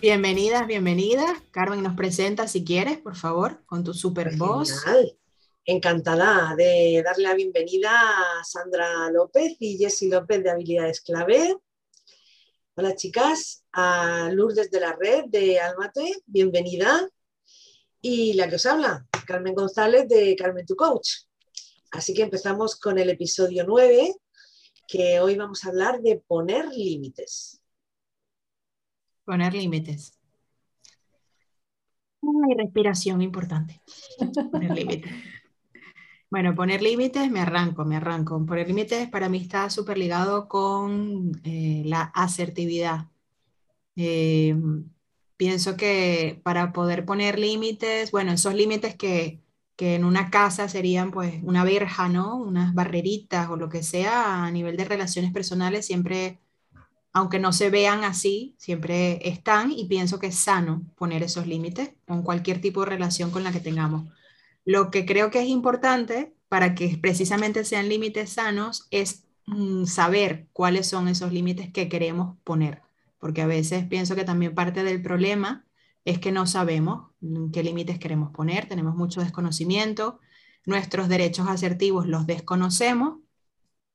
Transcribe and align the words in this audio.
Bienvenidas, 0.00 0.64
bienvenidas. 0.68 1.42
Carmen 1.50 1.82
nos 1.82 1.96
presenta, 1.96 2.46
si 2.46 2.64
quieres, 2.64 2.98
por 2.98 3.16
favor, 3.16 3.64
con 3.66 3.82
tu 3.82 3.92
super 3.92 4.36
voz. 4.36 4.84
Encantada 5.64 6.54
de 6.56 7.02
darle 7.04 7.24
la 7.24 7.34
bienvenida 7.34 7.90
a 7.90 8.44
Sandra 8.44 9.10
López 9.10 9.56
y 9.58 9.76
Jessy 9.76 10.08
López 10.08 10.44
de 10.44 10.50
Habilidades 10.50 11.00
Clave. 11.00 11.56
Hola 12.76 12.94
chicas, 12.94 13.64
a 13.72 14.30
Lourdes 14.32 14.70
de 14.70 14.78
la 14.78 14.92
red 14.92 15.24
de 15.26 15.58
Almate, 15.58 16.22
bienvenida. 16.26 17.10
Y 18.00 18.34
la 18.34 18.48
que 18.48 18.54
os 18.54 18.66
habla, 18.66 19.04
Carmen 19.26 19.54
González 19.54 20.06
de 20.06 20.36
Carmen 20.36 20.64
Tu 20.64 20.76
Coach. 20.76 21.08
Así 21.90 22.14
que 22.14 22.22
empezamos 22.22 22.78
con 22.78 23.00
el 23.00 23.10
episodio 23.10 23.64
9, 23.66 24.14
que 24.86 25.18
hoy 25.18 25.34
vamos 25.34 25.64
a 25.64 25.70
hablar 25.70 26.00
de 26.02 26.22
poner 26.24 26.68
límites. 26.68 27.57
Poner 29.28 29.52
límites. 29.52 30.18
Ay, 32.22 32.54
respiración 32.56 33.20
importante. 33.20 33.82
Poner 34.50 34.70
límites. 34.74 35.12
Bueno, 36.30 36.54
poner 36.54 36.80
límites, 36.80 37.30
me 37.30 37.40
arranco, 37.40 37.84
me 37.84 37.96
arranco. 37.96 38.42
Poner 38.46 38.68
límites 38.68 39.06
para 39.10 39.28
mí 39.28 39.36
está 39.36 39.68
súper 39.68 39.98
ligado 39.98 40.48
con 40.48 41.32
eh, 41.44 41.82
la 41.84 42.04
asertividad. 42.14 43.08
Eh, 43.96 44.56
pienso 45.36 45.76
que 45.76 46.40
para 46.42 46.72
poder 46.72 47.04
poner 47.04 47.38
límites, 47.38 48.10
bueno, 48.10 48.32
esos 48.32 48.54
límites 48.54 48.96
que, 48.96 49.42
que 49.76 49.94
en 49.94 50.06
una 50.06 50.30
casa 50.30 50.70
serían 50.70 51.10
pues 51.10 51.34
una 51.42 51.64
verja, 51.64 52.08
¿no? 52.08 52.36
Unas 52.36 52.72
barreritas 52.74 53.50
o 53.50 53.56
lo 53.56 53.68
que 53.68 53.82
sea 53.82 54.44
a 54.46 54.50
nivel 54.50 54.78
de 54.78 54.86
relaciones 54.86 55.32
personales, 55.32 55.84
siempre 55.86 56.40
aunque 57.18 57.40
no 57.40 57.52
se 57.52 57.68
vean 57.68 58.04
así, 58.04 58.54
siempre 58.58 59.28
están 59.28 59.72
y 59.72 59.86
pienso 59.86 60.20
que 60.20 60.28
es 60.28 60.36
sano 60.36 60.82
poner 60.94 61.24
esos 61.24 61.48
límites 61.48 61.90
con 62.06 62.22
cualquier 62.22 62.60
tipo 62.60 62.80
de 62.80 62.90
relación 62.90 63.32
con 63.32 63.42
la 63.42 63.50
que 63.50 63.58
tengamos. 63.58 64.08
Lo 64.64 64.92
que 64.92 65.04
creo 65.04 65.28
que 65.28 65.40
es 65.40 65.48
importante 65.48 66.32
para 66.48 66.76
que 66.76 66.96
precisamente 67.02 67.64
sean 67.64 67.88
límites 67.88 68.30
sanos 68.30 68.86
es 68.92 69.24
mm, 69.46 69.86
saber 69.86 70.46
cuáles 70.52 70.86
son 70.86 71.08
esos 71.08 71.32
límites 71.32 71.72
que 71.72 71.88
queremos 71.88 72.36
poner, 72.44 72.82
porque 73.18 73.42
a 73.42 73.48
veces 73.48 73.84
pienso 73.86 74.14
que 74.14 74.22
también 74.22 74.54
parte 74.54 74.84
del 74.84 75.02
problema 75.02 75.64
es 76.04 76.20
que 76.20 76.30
no 76.30 76.46
sabemos 76.46 77.10
mm, 77.20 77.50
qué 77.50 77.64
límites 77.64 77.98
queremos 77.98 78.30
poner, 78.30 78.68
tenemos 78.68 78.94
mucho 78.94 79.20
desconocimiento, 79.22 80.20
nuestros 80.66 81.08
derechos 81.08 81.48
asertivos 81.48 82.06
los 82.06 82.28
desconocemos 82.28 83.18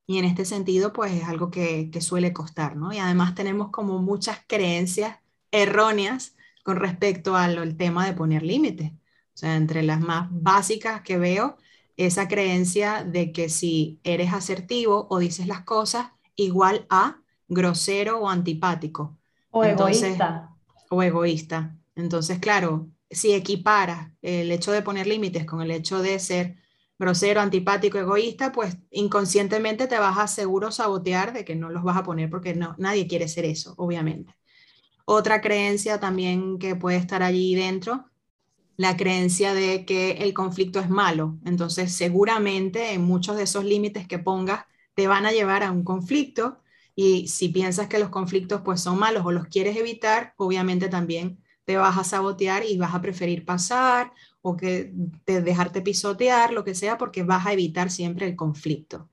y 0.05 0.17
en 0.17 0.25
este 0.25 0.45
sentido, 0.45 0.91
pues 0.91 1.13
es 1.13 1.23
algo 1.23 1.49
que, 1.49 1.89
suele 2.01 2.33
costar, 2.33 2.75
¿no? 2.75 2.91
Y 2.91 2.97
además 2.97 3.35
tenemos 3.35 3.69
como 3.69 3.99
muchas 3.99 4.39
creencias 4.47 5.17
erróneas 5.51 6.35
con 6.63 6.77
respecto 6.77 7.35
al 7.35 7.77
tema 7.77 8.05
de 8.05 8.13
poner 8.13 8.43
límites. 8.43 8.91
O 8.91 9.37
sea, 9.37 9.55
entre 9.55 9.81
las 9.83 10.01
más 10.01 10.27
básicas 10.31 11.01
que 11.01 11.17
veo, 11.17 11.57
esa 11.95 12.27
creencia 12.27 13.03
de 13.03 13.31
que 13.31 13.49
si 13.49 13.99
eres 14.03 14.33
asertivo 14.33 15.07
o 15.09 15.19
dices 15.19 15.47
las 15.47 15.61
cosas 15.61 16.11
igual 16.35 16.85
a 16.89 17.19
grosero 17.47 18.19
o 18.19 18.29
antipático. 18.29 19.17
O 19.51 19.63
egoísta. 19.63 20.49
O 20.89 21.01
egoísta. 21.01 21.77
Entonces, 21.95 22.39
claro, 22.39 22.87
si 23.09 23.33
equiparas 23.33 24.11
el 24.21 24.51
hecho 24.51 24.71
de 24.71 24.81
poner 24.81 25.07
límites 25.07 25.45
con 25.45 25.61
el 25.61 25.71
hecho 25.71 26.01
de 26.01 26.19
ser 26.19 26.57
grosero, 27.03 27.41
antipático, 27.41 27.97
egoísta, 27.97 28.51
pues 28.51 28.77
inconscientemente 28.91 29.87
te 29.87 29.99
vas 29.99 30.17
a 30.17 30.27
seguro 30.27 30.71
sabotear 30.71 31.33
de 31.33 31.45
que 31.45 31.55
no 31.55 31.69
los 31.69 31.83
vas 31.83 31.97
a 31.97 32.03
poner 32.03 32.29
porque 32.29 32.55
no, 32.55 32.75
nadie 32.77 33.07
quiere 33.07 33.27
ser 33.27 33.45
eso, 33.45 33.73
obviamente. 33.77 34.35
Otra 35.05 35.41
creencia 35.41 35.99
también 35.99 36.57
que 36.59 36.75
puede 36.75 36.97
estar 36.97 37.23
allí 37.23 37.55
dentro, 37.55 38.09
la 38.77 38.97
creencia 38.97 39.53
de 39.53 39.85
que 39.85 40.11
el 40.11 40.33
conflicto 40.33 40.79
es 40.79 40.89
malo. 40.89 41.37
Entonces, 41.45 41.93
seguramente 41.93 42.93
en 42.93 43.03
muchos 43.03 43.35
de 43.37 43.43
esos 43.43 43.65
límites 43.65 44.07
que 44.07 44.19
pongas 44.19 44.65
te 44.95 45.07
van 45.07 45.25
a 45.25 45.31
llevar 45.31 45.63
a 45.63 45.71
un 45.71 45.83
conflicto 45.83 46.59
y 46.95 47.27
si 47.27 47.49
piensas 47.49 47.87
que 47.87 47.99
los 47.99 48.09
conflictos 48.09 48.61
pues 48.63 48.81
son 48.81 48.99
malos 48.99 49.25
o 49.25 49.31
los 49.31 49.47
quieres 49.47 49.75
evitar, 49.77 50.33
obviamente 50.37 50.89
también 50.89 51.43
te 51.65 51.77
vas 51.77 51.97
a 51.97 52.03
sabotear 52.03 52.63
y 52.65 52.77
vas 52.77 52.93
a 52.93 53.01
preferir 53.01 53.45
pasar 53.45 54.11
o 54.43 54.57
que 54.57 54.91
dejarte 55.25 55.81
pisotear, 55.81 56.51
lo 56.51 56.65
que 56.65 56.75
sea, 56.75 56.97
porque 56.97 57.23
vas 57.23 57.47
a 57.47 57.53
evitar 57.53 57.89
siempre 57.89 58.27
el 58.27 58.35
conflicto. 58.35 59.09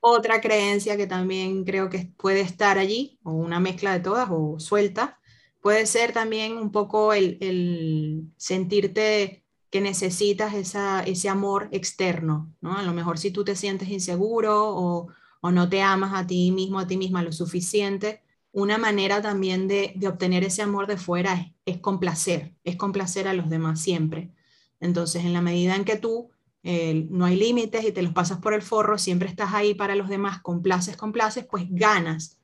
Otra 0.00 0.40
creencia 0.40 0.96
que 0.96 1.06
también 1.06 1.64
creo 1.64 1.88
que 1.88 2.12
puede 2.16 2.40
estar 2.40 2.76
allí, 2.76 3.18
o 3.22 3.30
una 3.30 3.60
mezcla 3.60 3.92
de 3.92 4.00
todas, 4.00 4.28
o 4.30 4.58
suelta, 4.58 5.20
puede 5.62 5.86
ser 5.86 6.12
también 6.12 6.58
un 6.58 6.72
poco 6.72 7.14
el, 7.14 8.28
sentirte 8.36 9.44
que 9.70 9.80
necesitas 9.80 10.52
ese 10.52 11.28
amor 11.28 11.68
externo, 11.70 12.52
¿no? 12.60 12.76
A 12.76 12.82
lo 12.82 12.92
mejor 12.92 13.18
si 13.18 13.30
tú 13.30 13.44
te 13.44 13.54
sientes 13.54 13.88
inseguro 13.88 14.68
o, 14.68 15.08
o 15.40 15.50
no 15.52 15.68
te 15.68 15.80
amas 15.80 16.12
a 16.12 16.26
ti 16.26 16.50
mismo, 16.50 16.80
a 16.80 16.86
ti 16.88 16.96
misma 16.96 17.22
lo 17.22 17.32
suficiente, 17.32 18.23
una 18.54 18.78
manera 18.78 19.20
también 19.20 19.66
de, 19.66 19.98
obtener 20.06 20.44
ese 20.44 20.62
amor 20.62 20.86
de 20.86 20.96
fuera 20.96 21.52
es, 21.66 21.78
complacer, 21.78 22.54
es 22.62 22.76
complacer 22.76 23.26
a 23.26 23.34
los 23.34 23.50
demás 23.50 23.80
siempre. 23.80 24.30
Entonces, 24.78 25.24
en 25.24 25.32
la 25.32 25.42
medida 25.42 25.74
en 25.74 25.84
que 25.84 25.96
tú 25.96 26.30
eh, 26.62 27.08
no 27.10 27.24
hay 27.24 27.36
límites 27.36 27.84
y 27.84 27.90
te 27.90 28.00
los 28.00 28.12
pasas 28.12 28.38
por 28.38 28.54
el 28.54 28.62
forro, 28.62 28.96
siempre 28.96 29.28
estás 29.28 29.54
ahí 29.54 29.74
para 29.74 29.96
los 29.96 30.08
demás, 30.08 30.40
complaces, 30.40 30.96
complaces, 30.96 31.44
pues 31.44 31.66
ganas 31.68 32.38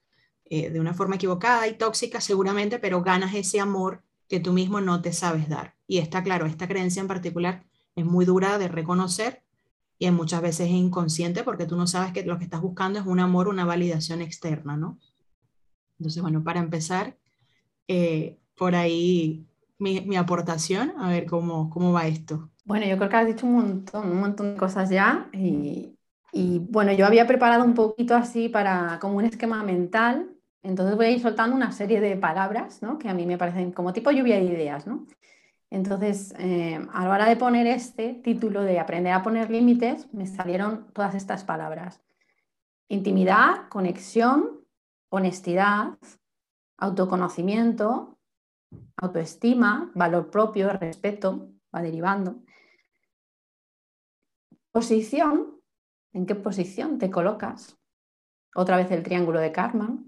eh, 0.46 0.70
de 0.70 0.80
una 0.80 0.94
forma 0.94 1.14
equivocada 1.14 1.68
y 1.68 1.78
tóxica 1.78 2.20
seguramente, 2.20 2.80
pero 2.80 3.02
ganas 3.02 3.32
ese 3.36 3.60
amor 3.60 4.02
que 4.28 4.40
tú 4.40 4.52
mismo 4.52 4.80
no 4.80 5.00
te 5.02 5.12
sabes 5.12 5.48
dar. 5.48 5.76
Y 5.86 5.98
está 5.98 6.24
claro, 6.24 6.46
esta 6.46 6.66
creencia 6.66 7.00
en 7.00 7.08
particular 7.08 7.64
es 7.94 8.04
muy 8.04 8.24
dura 8.24 8.58
de 8.58 8.66
reconocer 8.66 9.44
y 9.96 10.10
muchas 10.10 10.42
veces 10.42 10.66
es 10.66 10.72
inconsciente 10.72 11.44
porque 11.44 11.66
tú 11.66 11.76
no 11.76 11.86
sabes 11.86 12.12
que 12.12 12.24
lo 12.24 12.36
que 12.36 12.44
estás 12.44 12.62
buscando 12.62 12.98
es 12.98 13.06
un 13.06 13.20
amor, 13.20 13.46
una 13.46 13.64
validación 13.64 14.22
externa, 14.22 14.76
¿no? 14.76 14.98
Entonces, 16.00 16.22
bueno, 16.22 16.42
para 16.42 16.60
empezar, 16.60 17.14
eh, 17.86 18.38
por 18.56 18.74
ahí 18.74 19.46
mi, 19.78 20.16
aportación, 20.16 20.94
a 20.98 21.10
ver 21.10 21.26
cómo, 21.26 21.68
cómo 21.68 21.92
va 21.92 22.06
esto. 22.06 22.48
Bueno, 22.64 22.86
yo 22.86 22.96
creo 22.96 23.10
que 23.10 23.16
has 23.16 23.26
dicho 23.26 23.46
un 23.46 23.52
montón, 23.52 24.10
un 24.10 24.20
montón 24.20 24.54
de 24.54 24.58
cosas 24.58 24.88
ya 24.88 25.28
y, 25.32 26.58
bueno, 26.70 26.92
yo 26.92 27.04
había 27.04 27.26
preparado 27.26 27.64
un 27.64 27.74
poquito 27.74 28.14
así 28.14 28.48
para 28.48 28.98
como 28.98 29.18
un 29.18 29.26
esquema 29.26 29.62
mental, 29.62 30.30
entonces 30.62 30.96
voy 30.96 31.06
a 31.06 31.10
ir 31.10 31.20
soltando 31.20 31.54
una 31.54 31.72
serie 31.72 32.00
de 32.00 32.16
palabras, 32.16 32.80
¿no? 32.82 32.98
Que 32.98 33.08
a 33.08 33.14
mí 33.14 33.26
me 33.26 33.36
parecen 33.36 33.72
como 33.72 33.92
tipo 33.92 34.10
lluvia 34.10 34.36
de 34.36 34.44
ideas, 34.44 34.86
¿no? 34.86 35.06
Entonces, 35.68 36.32
eh, 36.38 36.80
a 36.92 37.04
la 37.04 37.10
hora 37.10 37.28
de 37.28 37.36
poner 37.36 37.66
este 37.66 38.14
título 38.14 38.62
de 38.62 38.78
aprender 38.78 39.12
a 39.12 39.22
poner 39.22 39.50
límites, 39.50 40.06
me 40.14 40.26
salieron 40.26 40.86
todas 40.92 41.14
estas 41.14 41.44
palabras. 41.44 42.00
Intimidad, 42.88 43.68
conexión, 43.68 44.59
honestidad, 45.10 45.98
autoconocimiento, 46.78 48.18
autoestima, 48.96 49.90
valor 49.94 50.30
propio, 50.30 50.72
respeto, 50.72 51.50
va 51.74 51.82
derivando. 51.82 52.42
Posición, 54.72 55.60
¿en 56.12 56.26
qué 56.26 56.34
posición 56.34 56.98
te 56.98 57.10
colocas? 57.10 57.76
Otra 58.54 58.76
vez 58.76 58.90
el 58.90 59.02
triángulo 59.02 59.40
de 59.40 59.52
karma. 59.52 59.98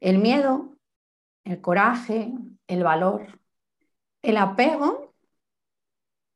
El 0.00 0.18
miedo, 0.18 0.76
el 1.44 1.60
coraje, 1.60 2.32
el 2.66 2.84
valor, 2.84 3.40
el 4.22 4.36
apego 4.36 5.14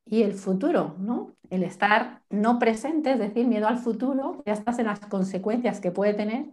y 0.07 0.23
el 0.23 0.35
futuro, 0.35 0.97
¿no? 0.99 1.35
El 1.51 1.63
estar 1.63 2.23
no 2.31 2.59
presente, 2.59 3.13
es 3.13 3.19
decir, 3.19 3.47
miedo 3.47 3.69
al 3.69 3.79
futuro, 3.79 4.43
ya 4.45 4.53
estás 4.53 4.79
en 4.79 4.87
las 4.87 5.01
consecuencias 5.01 5.81
que 5.81 5.91
puede 5.91 6.15
tener 6.15 6.51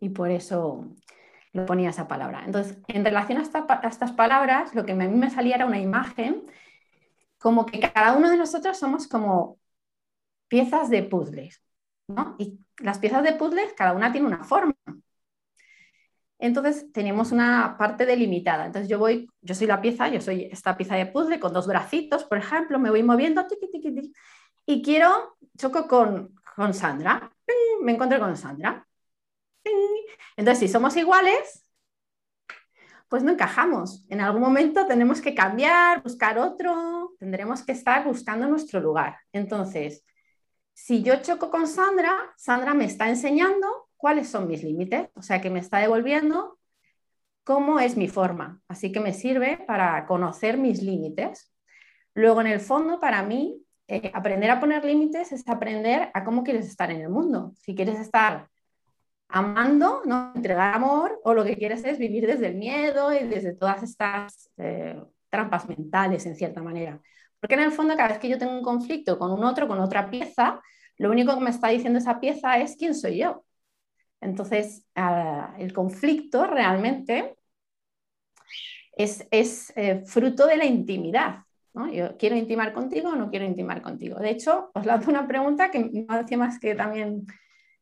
y 0.00 0.08
por 0.08 0.30
eso 0.30 0.86
lo 1.52 1.66
ponía 1.66 1.90
esa 1.90 2.08
palabra. 2.08 2.42
Entonces, 2.44 2.78
en 2.88 3.04
relación 3.04 3.38
a, 3.38 3.42
estas 3.88 4.12
palabras, 4.12 4.74
lo 4.74 4.84
que 4.84 4.92
a 4.92 4.94
mí 4.94 5.08
me 5.08 5.30
salía 5.30 5.56
era 5.56 5.66
una 5.66 5.80
imagen 5.80 6.46
como 7.38 7.66
que 7.66 7.80
cada 7.80 8.16
uno 8.16 8.30
de 8.30 8.36
nosotros 8.36 8.78
somos 8.78 9.08
como 9.08 9.58
piezas 10.48 10.90
de 10.90 11.02
puzzles, 11.02 11.62
¿no? 12.08 12.36
Y 12.38 12.60
las 12.78 12.98
piezas 12.98 13.22
de 13.24 13.32
puzzles, 13.32 13.72
cada 13.74 13.92
una 13.92 14.12
tiene 14.12 14.26
una 14.26 14.44
forma. 14.44 14.74
Entonces 16.38 16.90
tenemos 16.92 17.32
una 17.32 17.76
parte 17.78 18.06
delimitada. 18.06 18.66
Entonces 18.66 18.88
yo 18.88 18.98
voy, 18.98 19.28
yo 19.42 19.54
soy 19.54 19.66
la 19.66 19.80
pieza, 19.80 20.08
yo 20.08 20.20
soy 20.20 20.44
esta 20.50 20.76
pieza 20.76 20.96
de 20.96 21.06
puzzle 21.06 21.38
con 21.38 21.52
dos 21.52 21.66
bracitos, 21.66 22.24
por 22.24 22.38
ejemplo, 22.38 22.78
me 22.78 22.90
voy 22.90 23.02
moviendo 23.02 23.46
y 24.66 24.82
quiero, 24.82 25.36
choco 25.58 25.86
con, 25.88 26.34
con 26.56 26.72
Sandra, 26.74 27.30
me 27.82 27.92
encuentro 27.92 28.18
con 28.20 28.36
Sandra. 28.36 28.86
Entonces 30.36 30.58
si 30.58 30.68
somos 30.68 30.96
iguales, 30.96 31.66
pues 33.08 33.24
no 33.24 33.32
encajamos. 33.32 34.06
En 34.08 34.20
algún 34.20 34.40
momento 34.40 34.86
tenemos 34.86 35.20
que 35.20 35.34
cambiar, 35.34 36.02
buscar 36.02 36.38
otro, 36.38 37.14
tendremos 37.18 37.62
que 37.62 37.72
estar 37.72 38.04
buscando 38.04 38.46
nuestro 38.46 38.80
lugar. 38.80 39.18
Entonces, 39.32 40.04
si 40.72 41.02
yo 41.02 41.20
choco 41.20 41.50
con 41.50 41.66
Sandra, 41.66 42.16
Sandra 42.36 42.72
me 42.72 42.84
está 42.84 43.08
enseñando 43.08 43.88
cuáles 43.96 44.28
son 44.28 44.46
mis 44.46 44.62
límites, 44.62 45.08
o 45.14 45.22
sea 45.22 45.40
que 45.40 45.50
me 45.50 45.58
está 45.58 45.78
devolviendo 45.78 46.58
cómo 47.44 47.80
es 47.80 47.96
mi 47.96 48.06
forma. 48.06 48.62
Así 48.68 48.92
que 48.92 49.00
me 49.00 49.12
sirve 49.12 49.58
para 49.66 50.06
conocer 50.06 50.56
mis 50.56 50.80
límites. 50.80 51.52
Luego, 52.14 52.40
en 52.40 52.46
el 52.46 52.60
fondo, 52.60 53.00
para 53.00 53.24
mí, 53.24 53.62
eh, 53.88 54.12
aprender 54.14 54.50
a 54.50 54.60
poner 54.60 54.84
límites 54.84 55.32
es 55.32 55.46
aprender 55.48 56.10
a 56.14 56.22
cómo 56.22 56.44
quieres 56.44 56.66
estar 56.66 56.92
en 56.92 57.00
el 57.00 57.08
mundo. 57.08 57.52
Si 57.56 57.74
quieres 57.74 57.98
estar 57.98 58.48
amando, 59.30 60.02
¿no? 60.04 60.32
entregar 60.34 60.74
amor, 60.74 61.20
o 61.24 61.34
lo 61.34 61.44
que 61.44 61.56
quieres 61.56 61.84
es 61.84 61.98
vivir 61.98 62.26
desde 62.26 62.48
el 62.48 62.56
miedo 62.56 63.12
y 63.12 63.24
desde 63.24 63.54
todas 63.54 63.82
estas 63.82 64.50
eh, 64.56 65.00
trampas 65.28 65.68
mentales, 65.68 66.26
en 66.26 66.36
cierta 66.36 66.62
manera. 66.62 67.00
Porque 67.38 67.54
en 67.54 67.60
el 67.60 67.72
fondo, 67.72 67.96
cada 67.96 68.08
vez 68.10 68.18
que 68.18 68.28
yo 68.28 68.38
tengo 68.38 68.52
un 68.52 68.62
conflicto 68.62 69.18
con 69.18 69.32
un 69.32 69.44
otro, 69.44 69.68
con 69.68 69.80
otra 69.80 70.10
pieza, 70.10 70.60
lo 70.98 71.10
único 71.10 71.34
que 71.34 71.44
me 71.44 71.50
está 71.50 71.68
diciendo 71.68 71.98
esa 71.98 72.20
pieza 72.20 72.58
es 72.58 72.76
quién 72.76 72.94
soy 72.94 73.18
yo. 73.18 73.44
Entonces, 74.20 74.84
ah, 74.94 75.54
el 75.58 75.72
conflicto 75.72 76.46
realmente 76.46 77.36
es, 78.96 79.72
eh, 79.76 80.02
fruto 80.04 80.46
de 80.46 80.56
la 80.56 80.66
intimidad. 80.66 81.44
Yo 81.92 82.16
quiero 82.18 82.36
intimar 82.36 82.72
contigo 82.72 83.10
o 83.10 83.16
no 83.16 83.30
quiero 83.30 83.44
intimar 83.46 83.80
contigo. 83.80 84.18
De 84.18 84.30
hecho, 84.30 84.70
os 84.74 84.84
lanzo 84.84 85.10
una 85.10 85.26
pregunta 85.26 85.70
que 85.70 85.78
no 85.78 86.14
hacía 86.14 86.36
más 86.36 86.58
que 86.58 86.74
también 86.74 87.26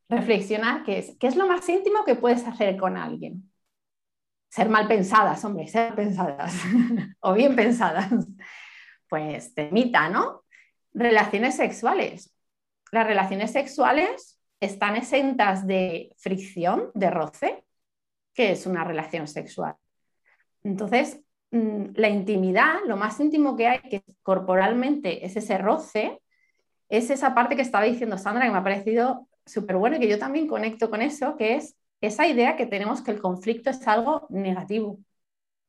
reflexionar, 0.08 0.84
que 0.84 0.98
es, 0.98 1.16
¿qué 1.18 1.26
es 1.26 1.36
lo 1.36 1.46
más 1.46 1.68
íntimo 1.68 2.04
que 2.04 2.14
puedes 2.14 2.46
hacer 2.46 2.76
con 2.76 2.96
alguien? 2.96 3.50
Ser 4.48 4.68
mal 4.68 4.88
pensadas, 4.88 5.44
hombre, 5.44 5.66
ser 5.68 5.94
pensadas 5.94 6.54
o 7.20 7.34
bien 7.34 7.54
pensadas. 7.54 8.10
Pues 9.08 9.54
temita, 9.54 10.08
¿no? 10.08 10.44
Relaciones 10.92 11.56
sexuales. 11.56 12.34
Las 12.90 13.06
relaciones 13.06 13.52
sexuales 13.52 14.40
están 14.60 14.96
exentas 14.96 15.66
de 15.66 16.14
fricción, 16.18 16.90
de 16.94 17.10
roce, 17.10 17.64
que 18.34 18.52
es 18.52 18.66
una 18.66 18.84
relación 18.84 19.28
sexual. 19.28 19.76
Entonces, 20.62 21.20
mm, 21.50 21.86
la 21.94 22.08
intimidad, 22.08 22.76
lo 22.86 22.96
más 22.96 23.20
íntimo 23.20 23.56
que 23.56 23.68
hay, 23.68 23.80
que 23.80 24.02
corporalmente 24.22 25.24
es 25.24 25.36
ese 25.36 25.58
roce, 25.58 26.20
es 26.88 27.10
esa 27.10 27.34
parte 27.34 27.56
que 27.56 27.62
estaba 27.62 27.84
diciendo 27.84 28.16
Sandra, 28.16 28.46
que 28.46 28.50
me 28.50 28.58
ha 28.58 28.64
parecido 28.64 29.28
súper 29.48 29.76
bueno 29.76 29.98
que 29.98 30.08
yo 30.08 30.18
también 30.18 30.46
conecto 30.46 30.90
con 30.90 31.02
eso, 31.02 31.36
que 31.36 31.56
es 31.56 31.76
esa 32.00 32.26
idea 32.26 32.56
que 32.56 32.66
tenemos 32.66 33.02
que 33.02 33.10
el 33.10 33.20
conflicto 33.20 33.70
es 33.70 33.86
algo 33.88 34.26
negativo. 34.30 34.98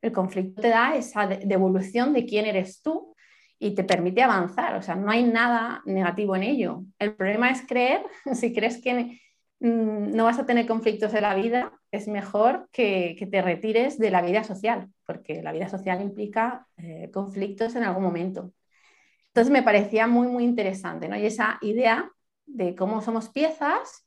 El 0.01 0.11
conflicto 0.11 0.61
te 0.61 0.69
da 0.69 0.95
esa 0.95 1.27
devolución 1.27 2.13
de 2.13 2.25
quién 2.25 2.45
eres 2.45 2.81
tú 2.81 3.15
y 3.59 3.75
te 3.75 3.83
permite 3.83 4.23
avanzar, 4.23 4.75
o 4.75 4.81
sea, 4.81 4.95
no 4.95 5.11
hay 5.11 5.23
nada 5.23 5.81
negativo 5.85 6.35
en 6.35 6.43
ello. 6.43 6.83
El 6.97 7.15
problema 7.15 7.49
es 7.51 7.61
creer, 7.67 8.03
si 8.33 8.53
crees 8.53 8.81
que 8.81 9.19
mm, 9.59 10.15
no 10.15 10.25
vas 10.25 10.39
a 10.39 10.45
tener 10.45 10.65
conflictos 10.65 11.13
en 11.13 11.23
la 11.23 11.35
vida, 11.35 11.73
es 11.91 12.07
mejor 12.07 12.69
que, 12.71 13.27
te 13.29 13.41
retires 13.41 13.97
de 13.97 14.11
la 14.11 14.21
vida 14.21 14.43
social, 14.43 14.89
porque 15.05 15.41
la 15.41 15.51
vida 15.51 15.67
social 15.67 16.01
implica 16.01 16.67
eh, 16.77 17.09
conflictos 17.11 17.75
en 17.75 17.83
algún 17.83 18.03
momento. 18.03 18.53
Entonces 19.27 19.51
me 19.51 19.63
parecía 19.63 20.07
muy, 20.07 20.27
muy 20.27 20.43
interesante, 20.43 21.07
¿no? 21.09 21.17
Y 21.17 21.25
esa 21.25 21.59
idea 21.61 22.11
de 22.49 22.75
cómo 22.75 23.01
somos 23.01 23.29
piezas 23.29 24.05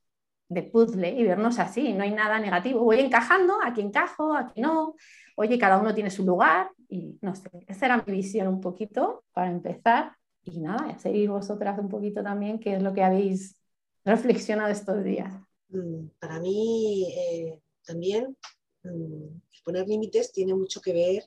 de 0.53 0.63
puzzle 0.63 1.11
y 1.11 1.25
vernos 1.25 1.59
así, 1.59 1.93
no 1.93 2.03
hay 2.03 2.11
nada 2.11 2.39
negativo. 2.39 2.85
Voy 2.85 3.01
encajando, 3.01 3.55
aquí 3.65 3.81
encajo, 3.81 4.35
aquí 4.35 4.61
no. 4.61 4.95
Oye, 5.37 5.59
cada 5.59 5.79
uno 5.79 5.95
tiene 5.95 6.11
su 6.11 6.25
lugar 6.25 6.71
y 6.89 7.19
no 7.23 7.35
sé, 7.35 7.51
esa 7.67 7.87
era 7.87 8.05
mi 8.07 8.13
visión 8.13 8.49
un 8.49 8.61
poquito 8.61 9.25
para 9.33 9.51
empezar. 9.51 10.17
Y 10.45 10.61
nada, 10.61 10.99
seguir 10.99 11.31
vosotras 11.31 11.79
un 11.79 11.89
poquito 11.89 12.23
también, 12.23 12.59
qué 12.59 12.75
es 12.75 12.83
lo 12.83 12.93
que 12.93 13.03
habéis 13.03 13.57
reflexionado 14.05 14.71
estos 14.71 15.03
días. 15.05 15.33
Mm, 15.69 16.09
para 16.19 16.41
mí 16.41 17.07
eh, 17.17 17.59
también 17.87 18.37
mm, 18.83 19.63
poner 19.65 19.87
límites 19.89 20.33
tiene 20.33 20.55
mucho 20.55 20.81
que 20.81 20.93
ver 20.93 21.25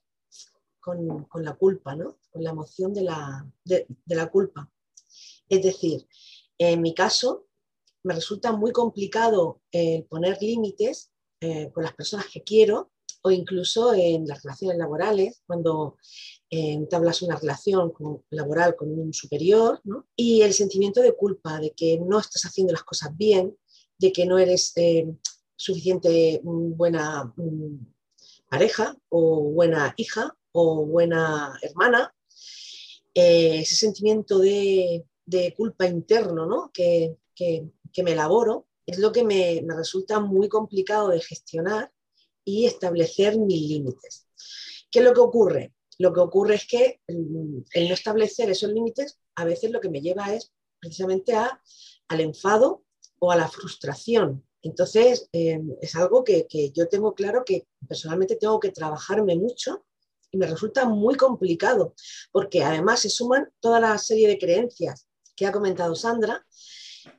con, 0.80 1.24
con, 1.24 1.44
la 1.44 1.54
culpa, 1.54 1.96
¿no? 1.96 2.18
con 2.30 2.44
la 2.44 2.52
emoción 2.52 2.94
de 2.94 3.04
la, 3.04 3.48
de, 3.64 3.88
de 4.06 4.16
la 4.16 4.28
culpa. 4.28 4.70
Es 5.48 5.64
decir, 5.64 6.06
en 6.58 6.82
mi 6.82 6.94
caso, 6.94 7.46
me 8.06 8.14
resulta 8.14 8.52
muy 8.52 8.72
complicado 8.72 9.62
eh, 9.72 10.06
poner 10.08 10.38
límites 10.40 11.12
eh, 11.42 11.72
con 11.74 11.84
las 11.84 11.94
personas 11.96 12.28
que 12.32 12.44
quiero 12.44 12.92
o 13.24 13.32
incluso 13.32 13.96
en 13.96 14.28
las 14.28 14.44
relaciones 14.44 14.78
laborales, 14.78 15.42
cuando 15.48 15.98
eh, 16.52 16.74
entablas 16.74 17.24
una 17.24 17.38
relación 17.38 17.92
laboral 18.30 18.76
con 18.76 18.92
un 18.92 19.12
superior, 19.12 19.82
y 20.16 20.44
el 20.44 20.54
sentimiento 20.54 21.02
de 21.02 21.16
culpa, 21.16 21.60
de 21.60 21.72
que 21.72 22.00
no 22.00 22.20
estás 22.20 22.46
haciendo 22.46 22.74
las 22.74 22.84
cosas 22.84 23.18
bien, 23.18 23.58
de 23.98 24.12
que 24.12 24.28
no 24.28 24.38
eres 24.38 24.76
suficiente 25.56 26.40
mm, 26.44 26.78
buena 26.78 27.34
mm, 27.36 27.94
pareja 28.48 28.96
o 29.10 29.50
buena 29.50 29.96
hija 29.98 30.38
o 30.52 30.86
buena 30.86 31.58
hermana, 31.64 32.14
ese 33.16 33.76
sentimiento 33.76 34.38
de 34.38 35.04
de 35.26 35.54
culpa 35.56 35.88
interno 35.88 36.46
¿no? 36.46 36.72
que, 36.72 37.18
me 38.04 38.12
elaboro, 38.12 38.68
es 38.86 39.00
lo 39.00 39.12
que 39.12 39.24
me, 39.24 39.64
resulta 39.76 40.20
muy 40.20 40.48
complicado 40.50 41.10
de 41.10 41.22
gestionar 41.22 41.92
y 42.44 42.66
establecer 42.66 43.38
mis 43.38 43.68
límites. 43.68 44.28
¿Qué 44.92 45.00
es 45.00 45.06
lo 45.06 45.14
que 45.14 45.22
ocurre? 45.22 45.74
Lo 45.98 46.14
que 46.14 46.20
ocurre 46.20 46.56
es 46.56 46.68
que 46.68 47.02
mm, 47.08 47.60
el 47.74 47.88
no 47.88 47.94
establecer 47.94 48.50
esos 48.50 48.72
límites 48.72 49.20
a 49.36 49.46
veces 49.46 49.72
lo 49.72 49.82
que 49.82 49.90
me 49.90 50.02
lleva 50.02 50.34
es 50.34 50.52
precisamente 50.80 51.34
a, 51.34 51.62
al 52.08 52.22
enfado 52.22 52.84
o 53.20 53.32
a 53.32 53.36
la 53.36 53.48
frustración. 53.48 54.46
Entonces, 54.62 55.30
em, 55.32 55.76
es 55.82 55.96
algo 55.96 56.24
que, 56.24 56.48
que, 56.48 56.72
yo 56.72 56.88
tengo 56.88 57.14
claro 57.16 57.44
que 57.46 57.68
personalmente 57.88 58.36
tengo 58.36 58.60
que 58.60 58.72
trabajarme 58.72 59.36
mucho 59.36 59.86
y 60.32 60.38
me 60.38 60.48
resulta 60.48 60.86
muy 60.86 61.16
complicado, 61.16 61.96
porque 62.32 62.64
además 62.64 63.00
se 63.02 63.10
suman 63.10 63.52
toda 63.60 63.80
la 63.80 63.98
serie 63.98 64.28
de 64.28 64.38
creencias 64.38 65.08
que 65.36 65.46
ha 65.46 65.52
comentado 65.52 65.96
Sandra, 65.96 66.46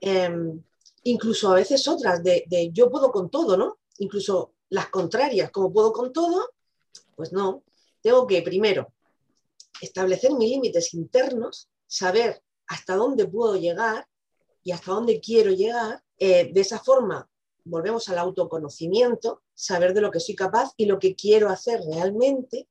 em, 0.01 0.63
incluso 1.05 1.51
a 1.51 1.55
veces 1.55 1.87
otras 1.87 2.23
de, 2.23 2.71
yo 2.73 2.91
puedo 2.91 3.11
con 3.11 3.31
todo, 3.31 3.57
¿no? 3.57 3.79
Incluso 3.99 4.55
las 4.71 4.89
contrarias, 4.89 5.51
como 5.51 5.73
puedo 5.73 5.93
con 5.93 6.13
todo, 6.13 6.51
pues 7.15 7.33
no, 7.33 7.63
tengo 8.01 8.27
que 8.27 8.43
primero 8.43 8.93
establecer 9.81 10.33
mis 10.33 10.51
límites 10.51 10.95
internos, 10.95 11.69
saber 11.87 12.43
hasta 12.67 12.97
dónde 12.97 13.27
puedo 13.27 13.57
llegar 13.57 14.09
y 14.65 14.73
hasta 14.73 14.93
dónde 14.93 15.21
quiero 15.21 15.51
llegar. 15.51 16.03
Eh, 16.19 16.51
de 16.53 16.61
esa 16.61 16.81
forma, 16.81 17.29
volvemos 17.65 18.09
al 18.09 18.19
autoconocimiento, 18.19 19.43
saber 19.55 19.95
de 19.95 20.01
lo 20.01 20.11
que 20.11 20.21
soy 20.21 20.35
capaz 20.35 20.73
y 20.77 20.87
lo 20.87 20.99
que 20.99 21.15
quiero 21.15 21.49
hacer 21.51 21.81
realmente 21.83 22.69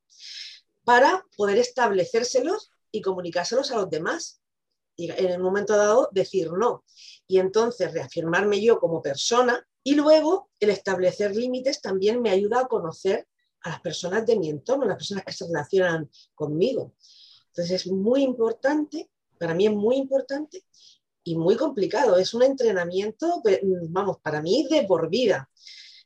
para 0.84 1.25
poder 1.38 1.58
establecérselos 1.58 2.72
y 2.92 3.02
comunicárselos 3.02 3.72
a 3.72 3.78
los 3.78 3.90
demás 3.90 4.42
en 4.98 5.32
el 5.32 5.40
momento 5.40 5.75
dado 5.75 6.10
decir 6.12 6.52
no. 6.52 6.84
Y 7.28 7.40
entonces 7.40 7.94
reafirmarme 7.94 8.62
yo 8.62 8.80
como 8.80 9.02
persona 9.02 9.66
y 9.84 9.96
luego 9.96 10.50
el 10.60 10.70
establecer 10.70 11.36
límites 11.36 11.82
también 11.82 12.22
me 12.22 12.32
ayuda 12.32 12.62
a 12.62 12.68
conocer 12.68 13.28
a 13.62 13.70
las 13.70 13.82
personas 13.82 14.25
de 14.25 14.38
mi 14.38 14.50
entorno, 14.50 14.86
las 14.86 14.98
personas 14.98 15.25
que 15.25 15.34
se 15.34 15.46
relacionan 15.46 16.10
conmigo. 16.34 16.94
Entonces 17.48 17.86
es 17.86 17.92
muy 17.92 18.24
importante, 18.24 19.10
para 19.40 19.54
mí 19.54 19.66
es 19.66 19.74
muy 19.74 19.98
importante 19.98 20.64
y 21.24 21.36
muy 21.36 21.56
complicado. 21.56 22.18
Es 22.18 22.34
un 22.34 22.44
entrenamiento, 22.44 23.42
vamos, 23.90 24.18
para 24.22 24.42
mí 24.42 24.68
de 24.70 24.84
por 24.84 25.10
vida. 25.10 25.50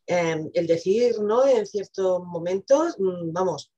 Em, 0.06 0.50
el 0.54 0.66
decir 0.66 1.20
no 1.20 1.46
en 1.48 1.68
ciertos 1.68 2.22
momentos, 2.26 2.96
mm, 2.98 3.32
vamos, 3.32 3.72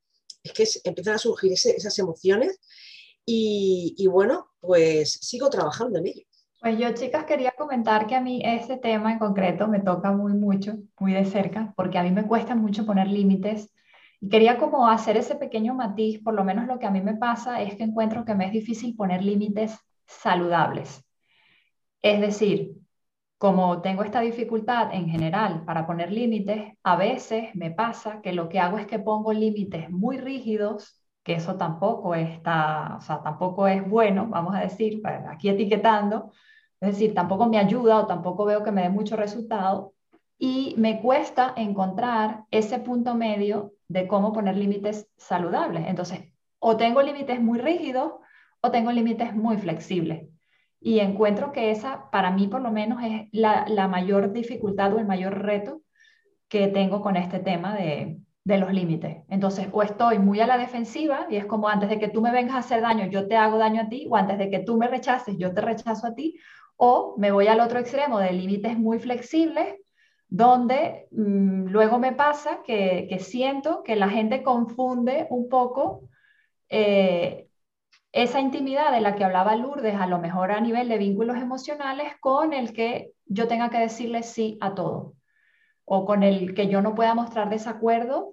es 0.43 0.53
que 0.53 0.67
empiezan 0.83 1.15
a 1.15 1.17
surgir 1.17 1.51
esas 1.51 1.99
emociones 1.99 2.59
y, 3.25 4.07
bueno, 4.07 4.50
pues 4.61 5.13
sigo 5.21 5.49
trabajando 5.49 5.99
en 5.99 6.07
ello. 6.07 6.21
Pues 6.61 6.77
yo, 6.77 6.93
chicas, 6.93 7.25
quería 7.25 7.51
comentar 7.57 8.05
que 8.05 8.15
a 8.15 8.21
mí 8.21 8.41
ese 8.45 8.77
tema 8.77 9.11
en 9.11 9.19
concreto 9.19 9.67
me 9.67 9.79
toca 9.79 10.11
muy 10.11 10.33
mucho, 10.33 10.77
muy 10.99 11.13
de 11.13 11.25
cerca, 11.25 11.73
porque 11.75 11.97
a 11.97 12.03
mí 12.03 12.11
me 12.11 12.27
cuesta 12.27 12.53
mucho 12.55 12.85
poner 12.85 13.07
límites 13.07 13.73
y 14.21 14.29
quería 14.29 14.59
como 14.59 14.87
hacer 14.87 15.17
ese 15.17 15.35
pequeño 15.35 15.73
matiz, 15.73 16.21
por 16.23 16.35
lo 16.35 16.43
menos 16.43 16.67
lo 16.67 16.77
que 16.77 16.85
a 16.85 16.91
mí 16.91 17.01
me 17.01 17.15
pasa 17.15 17.61
es 17.63 17.75
que 17.75 17.83
encuentro 17.83 18.23
que 18.23 18.35
me 18.35 18.45
es 18.45 18.51
difícil 18.51 18.95
poner 18.95 19.23
límites 19.23 19.75
saludables. 20.05 21.03
Es 22.03 22.21
decir, 22.21 22.75
como 23.39 23.81
tengo 23.81 24.03
esta 24.03 24.21
dificultad 24.21 24.93
en 24.93 25.09
general 25.09 25.65
para 25.65 25.87
poner 25.87 26.11
límites, 26.11 26.73
a 26.83 26.95
veces 26.95 27.55
me 27.55 27.71
pasa 27.71 28.21
que 28.21 28.33
lo 28.33 28.49
que 28.49 28.59
hago 28.59 28.77
es 28.77 28.85
que 28.85 28.99
pongo 28.99 29.33
límites 29.33 29.89
muy 29.89 30.19
rígidos, 30.19 31.00
que 31.23 31.33
eso 31.33 31.55
tampoco 31.55 32.15
está, 32.15 32.95
o 32.97 33.01
sea, 33.01 33.21
tampoco 33.21 33.67
es 33.67 33.87
bueno, 33.87 34.27
vamos 34.27 34.55
a 34.55 34.61
decir, 34.61 35.01
aquí 35.29 35.49
etiquetando, 35.49 36.31
es 36.79 36.93
decir, 36.93 37.13
tampoco 37.13 37.47
me 37.47 37.59
ayuda 37.59 37.99
o 37.99 38.07
tampoco 38.07 38.45
veo 38.45 38.63
que 38.63 38.71
me 38.71 38.81
dé 38.81 38.89
mucho 38.89 39.15
resultado. 39.15 39.93
Y 40.39 40.73
me 40.77 40.99
cuesta 40.99 41.53
encontrar 41.55 42.45
ese 42.49 42.79
punto 42.79 43.13
medio 43.13 43.73
de 43.87 44.07
cómo 44.07 44.33
poner 44.33 44.57
límites 44.57 45.07
saludables. 45.15 45.87
Entonces, 45.87 46.33
o 46.57 46.77
tengo 46.77 47.03
límites 47.03 47.39
muy 47.39 47.59
rígidos 47.59 48.13
o 48.61 48.71
tengo 48.71 48.91
límites 48.91 49.35
muy 49.35 49.57
flexibles. 49.57 50.27
Y 50.79 50.99
encuentro 50.99 51.51
que 51.51 51.69
esa, 51.69 52.09
para 52.09 52.31
mí 52.31 52.47
por 52.47 52.61
lo 52.61 52.71
menos, 52.71 53.03
es 53.03 53.27
la, 53.31 53.65
la 53.67 53.87
mayor 53.87 54.31
dificultad 54.33 54.91
o 54.95 54.99
el 54.99 55.05
mayor 55.05 55.43
reto 55.43 55.81
que 56.47 56.67
tengo 56.67 57.01
con 57.01 57.15
este 57.15 57.37
tema 57.37 57.75
de, 57.75 58.19
de 58.43 58.57
los 58.57 58.73
límites. 58.73 59.23
Entonces, 59.29 59.67
o 59.71 59.83
estoy 59.83 60.19
muy 60.19 60.39
a 60.39 60.47
la 60.47 60.57
defensiva 60.57 61.27
y 61.29 61.35
es 61.35 61.45
como 61.45 61.67
antes 61.69 61.89
de 61.89 61.99
que 61.99 62.09
tú 62.09 62.21
me 62.21 62.31
vengas 62.31 62.55
a 62.55 62.59
hacer 62.59 62.81
daño, 62.81 63.05
yo 63.07 63.27
te 63.27 63.35
hago 63.35 63.57
daño 63.57 63.83
a 63.83 63.89
ti, 63.89 64.07
o 64.09 64.15
antes 64.15 64.37
de 64.37 64.49
que 64.49 64.59
tú 64.59 64.77
me 64.77 64.87
rechaces, 64.87 65.37
yo 65.37 65.53
te 65.53 65.61
rechazo 65.61 66.07
a 66.07 66.15
ti, 66.15 66.39
o 66.75 67.15
me 67.17 67.31
voy 67.31 67.47
al 67.47 67.59
otro 67.59 67.79
extremo 67.79 68.19
de 68.19 68.33
límites 68.33 68.77
muy 68.77 68.99
flexibles, 68.99 69.75
donde 70.27 71.07
mm, 71.11 71.67
luego 71.67 71.99
me 71.99 72.13
pasa 72.13 72.61
que, 72.65 73.05
que, 73.09 73.19
siento 73.19 73.83
que 73.83 73.95
la 73.95 74.09
gente 74.09 74.43
confunde 74.43 75.27
un 75.29 75.49
poco 75.49 76.09
eh, 76.69 77.47
esa 78.11 78.39
intimidad 78.39 78.91
de 78.91 79.01
la 79.01 79.15
que 79.15 79.23
hablaba 79.23 79.55
Lourdes, 79.55 79.95
a 79.95 80.07
lo 80.07 80.19
mejor 80.19 80.51
a 80.51 80.61
nivel 80.61 80.89
de 80.89 80.97
vínculos 80.97 81.37
emocionales, 81.37 82.13
con 82.19 82.53
el 82.53 82.73
que 82.73 83.11
yo 83.25 83.47
tenga 83.47 83.69
que 83.69 83.79
decirle 83.79 84.23
sí 84.23 84.57
a 84.61 84.73
todo, 84.73 85.13
o 85.85 86.05
con 86.05 86.23
el 86.23 86.53
que 86.53 86.67
yo 86.67 86.81
no 86.81 86.95
pueda 86.95 87.15
mostrar 87.15 87.49
desacuerdo 87.49 88.31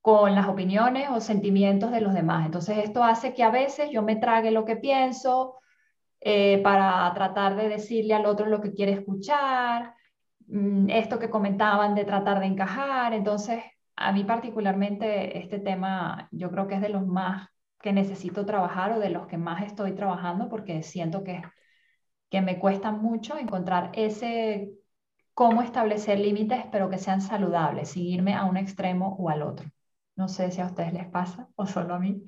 con 0.00 0.34
las 0.34 0.48
opiniones 0.48 1.08
o 1.10 1.20
sentimientos 1.20 1.90
de 1.90 2.00
los 2.00 2.14
demás. 2.14 2.46
Entonces 2.46 2.78
esto 2.78 3.04
hace 3.04 3.34
que 3.34 3.42
a 3.42 3.50
veces 3.50 3.90
yo 3.90 4.02
me 4.02 4.16
trague 4.16 4.50
lo 4.50 4.64
que 4.64 4.76
pienso 4.76 5.56
eh, 6.20 6.60
para 6.62 7.12
tratar 7.14 7.56
de 7.56 7.68
decirle 7.68 8.14
al 8.14 8.26
otro 8.26 8.46
lo 8.46 8.60
que 8.60 8.72
quiere 8.72 8.92
escuchar, 8.92 9.94
mm, 10.46 10.90
esto 10.90 11.18
que 11.18 11.30
comentaban 11.30 11.94
de 11.94 12.04
tratar 12.04 12.40
de 12.40 12.46
encajar. 12.46 13.12
Entonces, 13.14 13.62
a 13.96 14.12
mí 14.12 14.24
particularmente 14.24 15.38
este 15.38 15.58
tema 15.58 16.28
yo 16.32 16.50
creo 16.50 16.66
que 16.68 16.76
es 16.76 16.80
de 16.80 16.88
los 16.88 17.06
más 17.06 17.48
que 17.80 17.92
necesito 17.92 18.46
trabajar 18.46 18.92
o 18.92 19.00
de 19.00 19.10
los 19.10 19.26
que 19.26 19.38
más 19.38 19.62
estoy 19.64 19.94
trabajando 19.94 20.48
porque 20.48 20.82
siento 20.82 21.22
que, 21.24 21.42
que 22.30 22.40
me 22.40 22.58
cuesta 22.58 22.92
mucho 22.92 23.38
encontrar 23.38 23.90
ese 23.94 24.70
cómo 25.38 25.62
establecer 25.62 26.18
límites, 26.18 26.64
pero 26.72 26.90
que 26.90 26.98
sean 26.98 27.20
saludables, 27.20 27.90
seguirme 27.90 28.34
a 28.34 28.44
un 28.44 28.56
extremo 28.56 29.14
o 29.20 29.30
al 29.30 29.42
otro. 29.42 29.70
No 30.16 30.26
sé 30.26 30.50
si 30.50 30.60
a 30.60 30.66
ustedes 30.66 30.92
les 30.92 31.06
pasa 31.06 31.48
o 31.54 31.64
solo 31.64 31.94
a 31.94 32.00
mí. 32.00 32.24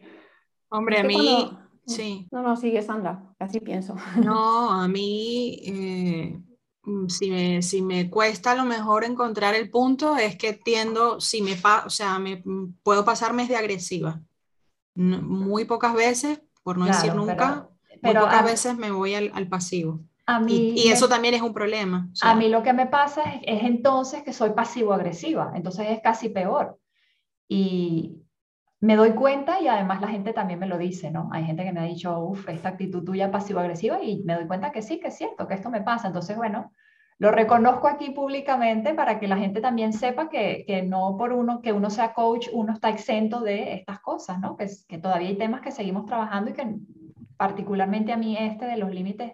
Hombre, 0.69 1.01
a 1.01 1.03
mí, 1.03 1.51
sí. 1.85 2.29
No, 2.31 2.41
no, 2.41 2.55
sigue 2.55 2.81
Sandra, 2.83 3.35
así 3.41 3.59
pienso. 3.59 3.97
No, 4.25 4.71
a 4.81 4.87
mí, 4.87 5.59
eh, 5.65 6.41
mm, 6.85 7.09
si, 7.09 7.31
me, 7.33 7.63
si 7.63 7.83
me 7.83 8.09
cuesta 8.09 8.53
a 8.53 8.55
lo 8.55 8.65
mejor 8.65 9.03
encontrar 9.03 9.57
el 9.57 9.71
punto, 9.71 10.17
es 10.17 10.37
que 10.37 10.53
tiendo, 10.53 11.21
si 11.21 11.43
me, 11.43 11.57
o 11.85 11.91
sea, 11.91 12.21
me 12.21 12.41
mm, 12.45 12.77
puedo 12.85 13.05
pasarme 13.05 13.49
de 13.49 13.57
agresiva 13.57 14.23
muy 14.95 15.65
pocas 15.65 15.95
veces, 15.95 16.43
por 16.63 16.79
no 16.79 16.85
decir 16.85 17.13
nunca, 17.17 17.69
pero, 18.03 18.21
pocas 18.21 18.45
veces 18.45 18.77
me 18.77 18.93
voy 18.93 19.15
al, 19.17 19.49
pasivo. 19.49 20.01
A 20.31 20.39
mí 20.39 20.75
y, 20.77 20.93
eso 20.93 21.09
también 21.09 21.35
es 21.35 21.43
un 21.43 21.53
problema. 21.53 22.09
a 22.23 22.35
mí 22.37 22.49
lo 22.49 22.63
que 22.63 22.73
me 22.73 22.87
pasa 22.87 23.23
es, 23.43 23.65
entonces 23.65 24.23
que 24.23 24.33
soy 24.33 24.51
pasivo-agresiva, 24.51 25.51
entonces 25.57 25.89
es 25.91 26.01
casi 26.01 26.29
peor. 26.29 26.79
Y 27.49 28.23
me 28.79 28.95
doy 28.95 29.11
cuenta 29.11 29.61
y 29.61 29.67
además 29.67 30.01
la 30.01 30.07
gente 30.07 30.33
también 30.33 30.61
me 30.61 30.69
lo 30.69 30.79
dice, 30.79 31.11
¿no? 31.11 31.31
Hay 31.33 31.45
gente 31.45 31.65
que 31.65 31.73
me 31.73 31.81
ha 31.81 31.85
dicho, 31.85 32.17
uff, 32.21 32.49
esta 32.49 32.69
actitud 32.69 33.03
tuya 33.03 33.33
pasivo-agresiva 33.33 34.01
y 34.05 34.23
me 34.23 34.37
doy 34.37 34.47
cuenta 34.47 34.71
que 34.71 34.83
sí, 34.83 35.01
que 35.01 35.09
es 35.09 35.17
cierto, 35.17 35.49
que 35.49 35.55
esto 35.55 35.69
me 35.69 35.83
pasa. 35.83 36.07
Entonces, 36.07 36.37
bueno, 36.37 36.71
lo 37.19 37.33
reconozco 37.33 37.89
aquí 37.89 38.11
públicamente 38.11 38.95
para 38.95 39.19
que 39.19 39.27
la 39.27 39.37
gente 39.37 39.61
también 39.61 39.93
sepa 39.93 40.29
que, 40.29 40.63
que, 40.65 40.83
no 40.83 41.17
por 41.19 41.33
uno 41.33 41.61
que 41.61 41.73
uno 41.73 41.91
sea 41.91 42.15
coach, 42.15 42.47
uno 42.53 42.73
está 42.75 42.89
exento 42.89 43.41
de 43.41 43.75
estas 43.75 43.99
cosas, 43.99 44.39
¿no? 44.39 44.57
Que, 44.57 44.69
que 44.87 44.99
todavía 44.99 45.29
hay 45.29 45.37
temas 45.37 45.61
que 45.61 45.73
seguimos 45.73 46.07
trabajando 46.07 46.51
y 46.51 46.53
que 46.53 46.77
particularmente 47.37 48.13
a 48.13 48.17
mí 48.17 48.37
este 48.39 48.67
de 48.67 48.77
los 48.77 48.93
límites, 48.93 49.33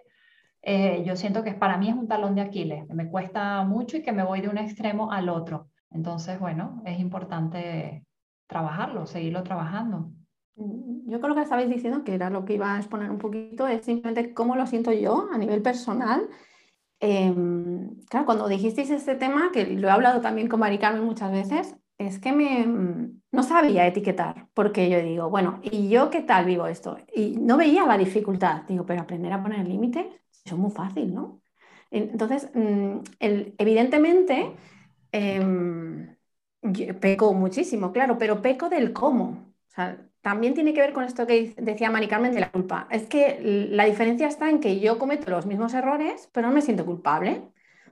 eh, 0.67 1.03
yo 1.05 1.15
siento 1.15 1.43
que 1.43 1.53
para 1.53 1.77
mí 1.77 1.89
es 1.89 1.95
un 1.95 2.07
talón 2.07 2.35
de 2.35 2.41
Aquiles, 2.41 2.85
que 2.87 2.93
me 2.93 3.09
cuesta 3.09 3.63
mucho 3.63 3.97
y 3.97 4.03
que 4.03 4.11
me 4.11 4.23
voy 4.23 4.41
de 4.41 4.49
un 4.49 4.57
extremo 4.57 5.11
al 5.11 5.29
otro. 5.29 5.69
Entonces, 5.91 6.39
bueno, 6.39 6.81
es 6.85 6.99
importante 6.99 8.05
trabajarlo, 8.47 9.05
seguirlo 9.05 9.43
trabajando. 9.43 10.11
Yo 10.55 11.21
creo 11.21 11.35
que 11.35 11.41
estabais 11.41 11.69
diciendo, 11.69 12.03
que 12.03 12.15
era 12.15 12.29
lo 12.29 12.43
que 12.45 12.55
iba 12.55 12.75
a 12.75 12.77
exponer 12.77 13.09
un 13.09 13.17
poquito, 13.17 13.67
es 13.67 13.85
simplemente 13.85 14.33
cómo 14.33 14.55
lo 14.55 14.67
siento 14.67 14.91
yo 14.91 15.27
a 15.31 15.37
nivel 15.37 15.61
personal 15.61 16.27
Em, 16.99 17.95
claro, 18.09 18.25
cuando 18.25 18.47
dijisteis 18.47 18.89
este 18.89 19.15
tema, 19.15 19.51
que 19.53 19.65
lo 19.67 19.87
he 19.87 19.91
hablado 19.91 20.19
también 20.21 20.47
con 20.47 20.59
Mari 20.59 20.79
muchas 21.01 21.31
veces, 21.31 21.75
es 21.97 22.19
que 22.19 22.31
me, 22.31 22.65
mm, 22.65 23.21
no 23.31 23.43
sabía 23.43 23.85
etiquetar, 23.87 24.47
porque 24.53 24.89
yo 24.89 25.01
digo, 25.01 25.29
bueno, 25.29 25.59
¿y 25.63 25.89
yo 25.89 26.09
qué 26.09 26.21
tal 26.21 26.45
vivo 26.45 26.67
esto? 26.67 26.97
Y 27.13 27.37
no 27.37 27.57
veía 27.57 27.85
la 27.85 27.97
dificultad. 27.97 28.63
Digo, 28.67 28.85
pero 28.85 29.01
aprender 29.01 29.31
a 29.33 29.41
poner 29.43 29.67
límites, 29.67 30.07
es 30.55 30.59
muy 30.59 30.71
fácil, 30.71 31.13
¿no? 31.13 31.41
Entonces, 31.91 32.49
mm, 32.53 32.99
evidentemente, 33.19 34.51
em, 35.11 36.15
peco 36.99 37.33
muchísimo, 37.33 37.91
claro, 37.91 38.17
pero 38.17 38.41
peco 38.41 38.69
del 38.69 38.93
cómo. 38.93 39.53
O 39.67 39.69
sea, 39.69 39.97
también 40.21 40.53
tiene 40.53 40.73
que 40.73 40.81
ver 40.81 40.93
con 40.93 41.05
esto 41.05 41.25
que 41.25 41.53
decía 41.57 41.89
Mari 41.91 42.07
Carmen 42.07 42.33
de 42.33 42.41
la 42.41 42.51
culpa. 42.51 42.87
Es 42.91 43.07
que 43.07 43.39
la 43.71 43.85
diferencia 43.85 44.27
está 44.27 44.49
en 44.49 44.59
que 44.59 44.79
yo 44.79 44.99
cometo 44.99 45.31
los 45.31 45.45
mismos 45.45 45.73
errores, 45.73 46.29
pero 46.33 46.47
no 46.47 46.53
me 46.53 46.61
siento 46.61 46.85
culpable, 46.85 47.43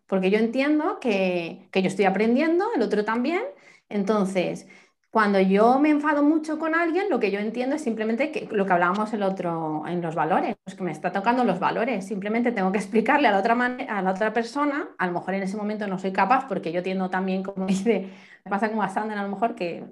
porque 0.07 0.29
yo 0.29 0.37
entiendo 0.37 0.99
que, 0.99 1.69
yo 1.73 1.87
estoy 1.87 2.05
aprendiendo, 2.05 2.65
el 2.75 2.81
otro 2.81 3.05
también. 3.05 3.43
Entonces, 3.89 4.67
cuando 5.15 5.39
yo 5.39 5.79
me 5.79 5.91
enfado 5.91 6.23
mucho 6.23 6.59
con 6.59 6.75
alguien, 6.75 7.09
lo 7.09 7.21
que 7.21 7.31
yo 7.31 7.39
entiendo 7.39 7.77
es 7.77 7.81
simplemente 7.81 8.33
que 8.33 8.49
lo 8.51 8.65
que 8.65 8.73
hablábamos 8.73 9.13
el 9.13 9.23
otro, 9.23 9.87
en 9.87 10.01
los 10.01 10.13
valores, 10.13 10.57
que 10.75 10.83
me 10.83 10.91
está 10.91 11.13
tocando 11.13 11.45
los 11.45 11.57
valores. 11.57 12.05
Simplemente 12.05 12.51
tengo 12.51 12.73
que 12.73 12.79
explicarle 12.79 13.29
a 13.29 13.31
la, 13.31 13.39
otra 13.39 13.55
a 13.87 14.01
la 14.01 14.11
otra 14.11 14.33
persona, 14.33 14.89
a 14.97 15.07
lo 15.07 15.13
mejor 15.13 15.35
en 15.35 15.43
ese 15.43 15.55
momento 15.55 15.87
no 15.87 15.97
soy 15.99 16.11
capaz, 16.11 16.49
porque 16.49 16.73
yo 16.73 16.83
tiendo 16.83 17.09
también, 17.09 17.43
como 17.43 17.65
dice, 17.65 18.09
me 18.43 18.51
pasa 18.51 18.67
como 18.67 18.83
a 18.83 18.89
Sandra, 18.89 19.21
a 19.21 19.23
lo 19.23 19.29
mejor 19.29 19.55
que 19.55 19.85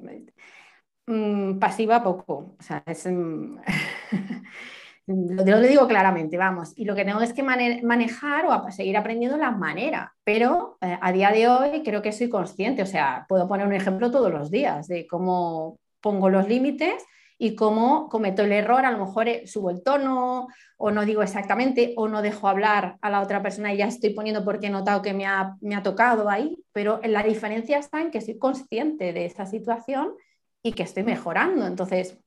Mm, 1.08 1.60
pasiva 1.60 2.04
poco. 2.04 2.56
O 2.60 2.64
sea, 2.64 2.84
es, 2.86 3.08
mm, 5.08 5.46
lo, 5.46 5.60
digo 5.62 5.88
claramente, 5.88 6.38
vamos. 6.38 6.74
Y 6.76 6.86
lo 6.86 6.96
que 6.96 7.06
tengo 7.06 7.22
es 7.22 7.34
que 7.34 7.44
manejar 7.44 8.46
o 8.46 8.72
seguir 8.72 8.98
aprendiendo 8.98 9.38
la 9.38 9.52
manera. 9.52 10.14
Pero 10.24 10.78
eh, 10.82 10.98
a 11.02 11.12
día 11.12 11.32
de 11.32 11.48
hoy 11.48 11.84
creo 11.84 12.02
que 12.02 12.12
soy 12.12 12.30
consciente. 12.30 12.82
O 12.82 12.88
sea, 12.88 13.26
puedo 13.28 13.48
poner 13.48 13.68
un 13.68 13.74
ejemplo 13.74 14.12
todos 14.12 14.32
los 14.32 14.52
días 14.52 14.88
de 14.88 15.08
cómo 15.08 15.78
pongo 16.02 16.30
los 16.30 16.48
límites 16.48 17.04
y 17.38 17.56
cómo 17.56 18.08
cometo 18.10 18.44
el 18.44 18.52
error, 18.52 18.86
a 18.86 18.92
lo 18.92 19.06
mejor 19.06 19.28
eh, 19.28 19.48
subo 19.48 19.70
el 19.70 19.84
tono 19.84 20.48
o 20.78 20.92
no 20.92 21.06
digo 21.06 21.24
exactamente 21.24 21.94
o 21.98 22.08
no 22.08 22.22
dejo 22.22 22.48
hablar 22.48 22.98
a 23.02 23.10
la 23.10 23.22
otra 23.22 23.42
persona 23.42 23.74
y 23.74 23.78
ya 23.78 23.88
estoy 23.88 24.12
poniendo 24.12 24.46
porque 24.46 24.68
he 24.68 24.70
notado 24.70 25.02
que 25.02 25.14
me 25.14 25.26
ha, 25.26 25.58
me 25.62 25.76
ha 25.76 25.84
tocado 25.84 26.30
ahí, 26.30 26.64
pero 26.72 27.02
la 27.04 27.24
diferencia 27.24 27.80
está 27.80 28.02
en 28.02 28.12
que 28.12 28.22
soy 28.22 28.38
consciente 28.38 29.14
de 29.14 29.26
esa 29.26 29.46
situación 29.46 30.14
y 30.62 30.72
que 30.74 30.84
estoy 30.84 31.04
mejorando. 31.04 31.68
Entonces, 31.68 32.18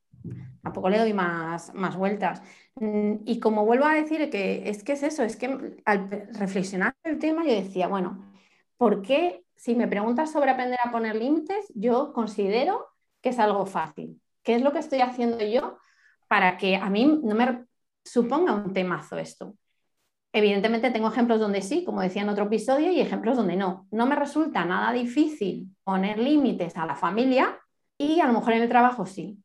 tampoco 0.61 0.89
le 0.89 0.99
doy 0.99 1.13
más, 1.13 1.73
más 1.73 1.95
vueltas. 1.95 2.41
Mm, 2.75 3.15
y 3.25 3.39
como 3.39 3.65
vuelvo 3.65 3.85
a 3.85 3.93
decir 3.93 4.29
que 4.29 4.69
es 4.69 4.83
que 4.83 4.93
es 4.93 5.03
eso, 5.03 5.23
es 5.23 5.35
que 5.35 5.77
al 5.85 6.09
reflexionar 6.33 6.95
el 7.03 7.19
tema 7.19 7.43
yo 7.45 7.53
decía, 7.53 7.87
bueno, 7.87 8.25
¿por 8.77 9.01
qué 9.01 9.43
si 9.55 9.75
me 9.75 9.87
preguntas 9.87 10.31
sobre 10.31 10.51
aprender 10.51 10.79
a 10.83 10.91
poner 10.91 11.15
límites, 11.15 11.71
yo 11.73 12.13
considero 12.13 12.87
que 13.21 13.29
es 13.29 13.39
algo 13.39 13.65
fácil? 13.65 14.21
¿Qué 14.43 14.55
es 14.55 14.61
lo 14.61 14.71
que 14.71 14.79
estoy 14.79 15.01
haciendo 15.01 15.43
yo 15.43 15.77
para 16.27 16.57
que 16.57 16.75
a 16.75 16.89
mí 16.89 17.19
no 17.23 17.35
me 17.35 17.65
suponga 18.03 18.53
un 18.53 18.73
temazo 18.73 19.17
esto? 19.17 19.55
Evidentemente 20.33 20.91
tengo 20.91 21.07
ejemplos 21.07 21.39
donde 21.39 21.61
sí, 21.61 21.83
como 21.83 22.01
decía 22.01 22.21
en 22.21 22.29
otro 22.29 22.45
episodio, 22.45 22.91
y 22.91 22.99
ejemplos 22.99 23.37
donde 23.37 23.55
no. 23.55 23.87
No 23.91 24.05
me 24.05 24.15
resulta 24.15 24.65
nada 24.65 24.91
difícil 24.91 25.75
poner 25.83 26.19
límites 26.19 26.77
a 26.77 26.85
la 26.85 26.95
familia, 26.95 27.59
y 27.97 28.19
a 28.19 28.27
lo 28.27 28.33
mejor 28.33 28.53
en 28.53 28.63
el 28.63 28.69
trabajo 28.69 29.05
sí. 29.05 29.39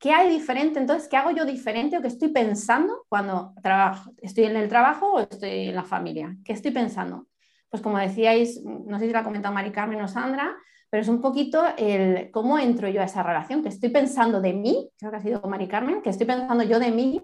¿Qué 0.00 0.12
hay 0.12 0.30
diferente? 0.30 0.80
Entonces, 0.80 1.08
¿qué 1.08 1.16
hago 1.18 1.30
yo 1.32 1.44
diferente 1.44 1.98
o 1.98 2.02
qué 2.02 2.08
estoy 2.08 2.28
pensando 2.30 3.04
cuando 3.08 3.54
trabajo? 3.62 4.12
¿Estoy 4.22 4.44
en 4.44 4.56
el 4.56 4.68
trabajo 4.68 5.12
o 5.12 5.20
estoy 5.20 5.68
en 5.68 5.76
la 5.76 5.84
familia? 5.84 6.36
¿Qué 6.44 6.54
estoy 6.54 6.72
pensando? 6.72 7.28
Pues 7.68 7.82
como 7.82 7.98
decíais, 7.98 8.62
no 8.64 8.98
sé 8.98 9.06
si 9.06 9.12
lo 9.12 9.18
ha 9.18 9.24
comentado 9.24 9.54
Mari 9.54 9.72
Carmen 9.72 10.00
o 10.02 10.08
Sandra, 10.08 10.56
pero 10.90 11.02
es 11.02 11.08
un 11.08 11.20
poquito 11.20 11.62
el 11.76 12.30
cómo 12.32 12.58
entro 12.58 12.88
yo 12.88 13.02
a 13.02 13.04
esa 13.04 13.22
relación, 13.22 13.62
que 13.62 13.68
estoy 13.68 13.90
pensando 13.90 14.40
de 14.40 14.54
mí, 14.54 14.90
creo 14.98 15.10
que 15.12 15.18
ha 15.18 15.20
sido 15.20 15.42
Mari 15.42 15.68
Carmen, 15.68 16.02
que 16.02 16.10
estoy 16.10 16.26
pensando 16.26 16.64
yo 16.64 16.80
de 16.80 16.90
mí 16.92 17.22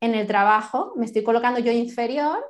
en 0.00 0.14
el 0.14 0.26
trabajo, 0.26 0.94
me 0.96 1.06
estoy 1.06 1.24
colocando 1.24 1.60
yo 1.60 1.72
inferior 1.72 2.44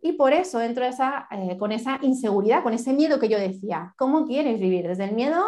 Y 0.00 0.14
por 0.14 0.32
eso 0.34 0.60
entro 0.62 0.84
esa, 0.86 1.28
eh, 1.32 1.58
con 1.58 1.72
esa 1.72 1.98
inseguridad, 2.02 2.62
con 2.64 2.74
ese 2.74 2.92
miedo 2.94 3.20
que 3.20 3.28
yo 3.30 3.38
decía. 3.38 3.94
¿Cómo 3.98 4.26
quieres 4.26 4.60
vivir? 4.60 4.88
¿Desde 4.88 5.04
el 5.06 5.14
miedo 5.14 5.44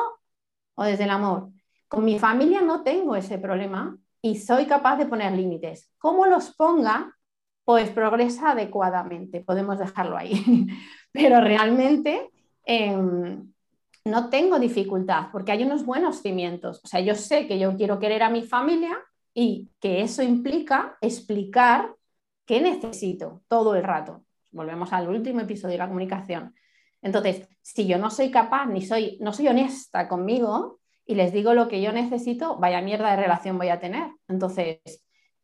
o 0.76 0.84
desde 0.84 1.04
el 1.04 1.10
amor? 1.10 1.50
Con 1.88 2.04
mi 2.04 2.18
familia 2.18 2.60
no 2.60 2.82
tengo 2.82 3.16
ese 3.16 3.38
problema 3.38 3.96
y 4.20 4.36
soy 4.38 4.66
capaz 4.66 4.96
de 4.96 5.06
poner 5.06 5.32
límites. 5.32 5.90
¿Cómo 5.98 6.26
los 6.26 6.54
ponga? 6.54 7.14
Pues 7.64 7.90
progresa 7.90 8.50
adecuadamente, 8.50 9.40
podemos 9.40 9.78
dejarlo 9.78 10.16
ahí. 10.16 10.66
Pero 11.12 11.40
realmente 11.40 12.30
em, 12.64 13.52
no 14.04 14.28
tengo 14.30 14.58
dificultad 14.58 15.28
porque 15.30 15.52
hay 15.52 15.62
unos 15.62 15.84
buenos 15.84 16.22
cimientos. 16.22 16.80
O 16.84 16.86
sea, 16.86 17.00
yo 17.00 17.14
sé 17.14 17.46
que 17.46 17.58
yo 17.58 17.76
quiero 17.76 17.98
querer 17.98 18.22
a 18.22 18.30
mi 18.30 18.42
familia 18.42 18.98
y 19.34 19.68
que 19.80 20.02
eso 20.02 20.22
implica 20.22 20.96
explicar 21.00 21.94
qué 22.46 22.60
necesito 22.60 23.42
todo 23.48 23.74
el 23.74 23.82
rato. 23.82 24.24
Volvemos 24.50 24.92
al 24.92 25.08
último 25.08 25.40
episodio 25.40 25.72
de 25.72 25.78
la 25.78 25.88
comunicación. 25.88 26.54
Entonces, 27.02 27.48
si 27.60 27.86
yo 27.86 27.98
no 27.98 28.10
soy 28.10 28.30
capaz 28.30 28.66
ni 28.66 28.82
soy, 28.82 29.18
no 29.20 29.32
soy 29.32 29.48
honesta 29.48 30.08
conmigo 30.08 30.80
y 31.06 31.14
les 31.14 31.32
digo 31.32 31.54
lo 31.54 31.68
que 31.68 31.82
yo 31.82 31.92
necesito, 31.92 32.56
vaya 32.56 32.80
mierda 32.80 33.10
de 33.10 33.16
relación 33.16 33.58
voy 33.58 33.68
a 33.68 33.80
tener. 33.80 34.10
Entonces, 34.28 34.80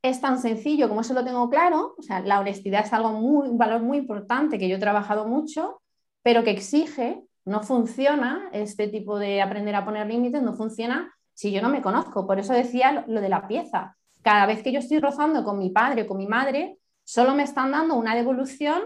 es 0.03 0.21
tan 0.21 0.39
sencillo 0.39 0.89
como 0.89 1.03
eso 1.03 1.15
lo 1.15 1.25
tengo 1.25 1.49
claro. 1.51 1.95
O 1.99 2.03
sea, 2.03 2.21
la 2.21 2.41
honestidad 2.41 2.85
es 2.85 2.93
algo 2.93 3.13
muy, 3.13 3.49
un 3.49 3.59
valor 3.59 3.83
muy 3.83 3.99
importante 3.99 4.59
que 4.59 4.69
yo 4.69 4.77
he 4.77 4.81
trabajado 4.81 5.27
mucho, 5.27 5.83
pero 6.23 6.45
que 6.45 6.51
exige, 6.51 7.23
no 7.45 7.63
funciona 7.63 8.49
este 8.53 8.89
tipo 8.89 9.19
de 9.19 9.43
aprender 9.43 9.75
a 9.75 9.85
poner 9.85 10.07
límites, 10.07 10.43
no 10.43 10.55
funciona 10.55 11.13
si 11.35 11.53
yo 11.53 11.63
no 11.63 11.69
me 11.69 11.83
conozco. 11.83 12.27
Por 12.27 12.39
eso 12.39 12.53
decía 12.53 13.05
lo 13.07 13.21
de 13.21 13.29
la 13.29 13.47
pieza. 13.47 13.97
Cada 14.23 14.47
vez 14.47 14.63
que 14.63 14.73
yo 14.73 14.79
estoy 14.79 14.99
rozando 14.99 15.45
con 15.45 15.59
mi 15.59 15.71
padre 15.71 16.03
o 16.03 16.07
con 16.07 16.19
mi 16.19 16.27
madre, 16.27 16.79
solo 17.05 17.35
me 17.35 17.43
están 17.43 17.73
dando 17.73 17.97
una 17.97 18.15
devolución 18.15 18.83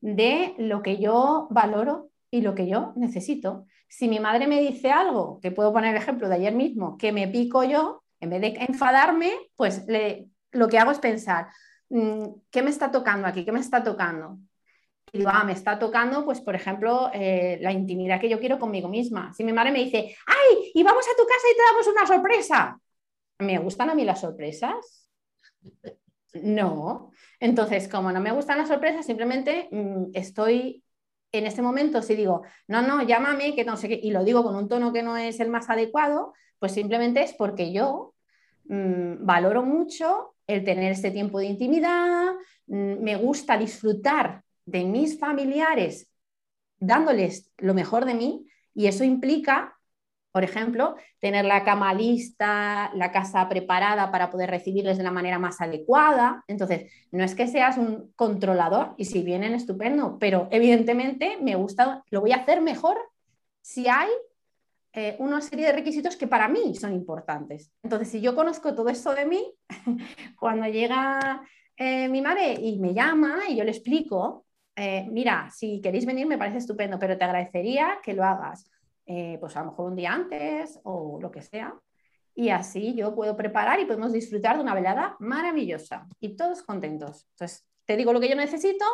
de 0.00 0.54
lo 0.58 0.82
que 0.82 0.98
yo 0.98 1.48
valoro 1.50 2.10
y 2.30 2.42
lo 2.42 2.54
que 2.54 2.68
yo 2.68 2.92
necesito. 2.96 3.66
Si 3.88 4.08
mi 4.08 4.20
madre 4.20 4.46
me 4.46 4.60
dice 4.60 4.90
algo, 4.90 5.40
que 5.40 5.50
puedo 5.50 5.72
poner 5.72 5.94
el 5.94 6.02
ejemplo 6.02 6.28
de 6.28 6.36
ayer 6.36 6.54
mismo, 6.54 6.96
que 6.98 7.12
me 7.12 7.28
pico 7.28 7.64
yo, 7.64 8.04
en 8.20 8.30
vez 8.30 8.40
de 8.40 8.48
enfadarme, 8.68 9.32
pues 9.56 9.84
lo 10.52 10.68
que 10.68 10.78
hago 10.78 10.90
es 10.90 10.98
pensar, 10.98 11.48
mm, 11.88 12.24
¿qué 12.50 12.62
me 12.62 12.70
está 12.70 12.90
tocando 12.90 13.26
aquí? 13.26 13.44
¿Qué 13.44 13.52
me 13.52 13.60
está 13.60 13.82
tocando? 13.82 14.38
y 15.12 15.18
digo, 15.18 15.30
ah, 15.32 15.44
me 15.44 15.52
está 15.52 15.78
tocando, 15.78 16.24
pues, 16.24 16.40
por 16.40 16.54
ejemplo, 16.54 17.10
eh, 17.14 17.58
la 17.60 17.72
intimidad 17.72 18.20
que 18.20 18.28
yo 18.28 18.38
quiero 18.38 18.58
conmigo 18.58 18.88
misma. 18.88 19.32
Si 19.32 19.44
mi 19.44 19.52
madre 19.52 19.72
me 19.72 19.84
dice, 19.84 20.14
ay, 20.26 20.70
y 20.74 20.82
vamos 20.82 21.04
a 21.06 21.16
tu 21.16 21.26
casa 21.26 21.46
y 21.50 21.56
te 21.56 21.62
damos 21.62 21.86
una 21.86 22.06
sorpresa. 22.06 22.80
¿Me 23.38 23.58
gustan 23.58 23.90
a 23.90 23.94
mí 23.94 24.04
las 24.04 24.20
sorpresas? 24.20 25.08
No. 26.34 27.10
Entonces, 27.40 27.88
como 27.88 28.12
no 28.12 28.20
me 28.20 28.32
gustan 28.32 28.58
las 28.58 28.68
sorpresas, 28.68 29.06
simplemente 29.06 29.68
mm, 29.70 30.10
estoy 30.12 30.84
en 31.32 31.46
este 31.46 31.62
momento, 31.62 32.02
si 32.02 32.14
digo, 32.14 32.42
no, 32.66 32.82
no, 32.82 33.02
llámame, 33.02 33.54
que 33.54 33.64
no 33.64 33.76
sé 33.76 33.88
qué, 33.88 34.00
y 34.02 34.10
lo 34.10 34.24
digo 34.24 34.42
con 34.42 34.56
un 34.56 34.68
tono 34.68 34.92
que 34.92 35.02
no 35.02 35.16
es 35.16 35.40
el 35.40 35.50
más 35.50 35.68
adecuado, 35.68 36.32
pues 36.58 36.72
simplemente 36.72 37.22
es 37.22 37.34
porque 37.34 37.72
yo 37.72 38.14
mm, 38.64 39.24
valoro 39.24 39.62
mucho 39.62 40.34
el 40.46 40.64
tener 40.64 40.92
este 40.92 41.10
tiempo 41.10 41.38
de 41.38 41.46
intimidad, 41.46 42.34
mm, 42.66 43.02
me 43.02 43.16
gusta 43.16 43.58
disfrutar 43.58 44.42
de 44.64 44.84
mis 44.84 45.18
familiares 45.18 46.10
dándoles 46.80 47.50
lo 47.58 47.74
mejor 47.74 48.04
de 48.04 48.14
mí 48.14 48.46
y 48.74 48.86
eso 48.86 49.04
implica, 49.04 49.77
por 50.32 50.44
ejemplo, 50.44 50.96
tener 51.20 51.44
la 51.44 51.64
cama 51.64 51.94
lista, 51.94 52.90
la 52.94 53.10
casa 53.10 53.48
preparada 53.48 54.10
para 54.10 54.30
poder 54.30 54.50
recibirles 54.50 54.98
de 54.98 55.04
la 55.04 55.10
manera 55.10 55.38
más 55.38 55.60
adecuada. 55.60 56.44
Entonces, 56.46 56.92
no 57.10 57.24
es 57.24 57.34
que 57.34 57.46
seas 57.46 57.78
un 57.78 58.12
controlador 58.14 58.94
y 58.98 59.06
si 59.06 59.22
vienen 59.22 59.54
estupendo, 59.54 60.18
pero 60.18 60.48
evidentemente 60.50 61.38
me 61.40 61.54
gusta, 61.54 62.02
lo 62.10 62.20
voy 62.20 62.32
a 62.32 62.36
hacer 62.36 62.60
mejor 62.60 62.98
si 63.60 63.88
hay 63.88 64.08
eh, 64.92 65.16
una 65.18 65.40
serie 65.40 65.66
de 65.66 65.72
requisitos 65.72 66.16
que 66.16 66.26
para 66.26 66.48
mí 66.48 66.74
son 66.74 66.92
importantes. 66.92 67.72
Entonces, 67.82 68.08
si 68.08 68.20
yo 68.20 68.34
conozco 68.34 68.74
todo 68.74 68.88
eso 68.88 69.14
de 69.14 69.26
mí, 69.26 69.54
cuando 70.38 70.66
llega 70.66 71.42
eh, 71.76 72.08
mi 72.08 72.20
madre 72.20 72.54
y 72.54 72.78
me 72.78 72.94
llama 72.94 73.40
y 73.48 73.56
yo 73.56 73.64
le 73.64 73.70
explico, 73.70 74.46
eh, 74.74 75.06
mira, 75.10 75.50
si 75.50 75.80
queréis 75.80 76.06
venir 76.06 76.26
me 76.26 76.38
parece 76.38 76.58
estupendo, 76.58 76.98
pero 76.98 77.18
te 77.18 77.24
agradecería 77.24 77.98
que 78.02 78.14
lo 78.14 78.24
hagas, 78.24 78.70
eh, 79.10 79.38
pues 79.40 79.56
a 79.56 79.60
lo 79.60 79.70
mejor 79.70 79.90
un 79.90 79.96
día 79.96 80.12
antes 80.12 80.78
o 80.84 81.18
lo 81.18 81.30
que 81.30 81.40
sea. 81.40 81.74
Y 82.34 82.50
así 82.50 82.94
yo 82.94 83.14
puedo 83.14 83.36
preparar 83.36 83.80
y 83.80 83.86
podemos 83.86 84.12
disfrutar 84.12 84.56
de 84.56 84.62
una 84.62 84.74
velada 84.74 85.16
maravillosa 85.18 86.06
y 86.20 86.36
todos 86.36 86.62
contentos. 86.62 87.26
Entonces, 87.30 87.66
te 87.86 87.96
digo 87.96 88.12
lo 88.12 88.20
que 88.20 88.28
yo 88.28 88.36
necesito, 88.36 88.84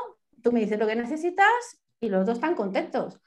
tú 0.40 0.52
me 0.52 0.60
dices 0.60 0.78
lo 0.78 0.86
que 0.86 0.94
necesitas 0.94 1.82
y 2.00 2.08
los 2.10 2.24
dos 2.24 2.36
están 2.36 2.54
contentos. 2.54 3.20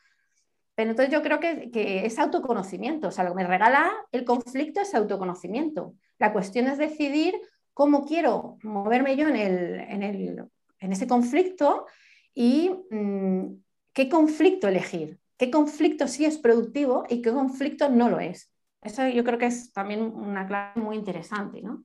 Pero 0.75 0.91
entonces 0.91 1.13
yo 1.13 1.21
creo 1.21 1.41
que, 1.41 2.05
es 2.05 2.19
autoconocimiento, 2.19 3.09
o 3.09 3.11
sea, 3.11 3.25
lo 3.25 3.31
que 3.31 3.43
me 3.43 3.47
regala 3.47 3.91
el 4.13 4.23
conflicto 4.23 4.79
es 4.79 4.95
autoconocimiento. 4.95 5.93
La 6.19 6.31
cuestión 6.31 6.67
es 6.67 6.77
decidir 6.77 7.35
cómo 7.73 8.05
quiero 8.05 8.59
moverme 8.63 9.17
yo 9.17 9.27
en, 9.27 9.35
el, 9.35 10.49
en 10.79 10.91
ese 10.93 11.05
conflicto 11.05 11.85
y 12.33 12.71
mm, 12.91 13.61
qué 13.91 14.07
conflicto 14.07 14.69
elegir, 14.69 15.19
qué 15.37 15.51
conflicto 15.51 16.07
sí 16.07 16.25
es 16.25 16.37
productivo 16.37 17.05
y 17.09 17.21
qué 17.21 17.31
conflicto 17.31 17.89
no 17.89 18.09
lo 18.09 18.19
es. 18.19 18.51
Eso 18.81 19.07
yo 19.07 19.23
creo 19.23 19.39
que 19.39 19.47
es 19.47 19.71
también 19.71 20.01
una 20.01 20.47
clave 20.47 20.81
muy 20.81 20.95
interesante, 20.95 21.61
¿no? 21.61 21.83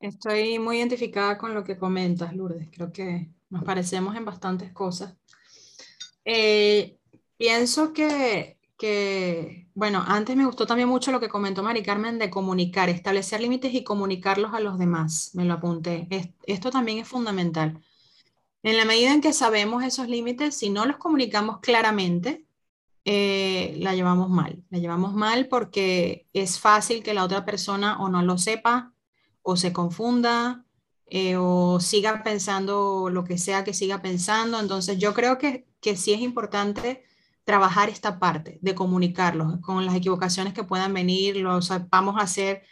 Estoy 0.00 0.58
muy 0.58 0.78
identificada 0.78 1.38
con 1.38 1.54
lo 1.54 1.62
que 1.62 1.78
comentas, 1.78 2.34
Lourdes. 2.34 2.68
Creo 2.72 2.90
que 2.92 3.30
nos 3.50 3.62
parecemos 3.62 4.16
en 4.16 4.24
bastantes 4.24 4.72
cosas. 4.72 5.14
Eh, 6.24 6.98
pienso 7.36 7.92
que, 7.92 8.58
que, 8.76 9.68
bueno, 9.74 10.02
antes 10.04 10.34
me 10.34 10.44
gustó 10.44 10.66
también 10.66 10.88
mucho 10.88 11.12
lo 11.12 11.20
que 11.20 11.28
comentó 11.28 11.62
Mari 11.62 11.84
Carmen 11.84 12.18
de 12.18 12.30
comunicar, 12.30 12.88
establecer 12.88 13.40
límites 13.40 13.74
y 13.74 13.84
comunicarlos 13.84 14.52
a 14.54 14.60
los 14.60 14.78
demás. 14.78 15.30
Me 15.34 15.44
lo 15.44 15.54
apunté. 15.54 16.08
esto 16.46 16.70
también 16.70 16.98
es 16.98 17.08
fundamental. 17.08 17.80
En 18.64 18.76
la 18.76 18.84
medida 18.84 19.12
en 19.12 19.20
que 19.20 19.32
sabemos 19.32 19.84
esos 19.84 20.08
límites, 20.08 20.56
si 20.56 20.70
no 20.70 20.86
los 20.86 20.96
comunicamos 20.96 21.60
claramente, 21.60 22.44
eh, 23.04 23.76
la 23.78 23.94
llevamos 23.94 24.30
mal. 24.30 24.64
La 24.70 24.78
llevamos 24.78 25.14
mal 25.14 25.48
porque 25.48 26.28
es 26.32 26.60
fácil 26.60 27.02
que 27.02 27.14
la 27.14 27.24
otra 27.24 27.44
persona 27.44 28.00
o 28.00 28.08
no 28.08 28.22
lo 28.22 28.38
sepa 28.38 28.94
o 29.42 29.56
se 29.56 29.72
confunda 29.72 30.64
eh, 31.06 31.36
o 31.36 31.80
siga 31.80 32.22
pensando 32.22 33.10
lo 33.10 33.24
que 33.24 33.38
sea 33.38 33.64
que 33.64 33.74
siga 33.74 34.02
pensando. 34.02 34.60
Entonces 34.60 34.98
yo 34.98 35.14
creo 35.14 35.38
que, 35.38 35.66
que 35.80 35.96
sí 35.96 36.12
es 36.12 36.20
importante 36.20 37.04
trabajar 37.44 37.88
esta 37.88 38.18
parte 38.18 38.58
de 38.62 38.74
comunicarlos 38.74 39.58
con 39.60 39.84
las 39.84 39.94
equivocaciones 39.96 40.54
que 40.54 40.64
puedan 40.64 40.94
venir, 40.94 41.36
lo 41.36 41.58
vamos 41.90 42.16
a 42.16 42.22
hacer 42.22 42.62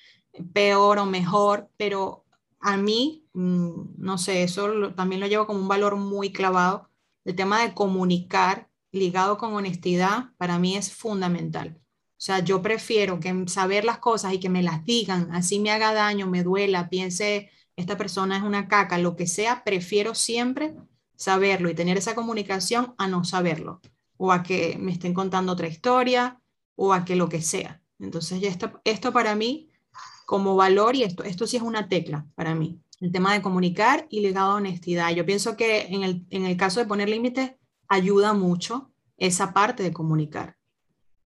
peor 0.53 0.99
o 0.99 1.07
mejor, 1.07 1.69
pero 1.77 2.25
a 2.61 2.77
mí, 2.77 3.27
mm, 3.33 3.95
no 3.99 4.19
sé, 4.19 4.43
eso 4.45 4.93
también 4.95 5.21
lo 5.21 5.27
llevo 5.27 5.47
como 5.47 5.61
un 5.61 5.69
valor 5.69 5.97
muy 5.97 6.33
clavado. 6.33 6.89
El 7.25 7.35
tema 7.37 7.63
de 7.63 7.75
comunicar 7.75 8.70
ligado 8.93 9.39
con 9.39 9.55
honestidad 9.55 10.31
para 10.37 10.59
mí 10.59 10.77
es 10.77 10.93
fundamental. 10.93 11.79
O 12.21 12.23
sea, 12.23 12.41
yo 12.41 12.61
prefiero 12.61 13.19
que 13.19 13.45
saber 13.47 13.85
las 13.85 13.99
cosas 13.99 14.35
y 14.35 14.41
que 14.41 14.51
me 14.51 14.63
las 14.63 14.85
digan, 14.85 15.31
así 15.33 15.59
me 15.59 15.71
haga 15.71 15.95
daño, 15.95 16.27
me 16.27 16.43
duela, 16.43 16.91
piense, 16.91 17.51
esta 17.77 17.97
persona 17.97 18.37
es 18.37 18.43
una 18.43 18.69
caca, 18.69 18.99
lo 18.99 19.17
que 19.17 19.27
sea, 19.27 19.65
prefiero 19.65 20.15
siempre 20.15 20.75
saberlo 21.17 21.71
y 21.71 21.75
tener 21.75 21.97
esa 21.97 22.15
comunicación 22.15 22.95
a 22.99 23.09
no 23.09 23.25
saberlo, 23.25 23.81
o 24.19 24.33
a 24.33 24.43
que 24.43 24.77
me 24.79 24.93
estén 24.93 25.15
contando 25.15 25.53
otra 25.53 25.69
historia, 25.69 26.41
o 26.77 26.93
a 26.93 27.05
que 27.05 27.17
lo 27.17 27.29
que 27.29 27.41
sea. 27.41 27.83
Entonces, 27.99 28.43
esto, 28.43 28.81
esto 28.85 29.13
para 29.13 29.35
mí 29.35 29.71
como 30.27 30.57
valor, 30.57 30.97
y 30.97 31.05
esto, 31.05 31.25
esto 31.25 31.47
sí 31.47 31.57
es 31.57 31.63
una 31.63 31.89
tecla 31.89 32.27
para 32.35 32.55
mí, 32.55 32.81
el 33.01 33.13
tema 33.13 33.33
de 33.33 33.43
comunicar 33.43 34.07
y 34.11 34.21
ligado 34.21 34.53
a 34.53 34.57
honestidad. 34.57 35.11
Yo 35.15 35.25
pienso 35.25 35.57
que 35.57 35.87
en 35.87 36.03
el, 36.05 36.27
en 36.31 36.45
el 36.45 36.57
caso 36.57 36.81
de 36.81 36.87
poner 36.87 37.09
límites, 37.09 37.53
ayuda 37.91 38.33
mucho 38.33 38.91
esa 39.19 39.53
parte 39.53 39.83
de 39.83 39.93
comunicar, 39.93 40.57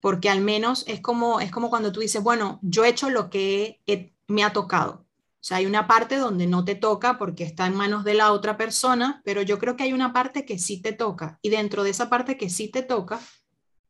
porque 0.01 0.31
al 0.31 0.41
menos 0.41 0.85
es 0.87 1.01
como, 1.01 1.41
es 1.41 1.51
como 1.51 1.71
cuando 1.71 1.91
tú 1.91 1.99
dices, 1.99 2.23
bueno, 2.23 2.61
yo 2.63 2.85
he 2.85 2.89
hecho 2.89 3.11
lo 3.11 3.29
que 3.31 3.81
me 4.29 4.45
ha 4.45 4.53
tocado. 4.53 5.07
O 5.43 5.45
sea, 5.45 5.57
hay 5.57 5.67
una 5.67 5.89
parte 5.89 6.19
donde 6.19 6.47
no 6.47 6.65
te 6.65 6.77
toca 6.77 7.19
porque 7.19 7.43
está 7.43 7.67
en 7.67 7.75
manos 7.75 8.05
de 8.05 8.15
la 8.15 8.31
otra 8.31 8.57
persona, 8.57 9.23
pero 9.25 9.43
yo 9.43 9.59
creo 9.59 9.77
que 9.77 9.83
hay 9.83 9.93
una 9.93 10.13
parte 10.13 10.45
que 10.45 10.57
sí 10.57 10.81
te 10.81 10.93
toca. 10.93 11.41
Y 11.43 11.49
dentro 11.49 11.83
de 11.83 11.91
esa 11.91 12.09
parte 12.09 12.37
que 12.37 12.49
sí 12.49 12.69
te 12.69 12.83
toca, 12.83 13.19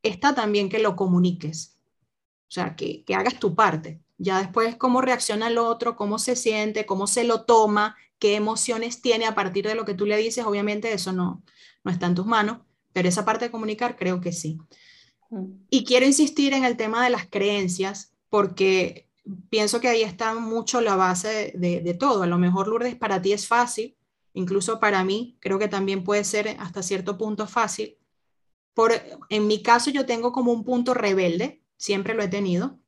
está 0.02 0.34
también 0.34 0.70
que 0.70 0.78
lo 0.78 0.96
comuniques. 0.96 1.76
O 2.48 2.52
sea, 2.52 2.74
que, 2.74 3.04
que 3.04 3.14
hagas 3.14 3.38
tu 3.38 3.54
parte. 3.54 4.00
Ya 4.16 4.38
después 4.38 4.76
cómo 4.76 5.02
reacciona 5.02 5.48
el 5.48 5.58
otro, 5.58 5.94
cómo 5.94 6.18
se 6.18 6.36
siente, 6.36 6.86
cómo 6.86 7.06
se 7.06 7.24
lo 7.24 7.44
toma, 7.44 7.96
qué 8.18 8.36
emociones 8.36 9.02
tiene 9.02 9.26
a 9.26 9.34
partir 9.34 9.66
de 9.66 9.74
lo 9.74 9.84
que 9.84 9.94
tú 9.94 10.06
le 10.06 10.16
dices, 10.16 10.46
obviamente 10.46 10.92
eso 10.92 11.12
no, 11.12 11.42
no 11.84 11.90
está 11.90 12.06
en 12.06 12.14
tus 12.14 12.26
manos, 12.26 12.58
pero 12.92 13.08
esa 13.08 13.24
parte 13.24 13.46
de 13.46 13.50
comunicar 13.50 13.96
creo 13.96 14.20
que 14.20 14.32
sí. 14.32 14.58
Mm. 15.30 15.44
Y 15.70 15.84
quiero 15.84 16.06
insistir 16.06 16.52
en 16.52 16.64
el 16.64 16.76
tema 16.76 17.04
de 17.04 17.10
las 17.10 17.26
creencias, 17.26 18.12
porque 18.28 19.08
pienso 19.50 19.80
que 19.80 19.88
ahí 19.88 20.02
está 20.02 20.34
mucho 20.34 20.80
la 20.80 20.96
base 20.96 21.52
de, 21.56 21.80
de, 21.80 21.94
todo. 21.94 22.22
A 22.22 22.26
lo 22.26 22.38
mejor, 22.38 22.68
Lourdes, 22.68 22.96
para 22.96 23.22
ti 23.22 23.32
es 23.32 23.46
fácil 23.46 23.96
incluso 24.34 24.80
para 24.80 25.04
mí, 25.04 25.36
creo 25.40 25.58
que 25.58 25.68
también 25.68 26.04
puede 26.04 26.24
ser 26.24 26.56
hasta 26.58 26.82
cierto 26.82 27.18
punto 27.18 27.46
fácil. 27.46 27.98
Por, 28.74 28.92
en 29.28 29.46
mi 29.46 29.62
caso 29.62 29.90
yo 29.90 30.06
tengo 30.06 30.32
como 30.32 30.52
un 30.52 30.64
punto 30.64 30.94
rebelde, 30.94 31.62
siempre 31.76 32.14
lo 32.14 32.22
he 32.22 32.28
tenido, 32.28 32.78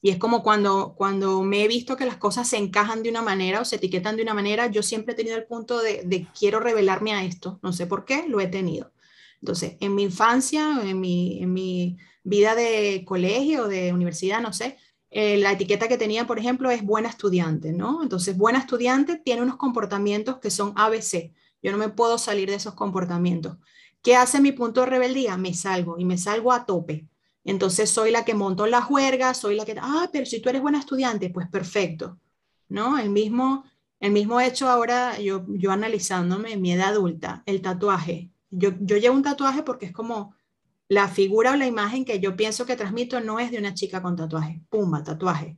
y 0.00 0.10
es 0.10 0.18
como 0.18 0.42
cuando, 0.42 0.94
cuando 0.96 1.42
me 1.42 1.64
he 1.64 1.68
visto 1.68 1.96
que 1.96 2.06
las 2.06 2.16
cosas 2.16 2.48
se 2.48 2.56
encajan 2.56 3.02
de 3.02 3.10
una 3.10 3.22
manera 3.22 3.60
o 3.60 3.64
se 3.64 3.76
etiquetan 3.76 4.16
de 4.16 4.22
una 4.22 4.34
manera, 4.34 4.68
yo 4.68 4.82
siempre 4.82 5.14
he 5.14 5.16
tenido 5.16 5.36
el 5.36 5.46
punto 5.46 5.80
de, 5.80 6.02
de 6.04 6.26
quiero 6.38 6.60
revelarme 6.60 7.12
a 7.14 7.24
esto, 7.24 7.58
no 7.62 7.72
sé 7.72 7.86
por 7.86 8.04
qué, 8.04 8.24
lo 8.28 8.40
he 8.40 8.46
tenido. 8.46 8.92
Entonces, 9.40 9.76
en 9.80 9.94
mi 9.94 10.02
infancia, 10.04 10.80
en 10.84 11.00
mi, 11.00 11.96
vida 12.24 12.54
de 12.54 13.04
colegio, 13.06 13.68
de 13.68 13.92
universidad, 13.92 14.42
no 14.42 14.52
sé, 14.52 14.76
eh, 15.10 15.38
la 15.38 15.52
etiqueta 15.52 15.88
que 15.88 15.96
tenía, 15.96 16.26
por 16.26 16.38
ejemplo, 16.38 16.70
es 16.70 16.82
buena 16.84 17.08
estudiante, 17.08 17.72
¿no? 17.72 18.02
Entonces, 18.02 18.36
buena 18.36 18.58
estudiante 18.58 19.16
tiene 19.16 19.42
unos 19.42 19.56
comportamientos 19.56 20.38
que 20.38 20.50
son 20.50 20.74
ABC. 20.76 21.32
Yo 21.62 21.72
no 21.72 21.78
me 21.78 21.88
puedo 21.88 22.18
salir 22.18 22.50
de 22.50 22.56
esos 22.56 22.74
comportamientos. 22.74 23.56
¿Qué 24.02 24.14
hace 24.14 24.40
mi 24.40 24.52
punto 24.52 24.80
de 24.80 24.86
rebeldía? 24.88 25.36
Me 25.38 25.54
salgo 25.54 25.98
y 25.98 26.04
me 26.04 26.18
salgo 26.18 26.52
a 26.52 26.66
tope. 26.66 27.07
Entonces 27.48 27.88
soy 27.88 28.10
la 28.10 28.26
que 28.26 28.34
monto 28.34 28.66
la 28.66 28.82
juerga, 28.82 29.32
soy 29.32 29.56
la 29.56 29.64
que, 29.64 29.74
ah, 29.80 30.10
pero 30.12 30.26
si 30.26 30.38
tú 30.38 30.50
eres 30.50 30.60
buena 30.60 30.78
estudiante, 30.80 31.30
pues 31.30 31.48
perfecto, 31.48 32.18
¿no? 32.68 32.98
El 32.98 33.08
mismo, 33.08 33.64
el 34.00 34.12
mismo 34.12 34.38
hecho 34.38 34.68
ahora, 34.68 35.18
yo, 35.18 35.46
yo 35.48 35.72
analizándome 35.72 36.58
mi 36.58 36.72
edad 36.72 36.90
adulta, 36.90 37.42
el 37.46 37.62
tatuaje. 37.62 38.30
Yo, 38.50 38.72
yo 38.80 38.98
llevo 38.98 39.16
un 39.16 39.22
tatuaje 39.22 39.62
porque 39.62 39.86
es 39.86 39.92
como 39.92 40.34
la 40.88 41.08
figura 41.08 41.52
o 41.52 41.56
la 41.56 41.66
imagen 41.66 42.04
que 42.04 42.20
yo 42.20 42.36
pienso 42.36 42.66
que 42.66 42.76
transmito 42.76 43.18
no 43.20 43.40
es 43.40 43.50
de 43.50 43.56
una 43.56 43.72
chica 43.72 44.02
con 44.02 44.14
tatuaje, 44.14 44.60
pumba, 44.68 45.02
tatuaje. 45.02 45.56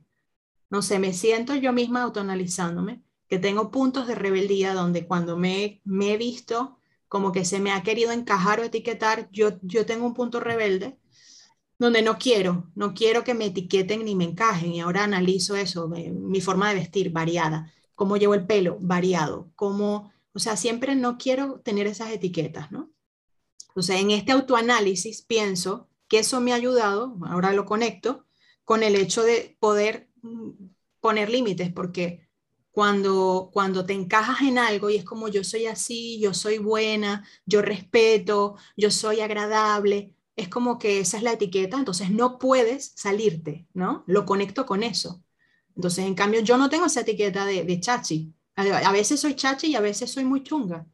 No 0.69 0.81
sé, 0.81 0.97
me 0.97 1.11
siento 1.11 1.55
yo 1.55 1.73
misma 1.73 2.03
autoanalizándome, 2.03 3.03
que 3.27 3.37
tengo 3.37 3.69
puntos 3.69 4.07
de 4.07 4.15
rebeldía 4.15 4.73
donde 4.73 5.05
cuando 5.05 5.35
me, 5.35 5.81
me 5.83 6.13
he 6.13 6.17
visto 6.17 6.77
como 7.09 7.33
que 7.33 7.43
se 7.43 7.59
me 7.59 7.73
ha 7.73 7.83
querido 7.83 8.13
encajar 8.13 8.61
o 8.61 8.63
etiquetar, 8.63 9.29
yo, 9.33 9.59
yo 9.61 9.85
tengo 9.85 10.05
un 10.05 10.13
punto 10.13 10.39
rebelde 10.39 11.00
donde 11.81 12.03
no 12.03 12.19
quiero, 12.19 12.69
no 12.75 12.93
quiero 12.93 13.23
que 13.23 13.33
me 13.33 13.47
etiqueten 13.47 14.05
ni 14.05 14.15
me 14.15 14.23
encajen. 14.23 14.71
Y 14.71 14.81
ahora 14.81 15.03
analizo 15.03 15.55
eso, 15.55 15.87
mi 15.87 16.39
forma 16.39 16.69
de 16.69 16.75
vestir 16.75 17.09
variada, 17.11 17.73
cómo 17.95 18.17
llevo 18.17 18.35
el 18.35 18.45
pelo 18.45 18.77
variado, 18.79 19.51
cómo, 19.55 20.11
o 20.31 20.37
sea, 20.37 20.55
siempre 20.57 20.95
no 20.95 21.17
quiero 21.17 21.59
tener 21.61 21.87
esas 21.87 22.11
etiquetas, 22.11 22.71
¿no? 22.71 22.91
Entonces, 23.69 23.95
en 23.95 24.11
este 24.11 24.31
autoanálisis 24.31 25.23
pienso 25.23 25.89
que 26.07 26.19
eso 26.19 26.39
me 26.39 26.51
ha 26.51 26.55
ayudado, 26.55 27.17
ahora 27.25 27.51
lo 27.51 27.65
conecto, 27.65 28.27
con 28.63 28.83
el 28.83 28.95
hecho 28.95 29.23
de 29.23 29.57
poder 29.59 30.07
mm, 30.21 30.51
poner 30.99 31.31
límites, 31.31 31.73
porque 31.73 32.29
cuando, 32.69 33.49
cuando 33.51 33.87
te 33.87 33.93
encajas 33.93 34.41
en 34.41 34.59
algo 34.59 34.91
y 34.91 34.97
es 34.97 35.03
como 35.03 35.29
yo 35.29 35.43
soy 35.43 35.65
así, 35.65 36.19
yo 36.19 36.35
soy 36.35 36.59
buena, 36.59 37.27
yo 37.47 37.63
respeto, 37.63 38.55
yo 38.77 38.91
soy 38.91 39.21
agradable, 39.21 40.13
es 40.35 40.47
como 40.49 40.79
que 40.79 40.99
esa 40.99 41.17
es 41.17 41.23
la 41.23 41.33
etiqueta, 41.33 41.77
entonces 41.77 42.09
no 42.09 42.39
puedes 42.39 42.93
salirte, 42.95 43.67
¿no? 43.73 44.03
Lo 44.07 44.25
conecto 44.25 44.65
con 44.65 44.83
eso. 44.83 45.23
Entonces, 45.75 46.05
en 46.05 46.15
cambio, 46.15 46.41
yo 46.41 46.57
no 46.57 46.69
tengo 46.69 46.85
esa 46.85 47.01
etiqueta 47.01 47.45
de, 47.45 47.79
chachi. 47.79 48.33
A, 48.55 48.91
veces 48.91 49.19
soy 49.19 49.35
chachi 49.35 49.67
y 49.67 49.75
a 49.75 49.81
veces 49.81 50.11
soy 50.11 50.25
muy 50.25 50.43
chunga. 50.43 50.85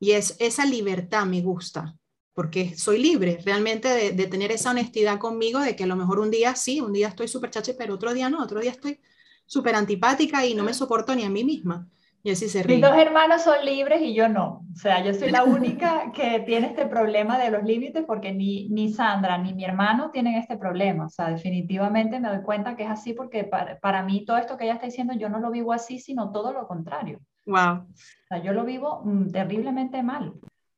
Y 0.00 0.12
es, 0.12 0.36
esa 0.38 0.66
libertad 0.66 1.26
me 1.26 1.40
gusta, 1.40 1.96
porque 2.34 2.76
soy 2.76 2.98
libre 2.98 3.38
realmente 3.44 3.88
de, 3.88 4.12
de, 4.12 4.26
tener 4.26 4.50
esa 4.52 4.70
honestidad 4.70 5.18
conmigo, 5.18 5.60
de 5.60 5.76
que 5.76 5.84
a 5.84 5.86
lo 5.86 5.96
mejor 5.96 6.18
un 6.20 6.30
día 6.30 6.54
sí, 6.56 6.80
un 6.80 6.92
día 6.92 7.08
estoy 7.08 7.28
súper 7.28 7.50
chachi, 7.50 7.74
pero 7.74 7.94
otro 7.94 8.12
día 8.12 8.28
no, 8.28 8.42
otro 8.42 8.60
día 8.60 8.72
estoy 8.72 9.00
súper 9.46 9.74
antipática 9.74 10.44
y 10.44 10.54
no 10.54 10.64
me 10.64 10.74
soporto 10.74 11.14
ni 11.14 11.24
a 11.24 11.30
mí 11.30 11.44
misma. 11.44 11.88
Y 12.26 12.30
así 12.30 12.48
se 12.48 12.62
ríe. 12.62 12.76
Mis 12.76 12.84
dos 12.86 12.96
hermanos 12.96 13.42
son 13.42 13.62
libres 13.66 14.00
y 14.00 14.14
yo 14.14 14.30
no. 14.30 14.64
O 14.72 14.76
sea, 14.76 15.04
yo 15.04 15.12
soy 15.12 15.30
la 15.30 15.44
única 15.44 16.10
que 16.12 16.40
tiene 16.40 16.68
este 16.68 16.86
problema 16.86 17.38
de 17.38 17.50
los 17.50 17.62
límites 17.64 18.02
porque 18.06 18.32
ni, 18.32 18.66
ni 18.70 18.90
Sandra 18.90 19.36
ni 19.36 19.52
mi 19.52 19.62
hermano 19.62 20.10
tienen 20.10 20.36
este 20.36 20.56
problema. 20.56 21.04
O 21.04 21.10
sea, 21.10 21.28
definitivamente 21.28 22.18
me 22.18 22.30
doy 22.30 22.42
cuenta 22.42 22.76
que 22.76 22.84
es 22.84 22.90
así 22.90 23.12
porque 23.12 23.44
para, 23.44 23.78
para 23.78 24.02
mí 24.02 24.24
todo 24.24 24.38
esto 24.38 24.56
que 24.56 24.64
ella 24.64 24.72
está 24.72 24.86
diciendo 24.86 25.12
yo 25.12 25.28
no 25.28 25.38
lo 25.38 25.50
vivo 25.50 25.74
así, 25.74 25.98
sino 25.98 26.32
todo 26.32 26.54
lo 26.54 26.66
contrario. 26.66 27.20
Wow. 27.44 27.74
O 27.74 28.26
sea, 28.28 28.42
yo 28.42 28.54
lo 28.54 28.64
vivo 28.64 29.02
mm, 29.04 29.30
terriblemente 29.30 30.02
mal. 30.02 30.32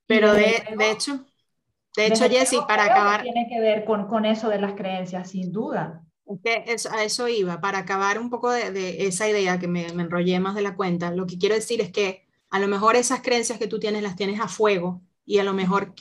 Pero 0.08 0.34
de, 0.34 0.64
de 0.76 0.90
hecho, 0.90 1.24
de 1.96 2.06
hecho, 2.06 2.28
Jessy, 2.28 2.58
para 2.66 2.86
acabar... 2.86 3.22
Tiene 3.22 3.46
que 3.48 3.60
ver 3.60 3.84
con, 3.84 4.08
con 4.08 4.24
eso 4.24 4.48
de 4.48 4.58
las 4.58 4.74
creencias, 4.74 5.30
sin 5.30 5.52
duda 5.52 6.05
a 6.90 7.04
eso 7.04 7.28
iba, 7.28 7.60
para 7.60 7.78
acabar 7.78 8.18
un 8.18 8.30
poco 8.30 8.50
de, 8.50 9.06
esa 9.06 9.28
idea 9.28 9.58
que 9.58 9.68
me, 9.68 9.86
enrollé 9.86 10.40
más 10.40 10.54
de 10.54 10.62
la 10.62 10.74
cuenta, 10.74 11.10
lo 11.10 11.26
que 11.26 11.38
quiero 11.38 11.54
decir 11.54 11.80
es 11.80 11.92
que 11.92 12.26
a 12.50 12.58
lo 12.58 12.68
mejor 12.68 12.96
esas 12.96 13.22
creencias 13.22 13.58
que 13.58 13.68
tú 13.68 13.78
tienes 13.78 14.02
las 14.02 14.16
tienes 14.16 14.40
a 14.40 14.48
fuego 14.48 15.02
y 15.24 15.38
a 15.38 15.44
lo 15.44 15.52
mejor 15.52 15.94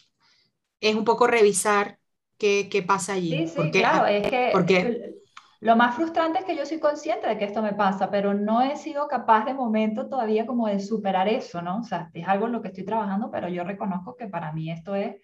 es 0.79 0.95
un 0.95 1.05
poco 1.05 1.27
revisar 1.27 1.99
qué, 2.37 2.69
qué 2.69 2.83
pasa 2.83 3.13
allí. 3.13 3.31
Sí, 3.31 3.47
sí, 3.47 3.53
porque, 3.55 3.79
claro, 3.79 4.05
es 4.07 4.27
que 4.27 4.49
porque, 4.51 5.15
lo 5.61 5.75
más 5.75 5.95
frustrante 5.95 6.39
es 6.39 6.45
que 6.45 6.55
yo 6.55 6.65
soy 6.65 6.79
consciente 6.79 7.27
de 7.27 7.37
que 7.37 7.45
esto 7.45 7.61
me 7.61 7.73
pasa, 7.73 8.11
pero 8.11 8.33
no 8.33 8.61
he 8.61 8.75
sido 8.75 9.07
capaz 9.07 9.45
de 9.45 9.53
momento 9.53 10.07
todavía 10.07 10.45
como 10.45 10.67
de 10.67 10.79
superar 10.79 11.27
eso, 11.27 11.61
¿no? 11.61 11.79
O 11.79 11.83
sea, 11.83 12.11
es 12.13 12.27
algo 12.27 12.45
en 12.45 12.51
lo 12.51 12.61
que 12.61 12.67
estoy 12.67 12.85
trabajando, 12.85 13.31
pero 13.31 13.47
yo 13.49 13.63
reconozco 13.63 14.15
que 14.15 14.27
para 14.27 14.51
mí 14.51 14.71
esto 14.71 14.95
es, 14.95 15.15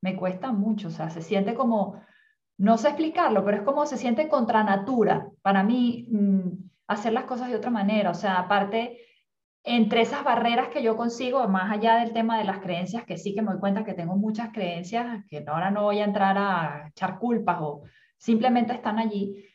me 0.00 0.16
cuesta 0.16 0.52
mucho, 0.52 0.88
o 0.88 0.90
sea, 0.90 1.10
se 1.10 1.22
siente 1.22 1.54
como 1.54 2.00
no 2.58 2.78
sé 2.78 2.88
explicarlo, 2.88 3.44
pero 3.44 3.58
es 3.58 3.62
como 3.64 3.86
se 3.86 3.96
siente 3.96 4.28
contra 4.28 4.62
natura 4.64 5.28
para 5.42 5.62
mí 5.62 6.06
mm, 6.10 6.50
hacer 6.86 7.12
las 7.12 7.24
cosas 7.24 7.48
de 7.48 7.56
otra 7.56 7.70
manera. 7.70 8.10
O 8.10 8.14
sea, 8.14 8.38
aparte, 8.38 8.98
entre 9.64 10.02
esas 10.02 10.24
barreras 10.24 10.68
que 10.68 10.82
yo 10.82 10.96
consigo, 10.96 11.46
más 11.48 11.72
allá 11.72 11.96
del 11.96 12.12
tema 12.12 12.38
de 12.38 12.44
las 12.44 12.58
creencias, 12.60 13.04
que 13.04 13.16
sí 13.16 13.34
que 13.34 13.42
me 13.42 13.52
doy 13.52 13.60
cuenta 13.60 13.84
que 13.84 13.94
tengo 13.94 14.16
muchas 14.16 14.50
creencias, 14.52 15.24
que 15.28 15.44
ahora 15.46 15.70
no 15.70 15.84
voy 15.84 16.00
a 16.00 16.04
entrar 16.04 16.36
a 16.38 16.88
echar 16.90 17.18
culpas 17.18 17.58
o 17.60 17.82
simplemente 18.18 18.74
están 18.74 18.98
allí. 18.98 19.46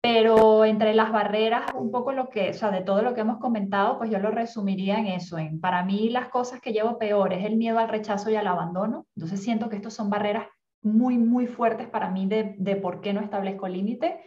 Pero 0.00 0.66
entre 0.66 0.94
las 0.94 1.10
barreras, 1.12 1.64
un 1.74 1.90
poco 1.90 2.12
lo 2.12 2.28
que, 2.28 2.50
o 2.50 2.52
sea, 2.52 2.70
de 2.70 2.82
todo 2.82 3.00
lo 3.02 3.14
que 3.14 3.22
hemos 3.22 3.38
comentado, 3.38 3.96
pues 3.96 4.10
yo 4.10 4.18
lo 4.18 4.30
resumiría 4.30 4.98
en 4.98 5.06
eso. 5.06 5.38
En, 5.38 5.60
para 5.60 5.82
mí 5.82 6.10
las 6.10 6.28
cosas 6.28 6.60
que 6.60 6.72
llevo 6.74 6.98
peor 6.98 7.32
es 7.32 7.44
el 7.46 7.56
miedo 7.56 7.78
al 7.78 7.88
rechazo 7.88 8.30
y 8.30 8.36
al 8.36 8.46
abandono. 8.46 9.06
Entonces 9.16 9.42
siento 9.42 9.70
que 9.70 9.76
estos 9.76 9.94
son 9.94 10.10
barreras 10.10 10.46
muy, 10.84 11.18
muy 11.18 11.46
fuertes 11.46 11.88
para 11.88 12.10
mí 12.10 12.26
de, 12.26 12.54
de 12.58 12.76
por 12.76 13.00
qué 13.00 13.12
no 13.12 13.20
establezco 13.20 13.66
límite. 13.66 14.20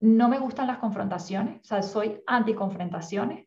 No 0.00 0.28
me 0.28 0.38
gustan 0.38 0.66
las 0.66 0.78
confrontaciones, 0.78 1.60
o 1.62 1.64
sea, 1.64 1.82
soy 1.82 2.20
anti-confrontaciones. 2.26 3.46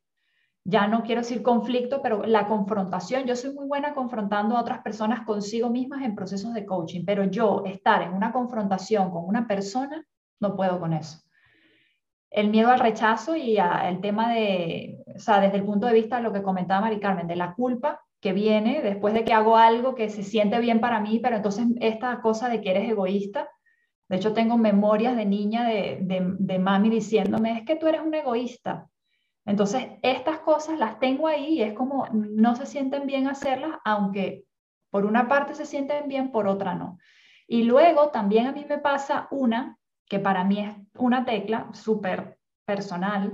Ya 0.66 0.88
no 0.88 1.04
quiero 1.04 1.22
decir 1.22 1.42
conflicto, 1.42 2.02
pero 2.02 2.24
la 2.26 2.48
confrontación, 2.48 3.26
yo 3.26 3.36
soy 3.36 3.54
muy 3.54 3.66
buena 3.66 3.94
confrontando 3.94 4.58
a 4.58 4.62
otras 4.62 4.80
personas 4.80 5.26
consigo 5.26 5.70
mismas 5.70 6.04
en 6.04 6.16
procesos 6.16 6.54
de 6.54 6.66
coaching, 6.66 7.06
pero 7.06 7.24
yo 7.24 7.64
estar 7.66 8.02
en 8.02 8.14
una 8.14 8.32
confrontación 8.32 9.10
con 9.12 9.26
una 9.26 9.48
persona, 9.48 10.04
no 10.40 10.56
puedo 10.56 10.80
con 10.80 10.94
eso. 10.94 11.20
El 12.30 12.50
miedo 12.50 12.70
al 12.70 12.80
rechazo 12.80 13.36
y 13.36 13.58
el 13.58 14.02
tema 14.02 14.32
de, 14.34 15.04
o 15.16 15.20
sea, 15.20 15.40
desde 15.40 15.58
el 15.58 15.66
punto 15.66 15.88
de 15.88 15.94
vista 15.94 16.18
de 16.18 16.24
lo 16.24 16.34
que 16.34 16.44
comentaba 16.44 16.82
Mari 16.82 17.00
Carmen, 17.00 17.28
de 17.28 17.36
la 17.36 17.54
culpa, 17.54 18.02
que 18.22 18.34
viene 18.34 18.82
después 18.82 19.14
de 19.14 19.24
que 19.24 19.34
hago 19.34 19.56
algo 19.56 19.96
que 19.96 20.10
se 20.10 20.24
siente 20.24 20.60
bien 20.60 20.82
para 20.82 21.00
mí, 21.00 21.20
pero 21.20 21.38
entonces 21.38 21.68
esta 21.80 22.22
cosa 22.22 22.50
de 22.50 22.62
que 22.62 22.72
eres 22.72 22.90
egoísta, 22.90 23.50
de 24.10 24.18
hecho 24.18 24.34
tengo 24.34 24.58
memorias 24.58 25.16
de 25.16 25.26
niña 25.26 25.66
de, 25.66 26.00
de, 26.02 26.60
mami 26.60 26.90
diciéndome, 26.90 27.60
es 27.60 27.66
que 27.66 27.76
tú 27.76 27.88
eres 27.88 28.02
un 28.02 28.14
egoísta. 28.14 28.88
Entonces, 29.46 29.88
estas 30.02 30.40
cosas 30.40 30.78
las 30.78 31.00
tengo 31.00 31.28
ahí 31.28 31.60
y 31.60 31.62
es 31.62 31.74
como 31.74 32.08
no 32.12 32.56
se 32.56 32.66
sienten 32.66 33.08
bien 33.08 33.28
hacerlas, 33.28 33.78
aunque 33.86 34.46
por 34.92 35.06
una 35.06 35.28
parte 35.28 35.54
se 35.56 35.66
sienten 35.66 36.08
bien, 36.08 36.32
por 36.32 36.48
otra 36.48 36.76
no. 36.76 36.98
Y 37.48 37.64
luego 37.64 38.10
también 38.10 38.48
a 38.48 38.52
mí 38.52 38.66
me 38.68 38.78
pasa 38.80 39.28
una, 39.32 39.78
que 40.08 40.20
para 40.20 40.44
mí 40.44 40.60
es 40.60 40.76
una 40.98 41.26
tecla 41.26 41.70
súper 41.74 42.38
personal, 42.66 43.34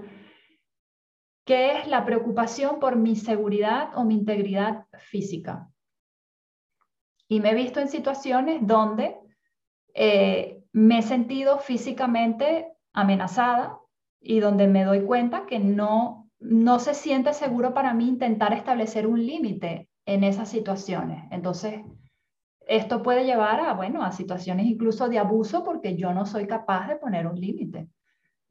que 1.46 1.78
es 1.78 1.88
la 1.88 2.06
preocupación 2.06 2.80
por 2.80 2.96
mi 2.96 3.16
seguridad 3.16 3.90
o 3.96 4.04
mi 4.04 4.16
integridad 4.16 4.86
física. 4.98 5.70
Y 7.28 7.40
me 7.40 7.52
he 7.52 7.56
visto 7.56 7.80
en 7.80 7.88
situaciones 7.88 8.66
donde 8.66 9.18
eh, 9.94 10.64
me 10.74 11.00
he 11.00 11.02
sentido 11.04 11.60
físicamente 11.60 12.68
amenazada 12.94 13.80
y 14.20 14.40
donde 14.40 14.68
me 14.68 14.84
doy 14.84 15.02
cuenta 15.02 15.46
que 15.46 15.60
no, 15.60 16.30
no 16.40 16.80
se 16.80 16.94
siente 16.94 17.34
seguro 17.34 17.74
para 17.74 17.94
mí 17.94 18.08
intentar 18.08 18.54
establecer 18.54 19.06
un 19.06 19.26
límite 19.26 19.90
en 20.06 20.24
esas 20.24 20.50
situaciones. 20.50 21.26
Entonces, 21.32 21.82
esto 22.68 23.04
puede 23.04 23.26
llevar 23.26 23.60
a, 23.60 23.74
bueno, 23.74 24.04
a 24.04 24.12
situaciones 24.12 24.66
incluso 24.66 25.08
de 25.10 25.20
abuso 25.20 25.64
porque 25.64 25.96
yo 25.96 26.14
no 26.14 26.26
soy 26.26 26.48
capaz 26.48 26.88
de 26.88 26.96
poner 26.96 27.28
un 27.28 27.40
límite. 27.40 27.88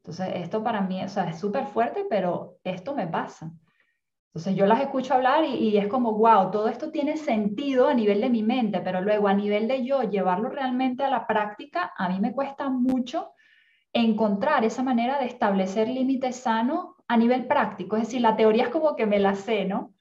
Entonces, 0.05 0.33
esto 0.35 0.63
para 0.63 0.81
mí 0.81 1.03
o 1.03 1.09
sea, 1.09 1.23
es 1.31 1.39
súper 1.39 1.65
fuerte, 1.65 2.05
pero 2.07 2.59
esto 2.63 2.93
me 2.93 3.07
pasa. 3.07 3.51
Entonces, 4.27 4.55
yo 4.55 4.67
las 4.67 4.81
escucho 4.81 5.15
hablar 5.15 5.45
y, 5.45 5.75
es 5.77 5.87
como, 5.87 6.11
wow, 6.11 6.51
todo 6.51 6.67
esto 6.67 6.91
tiene 6.91 7.17
sentido 7.17 7.87
a 7.87 7.93
nivel 7.95 8.21
de 8.21 8.29
mi 8.29 8.43
mente, 8.43 8.81
pero 8.81 9.01
luego 9.01 9.27
a 9.27 9.33
nivel 9.33 9.67
de 9.67 9.83
yo 9.83 10.03
llevarlo 10.03 10.49
realmente 10.49 11.03
a 11.03 11.09
la 11.09 11.25
práctica, 11.25 11.91
a 11.97 12.07
mí 12.09 12.19
me 12.19 12.33
cuesta 12.33 12.69
mucho 12.69 13.31
encontrar 13.93 14.63
esa 14.63 14.83
manera 14.83 15.17
de 15.17 15.25
establecer 15.25 15.87
límites 15.87 16.35
sanos 16.35 16.89
a 17.07 17.17
nivel 17.17 17.47
práctico. 17.47 17.95
Es 17.95 18.03
decir, 18.03 18.21
la 18.21 18.35
teoría 18.35 18.65
es 18.65 18.69
como 18.69 18.95
que 18.95 19.07
me 19.07 19.17
la 19.17 19.33
sé, 19.33 19.65
¿no? 19.65 19.95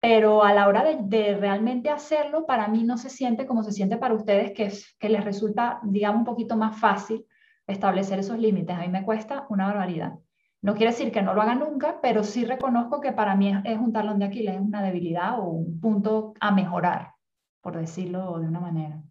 pero 0.00 0.44
a 0.44 0.52
la 0.52 0.68
hora 0.68 0.84
de, 0.84 1.34
realmente 1.34 1.88
hacerlo, 1.88 2.44
para 2.44 2.68
mí 2.68 2.84
no 2.84 2.98
se 2.98 3.08
siente 3.08 3.46
como 3.46 3.62
se 3.62 3.72
siente 3.72 3.96
para 3.96 4.12
ustedes, 4.12 4.52
que, 4.52 4.70
que 4.98 5.08
les 5.08 5.24
resulta, 5.24 5.80
digamos, 5.82 6.18
un 6.18 6.24
poquito 6.26 6.56
más 6.56 6.78
fácil 6.78 7.24
establecer 7.66 8.18
esos 8.18 8.38
límites. 8.38 8.76
A 8.76 8.80
mí 8.80 8.88
me 8.88 9.04
cuesta 9.04 9.46
una 9.48 9.66
barbaridad. 9.66 10.14
No 10.62 10.74
quiere 10.74 10.92
decir 10.92 11.12
que 11.12 11.22
no 11.22 11.34
lo 11.34 11.42
haga 11.42 11.54
nunca, 11.54 12.00
pero 12.00 12.24
sí 12.24 12.44
reconozco 12.44 13.00
que 13.00 13.12
para 13.12 13.34
mí 13.36 13.52
es, 13.64 13.78
un 13.78 13.92
talón 13.92 14.18
de 14.18 14.26
Aquiles, 14.26 14.54
es 14.54 14.60
una 14.62 14.82
debilidad 14.82 15.38
o 15.38 15.44
un 15.44 15.78
punto 15.78 16.32
a 16.40 16.50
mejorar, 16.52 17.12
por 17.60 17.76
decirlo 17.76 18.38
de 18.38 18.48
una 18.48 18.60
manera. 18.60 19.02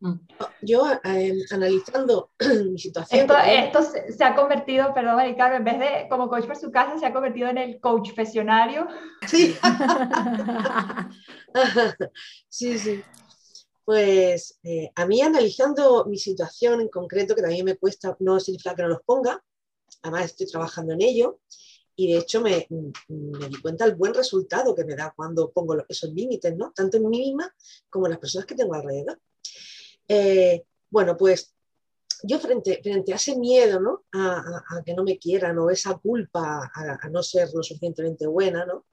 Mm. 0.00 0.14
Yo, 0.62 0.86
eh, 1.04 1.34
analizando 1.50 2.30
mi 2.72 2.78
situación. 2.78 3.26
Esto, 3.46 3.82
se, 3.82 4.24
ha 4.24 4.34
convertido, 4.34 4.94
perdón, 4.94 5.20
Ricardo, 5.22 5.56
en 5.56 5.64
vez 5.64 5.78
de 5.78 6.08
como 6.08 6.30
coach 6.30 6.46
por 6.46 6.56
su 6.56 6.72
casa, 6.72 6.98
se 6.98 7.04
ha 7.04 7.12
convertido 7.12 7.48
en 7.48 7.58
el 7.58 7.78
coach 7.80 8.14
profesionario. 8.14 8.86
Sí. 12.48 12.76
sí, 12.76 12.78
sí. 12.78 13.02
Pues 13.84 14.58
eh, 14.62 14.90
a 14.94 15.06
mí 15.06 15.20
analizando 15.20 16.06
mi 16.06 16.18
situación 16.18 16.80
en 16.80 16.88
concreto, 16.88 17.34
que 17.34 17.42
también 17.42 17.64
me 17.64 17.76
cuesta, 17.76 18.16
no 18.20 18.40
significa 18.40 18.74
que 18.74 18.82
no 18.82 18.88
los 18.88 19.02
ponga, 19.02 19.44
además 20.02 20.26
estoy 20.26 20.46
trabajando 20.46 20.94
en 20.94 21.02
ello 21.02 21.40
y 21.96 22.12
de 22.12 22.18
hecho 22.18 22.40
me, 22.40 22.66
me 23.08 23.48
di 23.48 23.60
cuenta 23.60 23.84
el 23.84 23.94
buen 23.94 24.14
resultado 24.14 24.74
que 24.74 24.84
me 24.84 24.96
da 24.96 25.12
cuando 25.14 25.50
pongo 25.52 25.76
esos 25.88 26.10
límites, 26.12 26.56
¿no? 26.56 26.72
Tanto 26.72 26.96
en 26.96 27.08
mí 27.08 27.18
misma 27.18 27.54
como 27.90 28.06
en 28.06 28.12
las 28.12 28.20
personas 28.20 28.46
que 28.46 28.54
tengo 28.54 28.74
alrededor. 28.74 29.20
Eh, 30.08 30.64
bueno, 30.90 31.16
pues 31.16 31.54
yo 32.22 32.38
frente, 32.38 32.80
frente 32.82 33.12
a 33.12 33.16
ese 33.16 33.36
miedo 33.36 33.80
¿no? 33.80 34.04
a, 34.12 34.82
que 34.84 34.94
no 34.94 35.04
me 35.04 35.18
quieran 35.18 35.58
o 35.58 35.70
esa 35.70 35.96
culpa 35.98 36.70
a, 36.74 37.08
no 37.08 37.22
ser 37.22 37.48
lo 37.54 37.62
suficientemente 37.62 38.26
buena 38.26 38.64
¿no? 38.64 38.86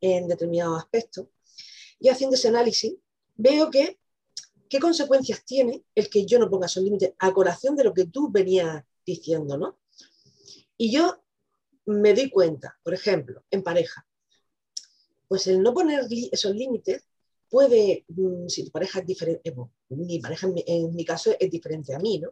en 0.00 0.26
determinados 0.28 0.78
aspectos, 0.78 1.26
y 1.98 2.08
haciendo 2.08 2.36
ese 2.36 2.48
análisis, 2.48 2.94
veo 3.36 3.70
que 3.70 3.98
qué 4.70 4.78
consecuencias 4.78 5.44
tiene 5.44 5.84
el 5.96 6.08
que 6.08 6.24
yo 6.24 6.38
no 6.38 6.48
ponga 6.48 6.66
esos 6.66 6.84
límites 6.84 7.12
a 7.18 7.32
colación 7.32 7.74
de 7.74 7.84
lo 7.84 7.92
que 7.92 8.06
tú 8.06 8.30
venías 8.30 8.82
diciendo, 9.04 9.58
¿no? 9.58 9.80
Y 10.78 10.92
yo 10.92 11.22
me 11.86 12.14
doy 12.14 12.30
cuenta, 12.30 12.78
por 12.84 12.94
ejemplo, 12.94 13.42
en 13.50 13.64
pareja, 13.64 14.06
pues 15.26 15.48
el 15.48 15.60
no 15.60 15.74
poner 15.74 16.06
esos 16.30 16.54
límites 16.54 17.04
puede, 17.48 18.04
mm, 18.08 18.46
si 18.46 18.64
tu 18.64 18.70
pareja 18.70 19.00
es 19.00 19.06
diferente, 19.06 19.50
eh, 19.50 19.54
mi 19.88 20.20
pareja 20.20 20.48
en 20.66 20.94
mi, 20.94 21.04
caso 21.04 21.34
es 21.38 21.50
diferente 21.50 21.92
a 21.92 21.98
mí, 21.98 22.20
¿no? 22.20 22.30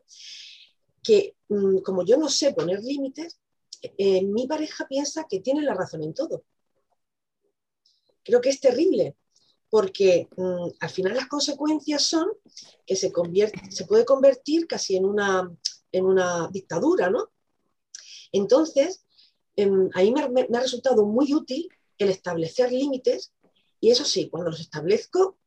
Que 1.02 1.34
mm, 1.48 1.78
como 1.78 2.04
yo 2.04 2.16
no 2.16 2.28
sé 2.28 2.52
poner 2.52 2.80
límites, 2.80 3.40
eh, 3.82 4.22
mi 4.22 4.46
pareja 4.46 4.86
piensa 4.86 5.26
que 5.28 5.40
tiene 5.40 5.62
la 5.62 5.74
razón 5.74 6.04
en 6.04 6.14
todo. 6.14 6.44
Creo 8.22 8.40
que 8.40 8.50
es 8.50 8.60
terrible, 8.60 9.16
porque 9.70 10.28
mm, 10.36 10.68
al 10.80 10.90
final 10.90 11.14
las 11.14 11.26
consecuencias 11.26 12.02
son 12.02 12.28
que 12.86 12.96
se, 12.96 13.10
puede 13.10 14.04
convertir 14.04 14.66
casi 14.66 14.96
en 14.96 15.04
una, 15.04 15.50
en 15.92 16.04
una 16.04 16.48
dictadura, 16.48 17.10
¿no? 17.10 17.30
Entonces, 18.32 19.04
em, 19.56 19.90
ahí 19.94 20.12
me, 20.12 20.22
ha 20.22 20.60
resultado 20.60 21.04
muy 21.06 21.34
útil 21.34 21.68
el 21.98 22.10
establecer 22.10 22.72
límites 22.72 23.32
y 23.80 23.90
eso 23.90 24.04
sí, 24.04 24.28
cuando 24.30 24.50
los 24.50 24.60
establezco, 24.60 25.38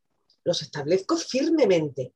los 0.44 0.62
establezco 0.62 1.18
firmemente. 1.18 2.14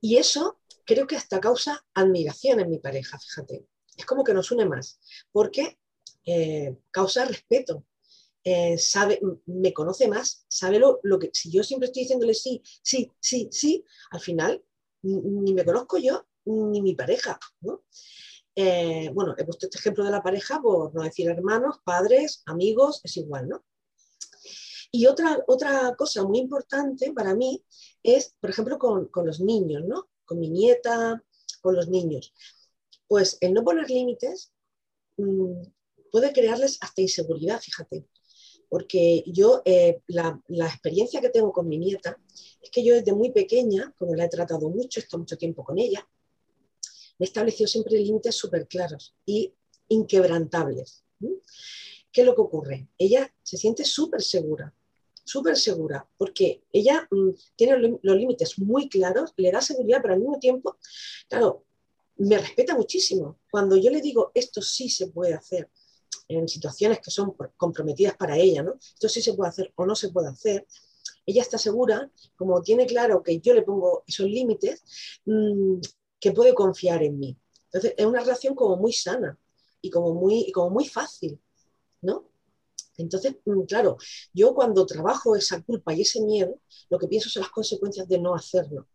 Y 0.00 0.16
eso 0.16 0.60
creo 0.84 1.06
que 1.06 1.16
hasta 1.16 1.40
causa 1.40 1.84
admiración 1.94 2.60
en 2.60 2.70
mi 2.70 2.78
pareja, 2.78 3.18
fíjate. 3.18 3.66
Es 3.96 4.06
como 4.06 4.24
que 4.24 4.34
nos 4.34 4.50
une 4.50 4.64
más, 4.64 4.98
porque 5.30 5.78
eh, 6.24 6.76
causa 6.90 7.24
respeto. 7.24 7.84
Eh, 8.42 8.78
sabe, 8.78 9.20
me 9.46 9.72
conoce 9.72 10.08
más, 10.08 10.46
sabe 10.48 10.78
lo, 10.78 11.00
lo, 11.02 11.18
que, 11.18 11.30
si 11.32 11.50
yo 11.50 11.62
siempre 11.62 11.86
estoy 11.86 12.04
diciéndole 12.04 12.32
sí, 12.32 12.62
sí, 12.82 13.10
sí, 13.20 13.48
sí, 13.52 13.84
al 14.10 14.20
final 14.20 14.64
ni 15.02 15.54
me 15.54 15.64
conozco 15.64 15.98
yo 15.98 16.26
ni 16.44 16.82
mi 16.82 16.94
pareja. 16.94 17.38
Eh, 18.54 19.10
bueno, 19.14 19.34
he 19.36 19.44
puesto 19.44 19.66
este 19.66 19.78
ejemplo 19.78 20.04
de 20.04 20.10
la 20.10 20.22
pareja 20.22 20.60
por 20.60 20.94
no 20.94 21.02
decir 21.02 21.28
hermanos, 21.28 21.76
padres, 21.84 22.42
amigos, 22.46 23.00
es 23.04 23.16
igual, 23.16 23.48
¿no? 23.48 23.64
Y 24.92 25.06
otra, 25.06 25.38
otra 25.46 25.94
cosa 25.96 26.24
muy 26.24 26.38
importante 26.40 27.12
para 27.12 27.34
mí 27.34 27.64
es, 28.02 28.34
por 28.40 28.50
ejemplo, 28.50 28.78
con, 28.78 29.08
los 29.24 29.40
niños, 29.40 29.84
¿no? 29.86 30.08
Con 30.24 30.40
mi 30.40 30.50
nieta, 30.50 31.22
con 31.60 31.76
los 31.76 31.88
niños. 31.88 32.34
Pues 33.06 33.38
el 33.40 33.54
no 33.54 33.62
poner 33.62 33.88
límites 33.88 34.52
mm, 35.16 35.62
puede 36.10 36.32
crearles 36.32 36.78
hasta 36.80 37.02
inseguridad, 37.02 37.60
fíjate. 37.60 38.06
Porque 38.70 39.24
yo, 39.26 39.62
eh, 39.64 40.00
la, 40.06 40.40
experiencia 40.48 41.20
que 41.20 41.28
tengo 41.28 41.52
con 41.52 41.68
mi 41.68 41.76
nieta 41.76 42.18
es 42.62 42.70
que 42.70 42.82
yo 42.84 42.94
desde 42.94 43.12
muy 43.12 43.32
pequeña, 43.32 43.92
como 43.98 44.14
la 44.14 44.24
he 44.24 44.28
tratado 44.28 44.70
mucho, 44.70 45.00
he 45.00 45.02
estado 45.02 45.18
mucho 45.18 45.36
tiempo 45.36 45.64
con 45.64 45.78
ella, 45.78 46.08
me 47.18 47.26
estableció 47.26 47.66
siempre 47.66 47.98
límites 47.98 48.36
súper 48.36 48.68
claros 48.68 49.14
y 49.26 49.52
inquebrantables. 49.88 51.04
¿Qué 52.12 52.20
es 52.22 52.26
lo 52.26 52.34
que 52.34 52.40
ocurre? 52.40 52.88
Ella 52.96 53.30
se 53.42 53.56
siente 53.56 53.84
súper 53.84 54.22
segura, 54.22 54.72
súper 55.24 55.56
segura, 55.56 56.08
porque 56.16 56.62
ella 56.72 57.06
mm, 57.10 57.30
tiene 57.56 57.98
los 58.02 58.16
límites 58.16 58.58
muy 58.58 58.88
claros, 58.88 59.34
le 59.36 59.50
da 59.50 59.60
seguridad, 59.60 59.98
pero 60.00 60.14
al 60.14 60.20
mismo 60.20 60.38
tiempo, 60.38 60.78
claro, 61.28 61.64
me 62.16 62.38
respeta 62.38 62.76
muchísimo. 62.76 63.38
Cuando 63.50 63.76
yo 63.76 63.90
le 63.90 64.00
digo, 64.00 64.30
esto 64.34 64.62
sí 64.62 64.88
se 64.88 65.08
puede 65.08 65.34
hacer, 65.34 65.70
en 66.28 66.48
situaciones 66.48 67.00
que 67.00 67.10
son 67.10 67.34
comprometidas 67.56 68.16
para 68.16 68.36
ella, 68.36 68.62
¿no? 68.62 68.74
Esto 68.74 69.08
sí 69.08 69.20
se 69.20 69.34
puede 69.34 69.50
hacer 69.50 69.72
o 69.76 69.86
no 69.86 69.94
se 69.94 70.10
puede 70.10 70.28
hacer. 70.28 70.66
Ella 71.26 71.42
está 71.42 71.58
segura, 71.58 72.10
como 72.36 72.62
tiene 72.62 72.86
claro 72.86 73.22
que 73.22 73.40
yo 73.40 73.54
le 73.54 73.62
pongo 73.62 74.04
esos 74.06 74.26
límites, 74.26 74.82
mm, 75.24 75.80
que 76.18 76.32
puede 76.32 76.54
confiar 76.54 77.02
en 77.02 77.18
mí. 77.18 77.36
Entonces, 77.66 77.94
es 77.96 78.06
una 78.06 78.20
relación 78.20 78.54
como 78.54 78.76
muy 78.76 78.92
sana 78.92 79.38
y 79.80 79.90
como 79.90 80.14
muy, 80.14 80.50
como 80.52 80.70
muy 80.70 80.86
fácil, 80.86 81.40
¿no? 82.02 82.30
Entonces, 82.96 83.36
mm, 83.44 83.62
claro, 83.62 83.96
yo 84.32 84.54
cuando 84.54 84.86
trabajo 84.86 85.36
esa 85.36 85.62
culpa 85.62 85.94
y 85.94 86.02
ese 86.02 86.20
miedo, 86.20 86.60
lo 86.90 86.98
que 86.98 87.08
pienso 87.08 87.30
son 87.30 87.42
las 87.42 87.50
consecuencias 87.50 88.08
de 88.08 88.18
no 88.18 88.34
hacerlo. 88.34 88.88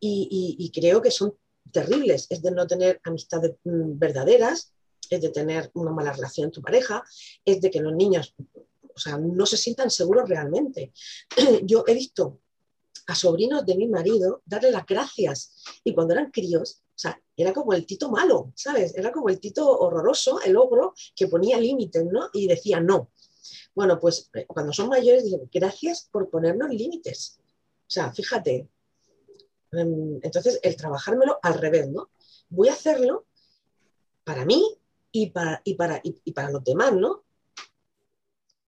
Y, 0.00 0.70
creo 0.74 1.02
que 1.02 1.10
son 1.10 1.36
terribles, 1.70 2.26
es 2.30 2.42
de 2.42 2.50
no 2.50 2.66
tener 2.66 3.00
amistades 3.04 3.56
mm, 3.64 3.98
verdaderas, 3.98 4.72
es 5.10 5.20
de 5.20 5.28
tener 5.30 5.70
una 5.74 5.90
mala 5.90 6.12
relación 6.12 6.46
en 6.46 6.52
tu 6.52 6.62
pareja, 6.62 7.02
es 7.44 7.60
de 7.60 7.70
que 7.70 7.80
los 7.80 7.94
niños 7.94 8.34
o 8.94 8.98
sea, 8.98 9.16
no 9.16 9.46
se 9.46 9.56
sientan 9.56 9.90
seguros 9.90 10.28
realmente. 10.28 10.92
Yo 11.64 11.84
he 11.86 11.94
visto 11.94 12.40
a 13.06 13.14
sobrinos 13.14 13.64
de 13.64 13.74
mi 13.74 13.88
marido 13.88 14.42
darle 14.44 14.70
las 14.70 14.86
gracias. 14.86 15.64
Y 15.84 15.94
cuando 15.94 16.14
eran 16.14 16.30
críos, 16.30 16.82
o 16.88 16.98
sea, 16.98 17.20
era 17.36 17.52
como 17.52 17.72
el 17.72 17.86
tito 17.86 18.10
malo, 18.10 18.52
¿sabes? 18.54 18.94
Era 18.94 19.10
como 19.10 19.28
el 19.28 19.40
tito 19.40 19.66
horroroso, 19.78 20.40
el 20.42 20.56
ogro, 20.56 20.94
que 21.16 21.28
ponía 21.28 21.58
límites, 21.58 22.04
¿no? 22.04 22.28
Y 22.32 22.46
decía 22.46 22.80
no. 22.80 23.10
Bueno, 23.74 23.98
pues 23.98 24.30
eh, 24.34 24.46
cuando 24.46 24.72
son 24.72 24.88
mayores 24.88 25.24
dicen, 25.24 25.48
gracias 25.50 26.08
por 26.12 26.28
ponernos 26.28 26.68
límites. 26.70 27.40
O 27.40 27.90
sea, 27.90 28.12
fíjate. 28.12 28.68
Em, 29.72 30.20
entonces, 30.22 30.60
el 30.62 30.76
trabajármelo 30.76 31.38
al 31.42 31.54
revés, 31.54 31.88
¿no? 31.88 32.10
Voy 32.48 32.68
a 32.68 32.72
hacerlo 32.74 33.26
para 34.24 34.44
mí 34.44 34.79
y 35.12 35.30
para, 35.30 35.60
y 35.64 35.74
para, 35.74 36.00
y 36.02 36.32
para 36.32 36.50
los 36.50 36.64
demás, 36.64 36.92
¿no? 36.92 37.22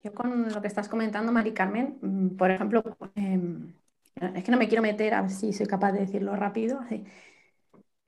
Yo 0.02 0.14
con 0.14 0.50
lo 0.50 0.60
que 0.62 0.68
estás 0.68 0.88
comentando, 0.88 1.30
Mari 1.30 1.52
Carmen, 1.52 1.98
mm, 2.00 2.36
por 2.36 2.50
ejemplo, 2.50 2.82
em, 3.14 3.74
es 4.34 4.44
que 4.44 4.50
no 4.50 4.58
me 4.58 4.68
quiero 4.68 4.82
meter, 4.82 5.14
a 5.14 5.22
ver 5.22 5.30
si 5.30 5.52
soy 5.52 5.66
capaz 5.66 5.92
de 5.92 6.00
decirlo 6.00 6.34
rápido. 6.36 6.80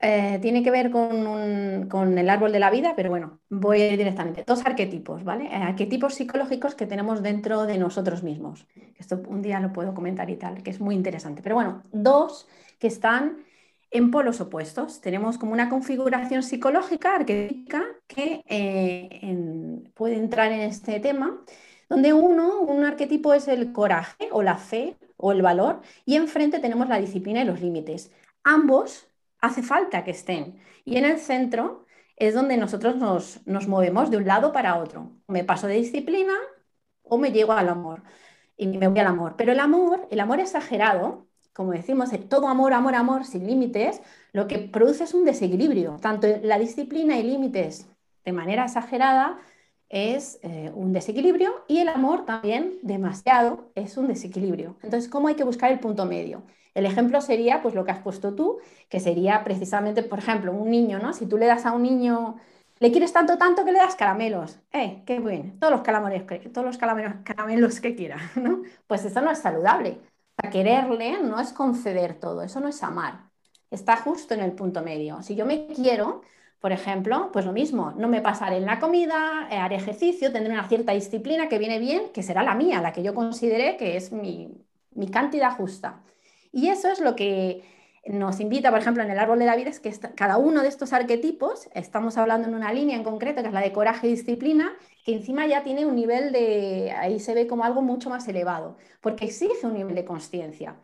Eh, 0.05 0.39
tiene 0.41 0.63
que 0.63 0.71
ver 0.71 0.91
con, 0.91 2.17
el 2.17 2.29
árbol 2.29 2.51
de 2.51 2.59
la 2.59 2.69
vida, 2.69 2.93
pero 2.95 3.09
bueno, 3.09 3.39
voy 3.49 3.79
directamente. 3.95 4.43
Dos 4.45 4.65
arquetipos, 4.65 5.23
¿vale? 5.23 5.45
Eh, 5.45 5.55
arquetipos 5.55 6.15
psicológicos 6.15 6.75
que 6.75 6.87
tenemos 6.87 7.21
dentro 7.23 7.65
de 7.65 7.77
nosotros 7.77 8.21
mismos. 8.23 8.67
Esto 8.97 9.21
un 9.27 9.41
día 9.41 9.59
lo 9.59 9.71
puedo 9.71 9.93
comentar 9.93 10.29
y 10.29 10.35
tal, 10.35 10.61
que 10.61 10.71
es 10.71 10.81
muy 10.81 10.95
interesante. 10.95 11.41
Pero 11.41 11.55
bueno, 11.55 11.83
dos 11.91 12.49
que 12.79 12.87
están 12.87 13.45
en 13.93 14.11
polos 14.11 14.41
opuestos. 14.41 15.01
Tenemos 15.01 15.37
como 15.37 15.53
una 15.53 15.69
configuración 15.69 16.43
psicológica, 16.43 17.15
arquetípica, 17.15 17.85
que 18.07 18.43
eh, 18.47 19.83
puede 19.93 20.15
entrar 20.15 20.51
en 20.51 20.61
este 20.61 20.99
tema, 20.99 21.41
donde 21.89 22.13
uno, 22.13 22.61
un 22.61 22.83
arquetipo 22.83 23.33
es 23.33 23.47
el 23.47 23.71
coraje 23.71 24.29
o 24.31 24.41
la 24.43 24.57
fe 24.57 24.97
o 25.17 25.31
el 25.31 25.41
valor, 25.41 25.81
y 26.05 26.15
enfrente 26.15 26.59
tenemos 26.59 26.89
la 26.89 26.99
disciplina 26.99 27.41
y 27.41 27.45
los 27.45 27.61
límites. 27.61 28.11
Ambos 28.43 29.07
hace 29.39 29.63
falta 29.63 30.03
que 30.03 30.11
estén. 30.11 30.59
Y 30.85 30.97
en 30.97 31.05
el 31.05 31.19
centro 31.19 31.85
es 32.15 32.33
donde 32.33 32.57
nosotros 32.57 32.95
nos, 32.97 33.67
movemos 33.67 34.09
de 34.11 34.17
un 34.17 34.25
lado 34.25 34.51
para 34.53 34.77
otro. 34.77 35.11
Me 35.27 35.43
paso 35.43 35.67
de 35.67 35.75
disciplina 35.75 36.33
o 37.03 37.17
me 37.17 37.31
llego 37.31 37.53
al 37.53 37.69
amor. 37.69 38.03
Y 38.57 38.67
me 38.67 38.87
voy 38.87 38.99
al 38.99 39.07
amor. 39.07 39.35
Pero 39.37 39.51
el 39.51 39.59
amor, 39.59 40.07
el 40.11 40.19
amor 40.19 40.39
exagerado, 40.39 41.27
como 41.53 41.71
decimos, 41.71 42.09
todo 42.29 42.47
amor, 42.47 42.73
amor, 42.73 42.95
amor, 42.95 43.25
sin 43.25 43.47
límites, 43.47 44.01
lo 44.31 44.47
que 44.47 44.59
produce 44.59 45.03
es 45.03 45.13
un 45.13 45.23
desequilibrio. 45.25 45.97
Tanto 46.01 46.27
la 46.41 46.59
disciplina 46.59 47.17
y 47.17 47.23
límites 47.23 47.87
de 48.25 48.31
manera 48.31 48.65
exagerada 48.65 49.39
es 49.89 50.39
eh, 50.41 50.71
un 50.73 50.91
desequilibrio 50.91 51.63
y 51.67 51.77
el 51.77 51.89
amor 51.89 52.25
también 52.25 52.79
demasiado 52.81 53.71
es 53.75 53.95
un 53.95 54.07
desequilibrio. 54.07 54.75
Entonces, 54.81 55.09
¿cómo 55.09 55.27
hay 55.27 55.35
que 55.35 55.43
buscar 55.43 55.71
el 55.71 55.79
punto 55.79 56.05
medio? 56.05 56.43
El 56.73 56.87
ejemplo 56.87 57.21
sería 57.21 57.61
pues 57.61 57.75
lo 57.75 57.85
que 57.85 57.91
has 57.91 57.99
puesto 57.99 58.33
tú, 58.33 58.57
que 58.89 58.99
sería 58.99 59.43
precisamente, 59.43 60.01
por 60.01 60.19
ejemplo, 60.19 60.51
un 60.51 60.71
niño, 60.71 60.97
¿no? 60.99 61.13
Si 61.13 61.27
tú 61.27 61.37
le 61.37 61.45
das 61.45 61.67
a 61.67 61.73
un 61.73 61.83
niño, 61.83 62.37
le 62.79 62.91
quieres 62.91 63.13
tanto, 63.13 63.37
tanto 63.37 63.63
que 63.63 63.71
le 63.71 63.77
das 63.79 63.95
caramelos, 63.95 64.59
¡eh, 64.71 65.03
qué 65.05 65.19
bueno! 65.19 65.53
Todos 65.59 65.71
los 65.71 65.81
caramelos, 65.83 66.25
todos 66.51 66.65
los 66.65 66.77
caramelos, 66.79 67.79
que 67.79 67.95
quiera, 67.95 68.17
¿no? 68.35 68.63
Pues 68.87 69.05
eso 69.05 69.21
no 69.21 69.29
es 69.31 69.39
saludable. 69.39 69.99
O 70.41 70.49
quererle 70.49 71.21
no 71.21 71.39
es 71.39 71.53
conceder 71.53 72.19
todo, 72.19 72.41
eso 72.43 72.59
no 72.59 72.67
es 72.67 72.81
amar. 72.83 73.29
Está 73.69 73.97
justo 73.97 74.33
en 74.33 74.41
el 74.41 74.53
punto 74.53 74.81
medio. 74.81 75.21
Si 75.21 75.35
yo 75.35 75.45
me 75.45 75.67
quiero, 75.67 76.21
por 76.59 76.71
ejemplo, 76.71 77.29
pues 77.33 77.45
lo 77.45 77.51
mismo, 77.51 77.91
no 77.97 78.07
me 78.07 78.21
pasaré 78.21 78.57
en 78.57 78.65
la 78.65 78.79
comida, 78.79 79.47
eh, 79.51 79.57
haré 79.57 79.75
ejercicio, 79.75 80.31
tendré 80.31 80.53
una 80.53 80.67
cierta 80.67 80.93
disciplina 80.93 81.49
que 81.49 81.59
viene 81.59 81.77
bien, 81.77 82.09
que 82.13 82.23
será 82.23 82.41
la 82.43 82.55
mía, 82.55 82.81
la 82.81 82.93
que 82.93 83.03
yo 83.03 83.13
considere 83.13 83.77
que 83.77 83.97
es 83.97 84.11
mi, 84.11 84.49
cantidad 85.11 85.55
justa. 85.55 86.01
Y 86.51 86.69
eso 86.69 86.89
es 86.89 86.99
lo 86.99 87.15
que 87.15 87.63
nos 88.05 88.39
invita, 88.39 88.69
por 88.69 88.79
ejemplo, 88.79 89.01
en 89.03 89.11
el 89.11 89.19
árbol 89.19 89.39
de 89.39 89.45
la 89.45 89.55
vida, 89.55 89.69
es 89.69 89.79
que 89.79 89.91
cada 90.15 90.37
uno 90.37 90.61
de 90.61 90.67
estos 90.67 90.91
arquetipos, 90.91 91.69
estamos 91.73 92.17
hablando 92.17 92.47
en 92.47 92.55
una 92.55 92.73
línea 92.73 92.97
en 92.97 93.03
concreto, 93.03 93.41
que 93.41 93.47
es 93.47 93.53
la 93.53 93.61
de 93.61 93.71
coraje 93.71 94.07
y 94.07 94.11
disciplina, 94.11 94.73
que 95.05 95.13
encima 95.13 95.47
ya 95.47 95.63
tiene 95.63 95.85
un 95.85 95.95
nivel 95.95 96.31
de, 96.33 96.91
ahí 96.91 97.19
se 97.19 97.33
ve 97.33 97.47
como 97.47 97.63
algo 97.63 97.81
mucho 97.81 98.09
más 98.09 98.27
elevado, 98.27 98.77
porque 99.01 99.25
exige 99.25 99.65
un 99.65 99.73
nivel 99.75 99.95
de 99.95 100.05
conciencia. 100.05 100.75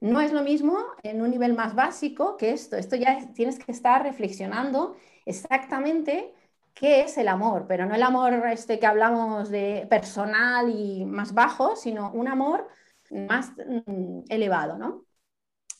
No 0.00 0.20
es 0.20 0.32
lo 0.32 0.42
mismo 0.42 0.78
en 1.02 1.22
un 1.22 1.30
nivel 1.30 1.54
más 1.54 1.74
básico 1.74 2.36
que 2.36 2.50
esto, 2.50 2.76
esto 2.76 2.96
ya 2.96 3.32
tienes 3.34 3.58
que 3.58 3.72
estar 3.72 4.02
reflexionando 4.02 4.96
exactamente 5.24 6.34
qué 6.74 7.02
es 7.02 7.16
el 7.18 7.28
amor, 7.28 7.66
pero 7.68 7.86
no 7.86 7.94
el 7.94 8.02
amor 8.02 8.34
este 8.48 8.78
que 8.78 8.86
hablamos 8.86 9.48
de 9.48 9.86
personal 9.88 10.68
y 10.68 11.04
más 11.04 11.32
bajo, 11.34 11.76
sino 11.76 12.10
un 12.12 12.28
amor 12.28 12.68
más 13.10 13.52
mm, 13.86 14.24
elevado, 14.28 14.76
¿no? 14.76 15.04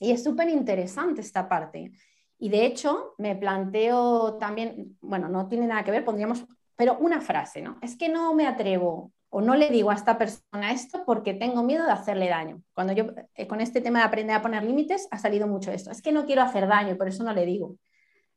Y 0.01 0.13
es 0.13 0.23
súper 0.23 0.49
interesante 0.49 1.21
esta 1.21 1.49
parte. 1.49 1.93
Y 2.39 2.49
de 2.49 2.67
hecho, 2.67 3.15
me 3.19 3.37
planteo 3.37 4.37
también, 4.39 4.97
bueno, 5.01 5.29
no 5.29 5.49
tiene 5.49 5.67
nada 5.67 5.85
que 5.85 5.91
ver, 5.91 6.05
pondríamos, 6.05 6.45
pero 6.77 6.99
una 6.99 7.21
frase, 7.21 7.63
¿no? 7.63 7.79
Es 7.81 7.97
que 7.97 8.09
no 8.09 8.35
me 8.35 8.47
atrevo 8.47 9.13
o 9.31 9.41
no 9.41 9.57
le 9.57 9.69
digo 9.69 9.91
a 9.91 9.95
esta 9.95 10.17
persona 10.17 10.71
esto 10.71 11.05
porque 11.05 11.35
tengo 11.35 11.63
miedo 11.63 11.85
de 11.85 11.93
hacerle 11.93 12.29
daño. 12.29 12.63
Cuando 12.73 12.93
yo 12.93 13.07
eh, 13.35 13.49
con 13.49 13.61
este 13.61 13.81
tema 13.81 13.99
de 14.01 14.05
aprender 14.05 14.37
a 14.37 14.43
poner 14.43 14.63
límites 14.63 15.09
ha 15.11 15.19
salido 15.19 15.49
mucho 15.49 15.73
esto. 15.73 15.91
Es 15.91 16.03
que 16.03 16.13
no 16.13 16.25
quiero 16.25 16.43
hacer 16.43 16.69
daño 16.69 16.97
por 16.97 17.09
eso 17.09 17.25
no 17.25 17.33
le 17.33 17.45
digo. 17.45 17.77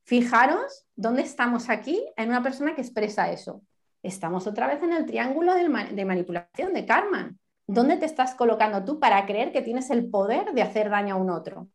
Fijaros 0.04 0.86
dónde 0.96 1.22
estamos 1.22 1.70
aquí 1.70 2.04
en 2.15 2.30
una 2.30 2.41
persona 2.41 2.74
que 2.74 2.82
expresa 2.82 3.32
eso. 3.32 3.62
Estamos 4.02 4.48
otra 4.48 4.67
vez 4.67 4.82
en 4.82 4.93
el 4.93 5.06
triángulo 5.06 5.54
de 5.54 6.06
manipulación 6.06 6.74
de 6.74 6.86
Karman. 6.86 7.38
¿Dónde 7.67 7.97
te 7.97 8.06
estás 8.06 8.34
colocando 8.36 8.84
tú 8.86 8.99
para 8.99 9.25
creer 9.25 9.51
que 9.51 9.62
tienes 9.62 9.89
el 9.89 10.10
poder 10.10 10.53
de 10.53 10.62
hacer 10.62 10.89
daño 10.89 11.15
a 11.15 11.17
un 11.17 11.30
otro? 11.30 11.67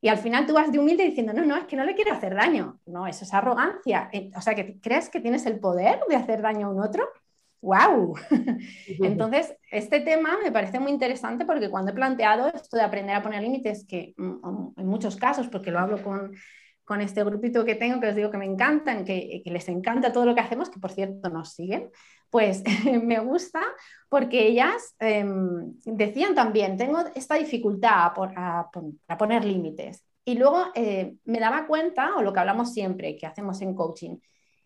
Y 0.00 0.08
al 0.08 0.18
final 0.18 0.46
tú 0.46 0.54
vas 0.54 0.72
de 0.72 0.78
humilde 0.78 1.04
diciendo, 1.04 1.32
no, 1.32 1.44
no, 1.44 1.56
es 1.56 1.64
que 1.64 1.76
no 1.76 1.84
le 1.84 1.94
quiero 1.94 2.12
hacer 2.12 2.34
daño. 2.34 2.80
No, 2.86 3.06
eso 3.06 3.24
es 3.24 3.32
arrogancia. 3.32 4.08
Eh, 4.12 4.30
o 4.36 4.40
sea, 4.40 4.54
que 4.54 4.78
crees 4.80 5.08
que 5.08 5.20
tienes 5.20 5.46
el 5.46 5.60
poder 5.60 6.00
de 6.08 6.16
hacer 6.16 6.42
daño 6.42 6.66
a 6.66 6.70
un 6.70 6.80
otro. 6.80 7.08
¡Wow! 7.60 8.14
Entonces, 9.00 9.54
este 9.70 10.00
tema 10.00 10.36
me 10.42 10.52
parece 10.52 10.80
muy 10.80 10.92
interesante 10.92 11.46
porque 11.46 11.70
cuando 11.70 11.92
he 11.92 11.94
planteado 11.94 12.48
esto 12.48 12.76
de 12.76 12.82
aprender 12.82 13.16
a 13.16 13.22
poner 13.22 13.42
límites, 13.42 13.86
que 13.86 14.14
mm, 14.16 14.74
en 14.76 14.86
muchos 14.86 15.16
casos, 15.16 15.48
porque 15.48 15.70
lo 15.70 15.78
hablo 15.78 16.02
con 16.02 16.32
con 16.84 17.00
este 17.00 17.24
grupito 17.24 17.64
que 17.64 17.74
tengo, 17.74 18.00
que 18.00 18.08
os 18.08 18.14
digo 18.14 18.30
que 18.30 18.38
me 18.38 18.44
encantan, 18.44 19.04
que, 19.04 19.42
les 19.44 19.68
encanta 19.68 20.12
todo 20.12 20.26
lo 20.26 20.34
que 20.34 20.42
hacemos, 20.42 20.70
que 20.70 20.78
por 20.78 20.92
cierto 20.92 21.30
nos 21.30 21.54
siguen, 21.54 21.90
pues 22.30 22.62
me 23.02 23.18
gusta 23.20 23.62
porque 24.08 24.46
ellas 24.46 24.94
em, 24.98 25.74
decían 25.84 26.34
también, 26.34 26.76
tengo 26.76 26.98
esta 27.14 27.34
dificultad 27.34 28.12
por, 28.14 28.32
a, 28.36 28.70
poner 29.18 29.44
límites. 29.44 30.04
Y 30.24 30.36
luego 30.36 30.66
eh, 30.74 31.16
me 31.24 31.40
daba 31.40 31.66
cuenta, 31.66 32.16
o 32.16 32.22
lo 32.22 32.32
que 32.32 32.40
hablamos 32.40 32.72
siempre, 32.72 33.16
que 33.16 33.26
hacemos 33.26 33.60
en 33.60 33.74
coaching, 33.74 34.16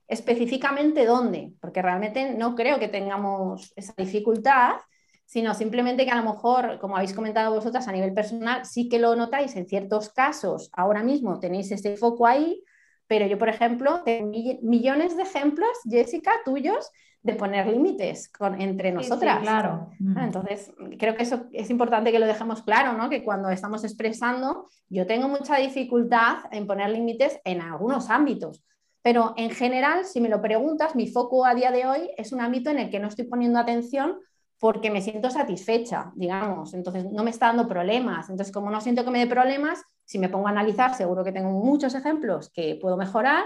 específicamente 0.07 1.05
dónde, 1.05 1.53
porque 1.61 1.83
realmente 1.83 2.35
no 2.35 2.55
creo 2.55 2.79
que 2.79 2.88
tengamos 2.88 3.73
esa 3.77 3.92
dificultad, 3.97 4.77
sino 5.25 5.53
simplemente 5.55 6.07
que 6.07 6.11
a 6.11 6.23
lo 6.23 6.33
mejor, 6.33 6.79
como 6.79 6.97
habéis 6.97 7.12
comentado 7.12 7.55
vosotras 7.55 7.87
a 7.87 7.92
nivel 7.92 8.14
personal, 8.14 8.64
sí 8.64 8.88
que 8.88 8.99
lo 8.99 9.14
notáis 9.14 9.57
en 9.57 9.68
ciertos 9.68 10.09
casos, 10.11 10.71
ahora 10.73 11.03
mismo 11.03 11.38
tenéis 11.38 11.71
ese 11.71 11.97
foco 11.97 12.27
ahí, 12.27 12.64
pero 13.07 13.27
yo, 13.27 13.37
por 13.38 13.49
ejemplo, 13.51 14.03
tengo 14.05 14.31
millones 14.62 15.16
de 15.16 15.23
ejemplos, 15.23 15.68
Jessica, 15.85 16.33
tuyos, 16.44 16.90
de 17.22 17.35
poner 17.35 17.66
límites 17.66 18.31
entre 18.59 18.92
nosotras. 18.92 19.40
claro. 19.40 19.90
Ah, 20.16 20.24
entonces, 20.24 20.72
creo 20.98 21.16
que 21.16 21.24
eso 21.24 21.46
es 21.52 21.68
importante 21.70 22.12
que 22.12 22.18
lo 22.18 22.26
dejemos 22.26 22.62
claro, 22.62 22.92
¿no? 22.96 23.11
Que 23.11 23.24
cuando 23.24 23.50
estamos 23.50 23.85
expresando, 23.85 24.68
yo 24.88 25.07
tengo 25.07 25.28
mucha 25.28 25.57
dificultad 25.57 26.38
en 26.52 26.66
poner 26.66 26.90
límites 26.90 27.40
en 27.44 27.61
algunos 27.61 28.09
ámbitos. 28.09 28.64
Pero 29.02 29.35
en 29.37 29.50
general, 29.50 30.04
si 30.04 30.20
me 30.20 30.28
lo 30.28 30.40
preguntas, 30.40 30.94
mi 30.94 31.09
foco 31.09 31.44
a 31.44 31.54
día 31.54 31.70
de 31.70 31.87
hoy 31.87 32.11
es 32.16 32.33
un 32.33 32.40
ámbito 32.40 32.70
en 32.70 32.78
el 32.78 32.90
que 32.90 33.00
no 33.00 33.09
estoy 33.09 33.26
poniendo 33.26 33.59
atención 33.59 34.18
porque 34.61 34.90
me 34.90 35.00
siento 35.00 35.31
satisfecha, 35.31 36.11
digamos, 36.16 36.74
entonces 36.74 37.04
no 37.12 37.22
me 37.22 37.31
está 37.31 37.46
dando 37.46 37.68
problemas. 37.68 38.28
Entonces, 38.28 38.52
como 38.52 38.70
no 38.70 38.81
siento 38.81 39.04
que 39.04 39.11
me 39.11 39.20
dé 39.20 39.26
problemas, 39.28 39.83
si 40.04 40.18
me 40.18 40.28
pongo 40.28 40.48
a 40.48 40.50
analizar, 40.50 40.94
seguro 40.94 41.22
que 41.22 41.33
tengo 41.33 41.50
muchos 41.50 41.94
ejemplos 41.94 42.50
que 42.50 42.76
puedo 42.81 42.96
mejorar, 42.96 43.44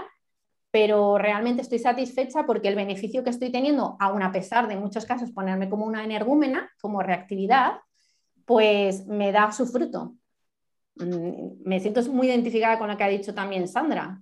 pero 0.73 1.19
realmente 1.19 1.61
estoy 1.61 1.77
satisfecha 1.77 2.47
porque 2.47 2.67
el 2.67 2.75
beneficio 2.75 3.23
que 3.23 3.29
estoy 3.29 3.51
teniendo, 3.51 3.95
aun 3.99 4.23
a 4.23 4.31
pesar 4.31 4.67
de 4.67 4.75
muchos 4.75 5.05
casos 5.05 5.29
ponerme 5.29 5.69
como 5.69 5.85
una 5.85 6.03
energúmena, 6.03 6.67
como 6.81 7.03
reactividad, 7.03 7.73
pues 8.43 9.05
me 9.05 9.31
da 9.31 9.51
su 9.51 9.67
fruto. 9.67 10.15
Mm, 10.95 11.61
me 11.63 11.79
siento 11.79 12.01
muy 12.11 12.25
identificada 12.25 12.79
con 12.79 12.87
lo 12.87 12.97
que 12.97 13.03
ha 13.03 13.07
dicho 13.07 13.35
también 13.35 13.67
Sandra. 13.67 14.19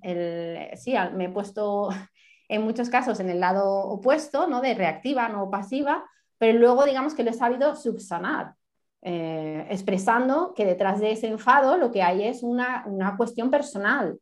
Sí, 0.75 0.93
me 1.15 1.25
he 1.25 1.29
puesto 1.29 1.87
en 2.49 2.63
muchos 2.63 2.89
casos 2.89 3.21
en 3.21 3.29
el 3.29 3.39
lado 3.39 3.85
opuesto, 3.85 4.45
¿no? 4.47 4.59
de 4.59 4.73
reactiva, 4.73 5.29
no 5.29 5.49
pasiva, 5.49 6.03
pero 6.37 6.59
luego 6.59 6.83
digamos 6.83 7.13
que 7.13 7.23
lo 7.23 7.29
he 7.29 7.33
sabido 7.33 7.77
subsanar, 7.77 8.55
eh, 9.01 9.67
expresando 9.69 10.53
que 10.53 10.65
detrás 10.65 10.99
de 10.99 11.13
ese 11.13 11.27
enfado 11.27 11.77
lo 11.77 11.93
que 11.93 12.03
hay 12.03 12.27
es 12.27 12.43
una, 12.43 12.83
cuestión 13.15 13.49
personal, 13.49 14.19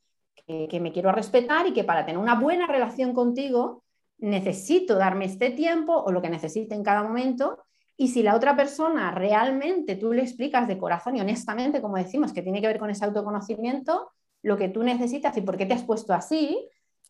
que, 0.69 0.79
me 0.79 0.91
quiero 0.91 1.11
respetar 1.11 1.67
y 1.67 1.73
que 1.73 1.83
para 1.83 2.05
tener 2.05 2.17
una 2.17 2.39
buena 2.39 2.65
relación 2.65 3.13
contigo 3.13 3.83
necesito 4.17 4.95
darme 4.95 5.25
este 5.25 5.51
tiempo 5.51 5.93
o 5.93 6.11
lo 6.11 6.21
que 6.21 6.29
necesite 6.29 6.73
en 6.73 6.83
cada 6.83 7.03
momento. 7.03 7.65
Y 7.95 8.07
si 8.07 8.23
la 8.23 8.35
otra 8.35 8.55
persona 8.55 9.11
realmente 9.11 9.95
tú 9.95 10.11
le 10.11 10.23
explicas 10.23 10.67
de 10.67 10.77
corazón 10.77 11.17
y 11.17 11.21
honestamente, 11.21 11.81
como 11.81 11.97
decimos, 11.97 12.33
que 12.33 12.41
tiene 12.41 12.61
que 12.61 12.67
ver 12.67 12.79
con 12.79 12.89
ese 12.89 13.05
autoconocimiento, 13.05 14.11
lo 14.41 14.57
que 14.57 14.69
tú 14.69 14.83
necesitas 14.83 15.37
y 15.37 15.41
por 15.41 15.57
qué 15.57 15.65
te 15.65 15.73
has 15.73 15.83
puesto 15.83 16.13
así, 16.13 16.67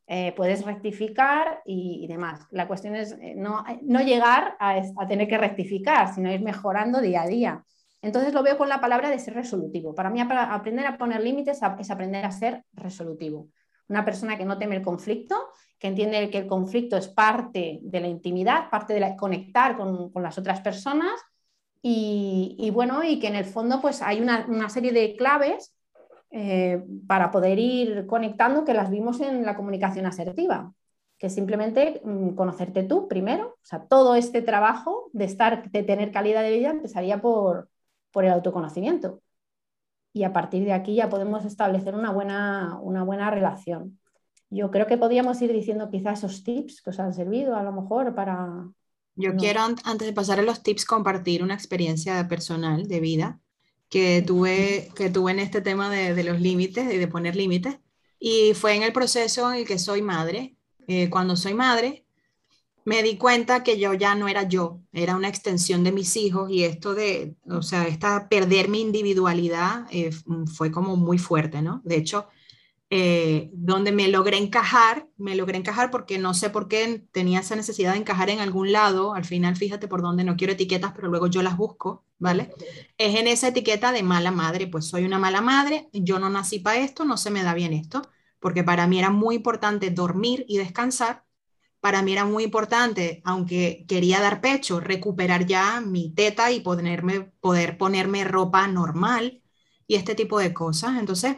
eh, 0.08 0.34
puedes 0.36 0.66
rectificar 0.66 1.62
y, 1.66 2.08
demás. 2.08 2.42
La 2.52 2.68
cuestión 2.68 2.96
es 2.96 3.14
eh, 3.22 3.36
no, 3.38 3.64
no 3.84 4.02
llegar 4.02 4.58
a, 4.60 4.82
tener 5.08 5.28
que 5.28 5.38
rectificar, 5.38 6.14
sino 6.14 6.32
ir 6.32 6.42
mejorando 6.42 7.00
día 7.00 7.22
a 7.22 7.28
día. 7.28 7.64
Entonces 8.02 8.34
lo 8.34 8.44
veo 8.44 8.58
con 8.58 8.70
la 8.70 8.80
palabra 8.80 9.10
de 9.10 9.20
ser 9.20 9.34
resolutivo. 9.34 9.94
Para 9.94 10.10
mí 10.10 10.22
aprender 10.22 10.86
a 10.86 10.98
poner 10.98 11.22
límites 11.22 11.62
es 11.80 11.92
aprender 11.92 12.26
a 12.26 12.32
ser 12.32 12.64
resolutivo. 12.74 13.50
Una 13.90 14.06
persona 14.06 14.38
que 14.38 14.46
no 14.46 14.58
teme 14.58 14.78
el 14.78 14.84
conflicto, 14.84 15.36
que 15.78 15.88
entiende 15.88 16.30
que 16.30 16.40
el 16.40 16.48
conflicto 16.48 16.96
es 16.96 17.08
parte 17.08 17.80
de 17.82 18.00
la 18.00 18.08
intimidad, 18.08 18.70
parte 18.70 18.94
de 18.94 19.16
conectar 19.18 19.76
con, 19.76 20.12
las 20.16 20.38
otras 20.38 20.62
personas 20.62 21.20
y, 21.82 22.70
bueno, 22.74 23.04
y 23.04 23.20
que 23.20 23.28
en 23.28 23.36
el 23.36 23.46
fondo 23.46 23.82
pues 23.82 24.02
hay 24.02 24.22
una, 24.22 24.70
serie 24.70 24.92
de 24.92 25.16
claves 25.16 25.74
eh, 26.30 26.84
para 27.08 27.32
poder 27.32 27.58
ir 27.58 28.06
conectando 28.06 28.64
que 28.64 28.74
las 28.74 28.92
vimos 28.92 29.20
en 29.22 29.44
la 29.44 29.56
comunicación 29.56 30.06
asertiva, 30.06 30.72
que 31.18 31.30
simplemente 31.30 32.02
mm, 32.04 32.36
conocerte 32.36 32.84
tú 32.84 33.08
primero, 33.08 33.48
o 33.48 33.66
sea, 33.66 33.86
todo 33.86 34.16
este 34.16 34.42
trabajo 34.42 35.10
de 35.14 35.26
estar, 35.26 35.72
de 35.72 35.84
tener 35.84 36.12
calidad 36.12 36.44
de 36.44 36.52
vida 36.52 36.70
empezaría 36.70 37.20
por, 37.22 37.69
por 38.12 38.26
el 38.26 38.32
autoconocimiento. 38.32 39.22
Y 40.14 40.24
a 40.24 40.34
partir 40.34 40.64
de 40.66 40.74
aquí 40.74 40.96
ya 40.96 41.10
podemos 41.10 41.46
establecer 41.46 41.96
una 41.96 42.12
buena, 42.12 42.80
una 42.82 43.04
buena 43.04 43.30
relación. 43.30 44.00
Yo 44.50 44.72
creo 44.72 44.88
que 44.88 44.98
podríamos 44.98 45.42
ir 45.42 45.54
diciendo 45.54 45.90
quizás 45.92 46.20
esos 46.20 46.44
tips 46.44 46.82
que 46.82 46.90
os 46.90 47.00
han 47.00 47.14
servido 47.14 47.56
a 47.56 47.64
lo 47.64 47.72
mejor 47.72 48.16
para... 48.16 48.68
Yo 49.16 49.36
quiero, 49.36 49.62
antes 49.62 50.08
de 50.08 50.14
pasar 50.14 50.40
a 50.40 50.44
los 50.44 50.64
tips, 50.64 50.86
compartir 50.86 51.44
una 51.44 51.54
experiencia 51.54 52.26
personal 52.28 52.88
de 52.88 53.00
vida 53.02 53.40
que 53.90 54.24
tuve, 54.26 54.92
que 54.96 55.10
tuve 55.10 55.32
en 55.34 55.40
este 55.40 55.62
tema 55.62 55.90
de, 55.90 56.14
de 56.14 56.24
los 56.24 56.40
límites 56.40 56.92
y 56.92 56.98
de 56.98 57.08
poner 57.08 57.36
límites. 57.36 57.80
Y 58.18 58.54
fue 58.54 58.76
en 58.76 58.84
el 58.84 58.94
proceso 58.94 59.52
en 59.52 59.60
el 59.60 59.68
que 59.68 59.78
soy 59.78 60.02
madre. 60.02 60.56
Eh, 60.88 61.10
cuando 61.10 61.36
soy 61.36 61.54
madre, 61.54 62.06
me 62.90 63.04
di 63.04 63.18
cuenta 63.18 63.64
que 63.64 63.78
yo 63.78 63.94
ya 63.94 64.16
no 64.16 64.28
era 64.28 64.44
yo, 64.48 64.82
era 64.92 65.16
una 65.16 65.28
extensión 65.30 65.84
de 65.84 65.92
mis 65.92 66.16
hijos 66.18 66.50
y 66.50 66.64
esto 66.64 66.96
de, 66.96 67.36
o 67.48 67.62
sea, 67.62 67.88
esta 67.88 68.28
perder 68.30 68.68
mi 68.68 68.82
individualidad 68.82 69.86
eh, 69.92 70.10
fue 70.56 70.72
como 70.72 70.96
muy 70.96 71.20
fuerte, 71.20 71.62
¿no? 71.62 71.82
De 71.86 71.98
hecho, 71.98 72.30
eh, 72.90 73.52
donde 73.54 73.92
me 73.92 74.08
logré 74.08 74.38
encajar, 74.38 75.08
me 75.18 75.36
logré 75.36 75.60
encajar 75.60 75.92
porque 75.92 76.18
no 76.18 76.34
sé 76.34 76.50
por 76.50 76.68
qué 76.68 77.06
tenía 77.12 77.42
esa 77.42 77.56
necesidad 77.56 77.92
de 77.94 78.00
encajar 78.00 78.32
en 78.32 78.40
algún 78.40 78.72
lado, 78.72 79.14
al 79.14 79.24
final 79.24 79.56
fíjate 79.56 79.88
por 79.88 80.02
dónde 80.02 80.24
no 80.24 80.36
quiero 80.36 80.54
etiquetas, 80.54 80.94
pero 80.96 81.10
luego 81.10 81.28
yo 81.28 81.44
las 81.44 81.58
busco, 81.58 82.06
¿vale? 82.18 82.50
Es 82.98 83.16
en 83.20 83.28
esa 83.28 83.50
etiqueta 83.50 83.92
de 83.92 84.02
mala 84.02 84.32
madre, 84.32 84.66
pues 84.66 84.86
soy 84.88 85.06
una 85.06 85.20
mala 85.20 85.42
madre, 85.42 85.90
yo 85.94 86.18
no 86.18 86.32
nací 86.32 86.58
para 86.58 86.80
esto, 86.80 87.06
no 87.06 87.18
se 87.18 87.30
me 87.30 87.44
da 87.44 87.54
bien 87.54 87.74
esto, 87.74 88.02
porque 88.40 88.64
para 88.64 88.88
mí 88.88 88.98
era 88.98 89.12
muy 89.12 89.36
importante 89.36 89.92
dormir 89.92 90.44
y 90.48 90.58
descansar, 90.58 91.29
para 91.82 92.02
mí 92.02 92.14
era 92.14 92.26
muy 92.26 92.44
importante, 92.44 93.22
aunque 93.26 93.86
quería 93.88 94.20
dar 94.22 94.42
pecho, 94.42 94.80
recuperar 94.80 95.46
ya 95.46 95.82
mi 95.82 96.12
teta 96.14 96.52
y 96.52 96.62
ponerme, 96.62 97.32
poder 97.40 97.78
ponerme 97.78 98.24
ropa 98.24 98.68
normal 98.68 99.42
y 99.88 99.96
este 99.96 100.16
tipo 100.16 100.40
de 100.40 100.54
cosas. 100.54 100.98
Entonces, 101.00 101.38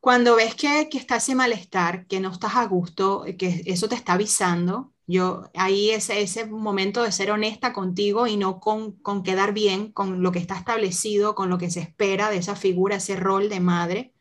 cuando 0.00 0.36
ves 0.36 0.54
que, 0.54 0.88
que 0.90 0.98
está 0.98 1.16
ese 1.16 1.34
malestar, 1.34 2.06
que 2.06 2.20
no 2.20 2.30
estás 2.32 2.56
a 2.56 2.64
gusto, 2.66 3.24
que 3.38 3.62
eso 3.66 3.88
te 3.88 3.94
está 3.96 4.14
avisando, 4.14 4.92
yo 5.06 5.50
ahí 5.54 5.90
ese, 5.90 6.22
ese 6.22 6.46
momento 6.46 7.02
de 7.02 7.12
ser 7.12 7.30
honesta 7.32 7.72
contigo 7.72 8.26
y 8.26 8.36
no 8.36 8.60
con, 8.60 8.92
con 9.02 9.22
quedar 9.22 9.52
bien 9.52 9.92
con 9.92 10.22
lo 10.22 10.32
que 10.32 10.38
está 10.38 10.56
establecido, 10.56 11.34
con 11.34 11.50
lo 11.50 11.58
que 11.58 11.70
se 11.70 11.80
espera 11.80 12.30
de 12.30 12.38
esa 12.38 12.56
figura, 12.56 12.96
ese 12.96 13.16
rol 13.16 13.48
de 13.48 13.60
madre, 13.60 14.14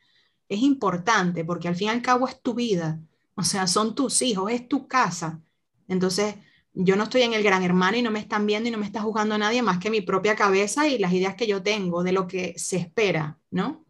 es 0.50 0.62
importante 0.62 1.46
porque 1.46 1.68
al 1.68 1.76
fin 1.76 1.88
y 1.88 1.92
al 1.92 2.02
cabo 2.02 2.28
es 2.28 2.42
tu 2.42 2.56
vida, 2.56 3.00
o 3.40 3.44
sea, 3.44 3.68
son 3.68 3.96
tus 3.96 4.22
hijos, 4.22 4.52
es 4.52 4.68
tu 4.68 4.86
casa. 4.86 5.42
Entonces, 5.88 6.36
yo 6.74 6.98
no 6.98 7.04
estoy 7.06 7.22
en 7.22 7.34
el 7.34 7.42
gran 7.42 7.64
hermano 7.64 7.96
y 7.96 8.02
no 8.02 8.12
me 8.12 8.20
están 8.20 8.46
viendo 8.46 8.68
y 8.68 8.72
no 8.72 8.78
me 8.78 8.86
está 8.86 9.02
juzgando 9.02 9.38
nadie 9.38 9.62
más 9.62 9.80
que 9.80 9.90
mi 9.90 10.02
propia 10.02 10.36
cabeza 10.36 10.90
y 10.90 10.98
las 10.98 11.14
ideas 11.14 11.36
que 11.36 11.48
yo 11.48 11.64
tengo 11.64 12.04
de 12.04 12.12
lo 12.12 12.28
que 12.28 12.54
se 12.58 12.76
espera, 12.76 13.40
¿no? 13.50 13.86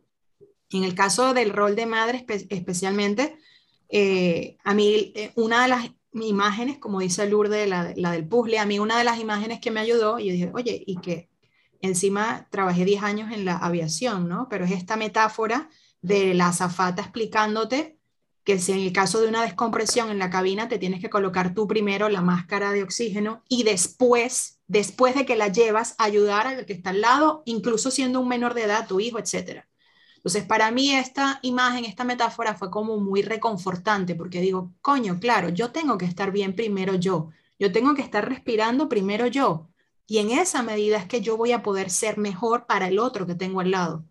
En 0.70 0.84
el 0.84 0.94
caso 0.94 1.34
del 1.34 1.52
rol 1.52 1.76
de 1.76 1.88
madre 1.88 2.24
especialmente, 2.50 3.40
eh, 3.90 4.58
a 4.64 4.76
mí 4.76 5.14
eh, 5.16 5.32
una 5.36 5.64
de 5.64 5.70
las 5.70 5.90
imágenes, 6.14 6.78
como 6.78 7.00
dice 7.00 7.28
Lourdes, 7.28 7.68
la, 7.68 7.92
la, 7.96 8.12
del 8.12 8.28
puzzle, 8.28 8.60
a 8.60 8.68
mí 8.68 8.78
una 8.78 9.00
de 9.00 9.04
las 9.04 9.20
imágenes 9.20 9.60
que 9.60 9.72
me 9.72 9.80
ayudó, 9.80 10.20
y 10.20 10.28
yo 10.28 10.34
dije, 10.34 10.52
oye, 10.54 10.84
y 10.86 10.98
que 10.98 11.32
encima 11.82 12.48
trabajé 12.52 12.86
10 12.86 13.02
años 13.02 13.32
en 13.32 13.46
la 13.46 13.58
aviación, 13.58 14.30
¿no? 14.30 14.48
Pero 14.48 14.66
es 14.66 14.72
esta 14.72 14.96
metáfora 14.96 15.70
de 16.02 16.36
la 16.36 16.50
azafata 16.50 17.02
explicándote 17.02 17.99
que 18.50 18.58
si 18.58 18.72
en 18.72 18.80
el 18.80 18.92
caso 18.92 19.22
de 19.22 19.28
una 19.28 19.44
descompresión 19.44 20.10
en 20.10 20.18
la 20.18 20.32
cabina 20.32 20.68
te 20.68 20.80
tienes 20.80 21.02
que 21.02 21.10
colocar 21.12 21.54
tú 21.54 21.68
primero 21.68 22.10
la 22.10 22.22
máscara 22.22 22.72
de 22.72 22.82
oxígeno 22.82 23.44
y 23.48 23.62
después, 23.62 24.60
después 24.66 25.14
de 25.14 25.24
que 25.24 25.36
la 25.36 25.50
llevas, 25.50 25.94
ayudar 26.00 26.48
al 26.48 26.66
que 26.66 26.74
está 26.74 26.90
al 26.90 27.02
lado, 27.02 27.44
incluso 27.46 27.92
siendo 27.92 28.20
un 28.20 28.28
menor 28.28 28.56
de 28.56 28.64
edad, 28.64 28.88
tu 28.88 29.00
hijo, 29.00 29.20
etcétera. 29.20 29.70
Entonces, 30.16 30.46
para 30.46 30.72
mí 30.72 30.96
esta 30.96 31.38
imagen, 31.44 31.86
esta 31.86 32.04
metáfora 32.04 32.56
fue 32.56 32.72
como 32.72 32.98
muy 32.98 33.22
reconfortante 33.22 34.16
porque 34.16 34.42
digo, 34.42 34.74
coño, 34.82 35.20
claro, 35.20 35.50
yo 35.50 35.72
tengo 35.72 36.00
que 36.00 36.06
estar 36.06 36.32
bien 36.32 36.56
primero 36.56 36.96
yo, 36.96 37.30
yo 37.60 37.72
tengo 37.72 37.94
que 37.94 38.02
estar 38.02 38.28
respirando 38.28 38.90
primero 38.90 39.28
yo. 39.28 39.70
Y 40.08 40.18
en 40.18 40.32
esa 40.32 40.64
medida 40.64 40.98
es 40.98 41.06
que 41.06 41.22
yo 41.22 41.38
voy 41.38 41.52
a 41.52 41.62
poder 41.62 41.92
ser 41.92 42.18
mejor 42.18 42.66
para 42.66 42.88
el 42.88 42.98
otro 42.98 43.28
que 43.28 43.36
tengo 43.36 43.60
al 43.60 43.70
lado. 43.70 44.06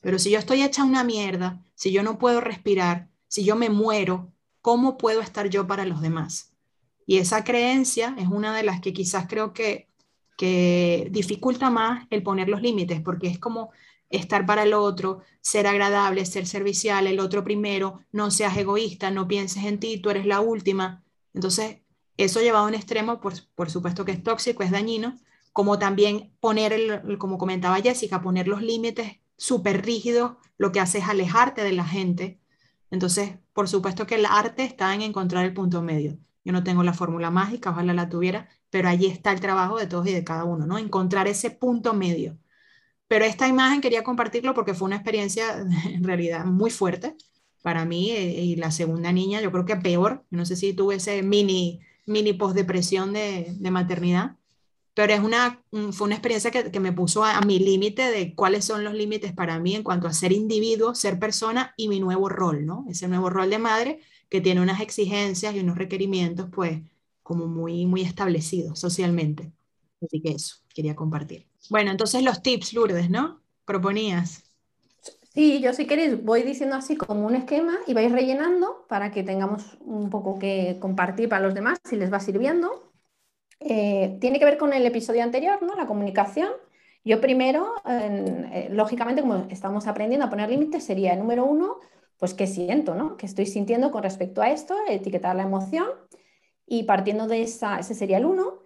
Pero 0.00 0.18
si 0.18 0.30
yo 0.30 0.40
estoy 0.40 0.64
hecha 0.64 0.82
una 0.82 1.04
mierda, 1.04 1.62
si 1.76 1.92
yo 1.92 2.02
no 2.02 2.18
puedo 2.18 2.40
respirar, 2.40 3.08
si 3.34 3.44
yo 3.44 3.56
me 3.56 3.68
muero, 3.68 4.32
¿cómo 4.60 4.96
puedo 4.96 5.20
estar 5.20 5.50
yo 5.50 5.66
para 5.66 5.84
los 5.84 6.00
demás? 6.00 6.54
Y 7.04 7.18
esa 7.18 7.42
creencia 7.42 8.14
es 8.16 8.28
una 8.28 8.56
de 8.56 8.62
las 8.62 8.80
que 8.80 8.92
quizás 8.92 9.26
creo 9.28 9.52
que, 9.52 9.88
que 10.38 11.08
dificulta 11.10 11.68
más 11.68 12.06
el 12.10 12.22
poner 12.22 12.48
los 12.48 12.62
límites, 12.62 13.00
porque 13.00 13.26
es 13.26 13.40
como 13.40 13.72
estar 14.08 14.46
para 14.46 14.62
el 14.62 14.72
otro, 14.72 15.22
ser 15.40 15.66
agradable, 15.66 16.24
ser 16.26 16.46
servicial, 16.46 17.08
el 17.08 17.18
otro 17.18 17.42
primero, 17.42 17.98
no 18.12 18.30
seas 18.30 18.56
egoísta, 18.56 19.10
no 19.10 19.26
pienses 19.26 19.64
en 19.64 19.80
ti, 19.80 19.98
tú 19.98 20.10
eres 20.10 20.26
la 20.26 20.40
última. 20.40 21.02
Entonces, 21.32 21.78
eso 22.16 22.40
llevado 22.40 22.66
a 22.66 22.68
un 22.68 22.76
extremo, 22.76 23.20
por, 23.20 23.32
por 23.56 23.68
supuesto 23.68 24.04
que 24.04 24.12
es 24.12 24.22
tóxico, 24.22 24.62
es 24.62 24.70
dañino, 24.70 25.18
como 25.52 25.80
también 25.80 26.32
poner, 26.38 26.72
el, 26.72 27.18
como 27.18 27.36
comentaba 27.36 27.80
Jessica, 27.80 28.22
poner 28.22 28.46
los 28.46 28.62
límites 28.62 29.18
súper 29.36 29.84
rígidos, 29.84 30.36
lo 30.56 30.70
que 30.70 30.78
hace 30.78 30.98
es 30.98 31.08
alejarte 31.08 31.64
de 31.64 31.72
la 31.72 31.84
gente. 31.84 32.38
Entonces, 32.94 33.38
por 33.52 33.68
supuesto 33.68 34.06
que 34.06 34.16
el 34.16 34.26
arte 34.26 34.64
está 34.64 34.94
en 34.94 35.02
encontrar 35.02 35.44
el 35.44 35.54
punto 35.54 35.82
medio. 35.82 36.18
Yo 36.44 36.52
no 36.52 36.64
tengo 36.64 36.82
la 36.82 36.94
fórmula 36.94 37.30
mágica, 37.30 37.70
ojalá 37.70 37.94
la 37.94 38.08
tuviera, 38.08 38.48
pero 38.70 38.88
allí 38.88 39.06
está 39.06 39.32
el 39.32 39.40
trabajo 39.40 39.78
de 39.78 39.86
todos 39.86 40.06
y 40.08 40.12
de 40.12 40.24
cada 40.24 40.44
uno, 40.44 40.66
¿no? 40.66 40.78
Encontrar 40.78 41.28
ese 41.28 41.50
punto 41.50 41.94
medio 41.94 42.38
pero 43.08 43.24
esta 43.24 43.48
imagen 43.48 43.80
quería 43.80 44.02
compartirlo 44.02 44.54
porque 44.54 44.74
fue 44.74 44.86
una 44.86 44.96
experiencia 44.96 45.58
en 45.86 46.04
realidad 46.04 46.44
muy 46.44 46.70
fuerte 46.70 47.16
para 47.62 47.84
mí 47.84 48.10
eh, 48.10 48.42
y 48.42 48.56
la 48.56 48.70
segunda 48.70 49.12
niña, 49.12 49.40
yo 49.40 49.52
creo 49.52 49.64
que 49.64 49.76
peor. 49.76 50.24
No 50.30 50.44
sé 50.46 50.56
si 50.56 50.74
tuve 50.74 50.96
ese 50.96 51.22
mini, 51.22 51.80
mini 52.06 52.32
postdepresión 52.34 53.12
de, 53.12 53.56
de 53.58 53.70
maternidad, 53.70 54.36
pero 54.94 55.12
es 55.12 55.20
una, 55.20 55.60
fue 55.92 56.06
una 56.06 56.14
experiencia 56.14 56.52
que, 56.52 56.70
que 56.70 56.80
me 56.80 56.92
puso 56.92 57.24
a, 57.24 57.40
mi 57.40 57.58
límite 57.58 58.10
de 58.10 58.34
cuáles 58.34 58.64
son 58.64 58.84
los 58.84 58.94
límites 58.94 59.32
para 59.32 59.58
mí 59.58 59.74
en 59.74 59.82
cuanto 59.82 60.06
a 60.06 60.12
ser 60.12 60.32
individuo, 60.32 60.94
ser 60.94 61.18
persona 61.18 61.74
y 61.76 61.88
mi 61.88 61.98
nuevo 61.98 62.28
rol, 62.28 62.64
¿no? 62.64 62.86
Ese 62.88 63.08
nuevo 63.08 63.28
rol 63.28 63.50
de 63.50 63.58
madre 63.58 64.00
que 64.28 64.40
tiene 64.40 64.60
unas 64.60 64.80
exigencias 64.80 65.54
y 65.54 65.60
unos 65.60 65.76
requerimientos, 65.76 66.48
pues, 66.52 66.80
como 67.22 67.46
muy, 67.46 67.86
muy 67.86 68.02
establecidos 68.02 68.78
socialmente. 68.78 69.52
Así 70.00 70.20
que 70.20 70.30
eso, 70.30 70.56
quería 70.72 70.94
compartir. 70.94 71.46
Bueno, 71.70 71.90
entonces 71.90 72.22
los 72.22 72.42
tips, 72.42 72.72
Lourdes, 72.72 73.10
¿no? 73.10 73.42
Proponías. 73.64 74.44
Sí, 75.34 75.60
yo 75.60 75.72
si 75.72 75.86
queréis 75.86 76.22
voy 76.22 76.42
diciendo 76.42 76.76
así 76.76 76.96
como 76.96 77.26
un 77.26 77.34
esquema 77.34 77.78
y 77.88 77.94
vais 77.94 78.12
rellenando 78.12 78.86
para 78.88 79.10
que 79.10 79.24
tengamos 79.24 79.76
un 79.80 80.08
poco 80.08 80.38
que 80.38 80.78
compartir 80.80 81.28
para 81.28 81.42
los 81.42 81.54
demás 81.54 81.78
si 81.84 81.96
les 81.96 82.12
va 82.12 82.20
sirviendo. 82.20 82.93
Eh, 83.60 84.18
tiene 84.20 84.38
que 84.38 84.44
ver 84.44 84.58
con 84.58 84.72
el 84.72 84.84
episodio 84.86 85.22
anterior, 85.22 85.62
¿no? 85.62 85.74
La 85.74 85.86
comunicación. 85.86 86.50
Yo 87.04 87.20
primero, 87.20 87.74
eh, 87.86 88.68
lógicamente, 88.70 89.22
como 89.22 89.46
estamos 89.50 89.86
aprendiendo 89.86 90.26
a 90.26 90.30
poner 90.30 90.50
límites, 90.50 90.84
sería 90.84 91.12
el 91.12 91.18
número 91.20 91.44
uno, 91.44 91.78
pues 92.18 92.34
qué 92.34 92.46
siento, 92.46 92.94
¿no? 92.94 93.16
¿Qué 93.16 93.26
estoy 93.26 93.46
sintiendo 93.46 93.90
con 93.90 94.02
respecto 94.02 94.42
a 94.42 94.50
esto? 94.50 94.74
Etiquetar 94.88 95.36
la 95.36 95.42
emoción. 95.42 95.86
Y 96.66 96.84
partiendo 96.84 97.26
de 97.26 97.42
esa, 97.42 97.78
ese 97.78 97.94
sería 97.94 98.18
el 98.18 98.26
uno. 98.26 98.60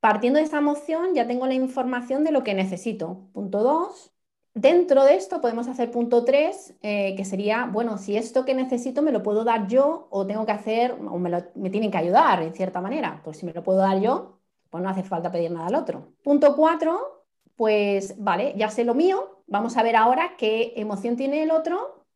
Partiendo 0.00 0.38
de 0.38 0.44
esa 0.46 0.58
emoción 0.58 1.14
ya 1.14 1.26
tengo 1.26 1.46
la 1.46 1.54
información 1.54 2.24
de 2.24 2.32
lo 2.32 2.44
que 2.44 2.54
necesito. 2.54 3.28
Punto 3.32 3.62
2. 3.62 4.15
Dentro 4.56 5.04
de 5.04 5.16
esto 5.16 5.42
podemos 5.42 5.68
hacer 5.68 5.90
punto 5.90 6.24
3, 6.24 6.76
eh, 6.80 7.14
que 7.14 7.26
sería, 7.26 7.66
bueno, 7.70 7.98
si 7.98 8.16
esto 8.16 8.46
que 8.46 8.54
necesito 8.54 9.02
me 9.02 9.12
lo 9.12 9.22
puedo 9.22 9.44
dar 9.44 9.66
yo 9.66 10.08
o 10.10 10.26
tengo 10.26 10.46
que 10.46 10.52
hacer, 10.52 10.92
o 10.92 11.18
me, 11.18 11.30
me 11.54 11.68
tienen 11.68 11.90
que 11.90 11.98
ayudar 11.98 12.42
en 12.42 12.54
cierta 12.54 12.80
manera. 12.80 13.20
Pues 13.22 13.36
si 13.36 13.44
me 13.44 13.52
lo 13.52 13.62
puedo 13.62 13.80
dar 13.80 14.00
yo, 14.00 14.38
pues 14.70 14.82
no 14.82 14.88
hace 14.88 15.02
falta 15.02 15.30
pedir 15.30 15.50
nada 15.50 15.66
al 15.66 15.74
otro. 15.74 16.14
Punto 16.22 16.56
4, 16.56 17.26
pues 17.54 18.14
vale, 18.16 18.54
ya 18.56 18.70
sé 18.70 18.84
lo 18.84 18.94
mío. 18.94 19.42
Vamos 19.46 19.76
a 19.76 19.82
ver 19.82 19.94
ahora 19.94 20.36
qué 20.38 20.72
emoción 20.76 21.16
tiene 21.16 21.42
el 21.42 21.50
otro, 21.50 22.06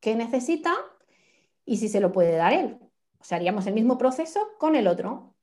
qué 0.00 0.16
necesita 0.16 0.74
y 1.66 1.76
si 1.76 1.90
se 1.90 2.00
lo 2.00 2.10
puede 2.10 2.36
dar 2.36 2.54
él. 2.54 2.78
O 3.18 3.24
sea, 3.24 3.36
haríamos 3.36 3.66
el 3.66 3.74
mismo 3.74 3.98
proceso 3.98 4.40
con 4.58 4.76
el 4.76 4.86
otro. 4.86 5.34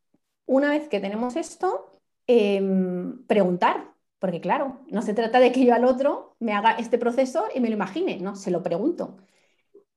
Una 0.47 0.71
vez 0.71 0.89
que 0.89 0.99
tenemos 0.99 1.35
esto, 1.35 1.91
em, 2.25 3.23
preguntar, 3.27 3.93
porque 4.19 4.41
claro, 4.41 4.81
no 4.87 5.01
se 5.01 5.13
trata 5.13 5.39
de 5.39 5.51
que 5.51 5.65
yo 5.65 5.73
al 5.73 5.85
otro 5.85 6.35
me 6.39 6.53
haga 6.53 6.71
este 6.71 6.97
proceso 6.97 7.45
y 7.55 7.61
me 7.61 7.69
lo 7.69 7.75
imagine, 7.75 8.19
no, 8.19 8.35
se 8.35 8.51
lo 8.51 8.61
pregunto. 8.61 9.17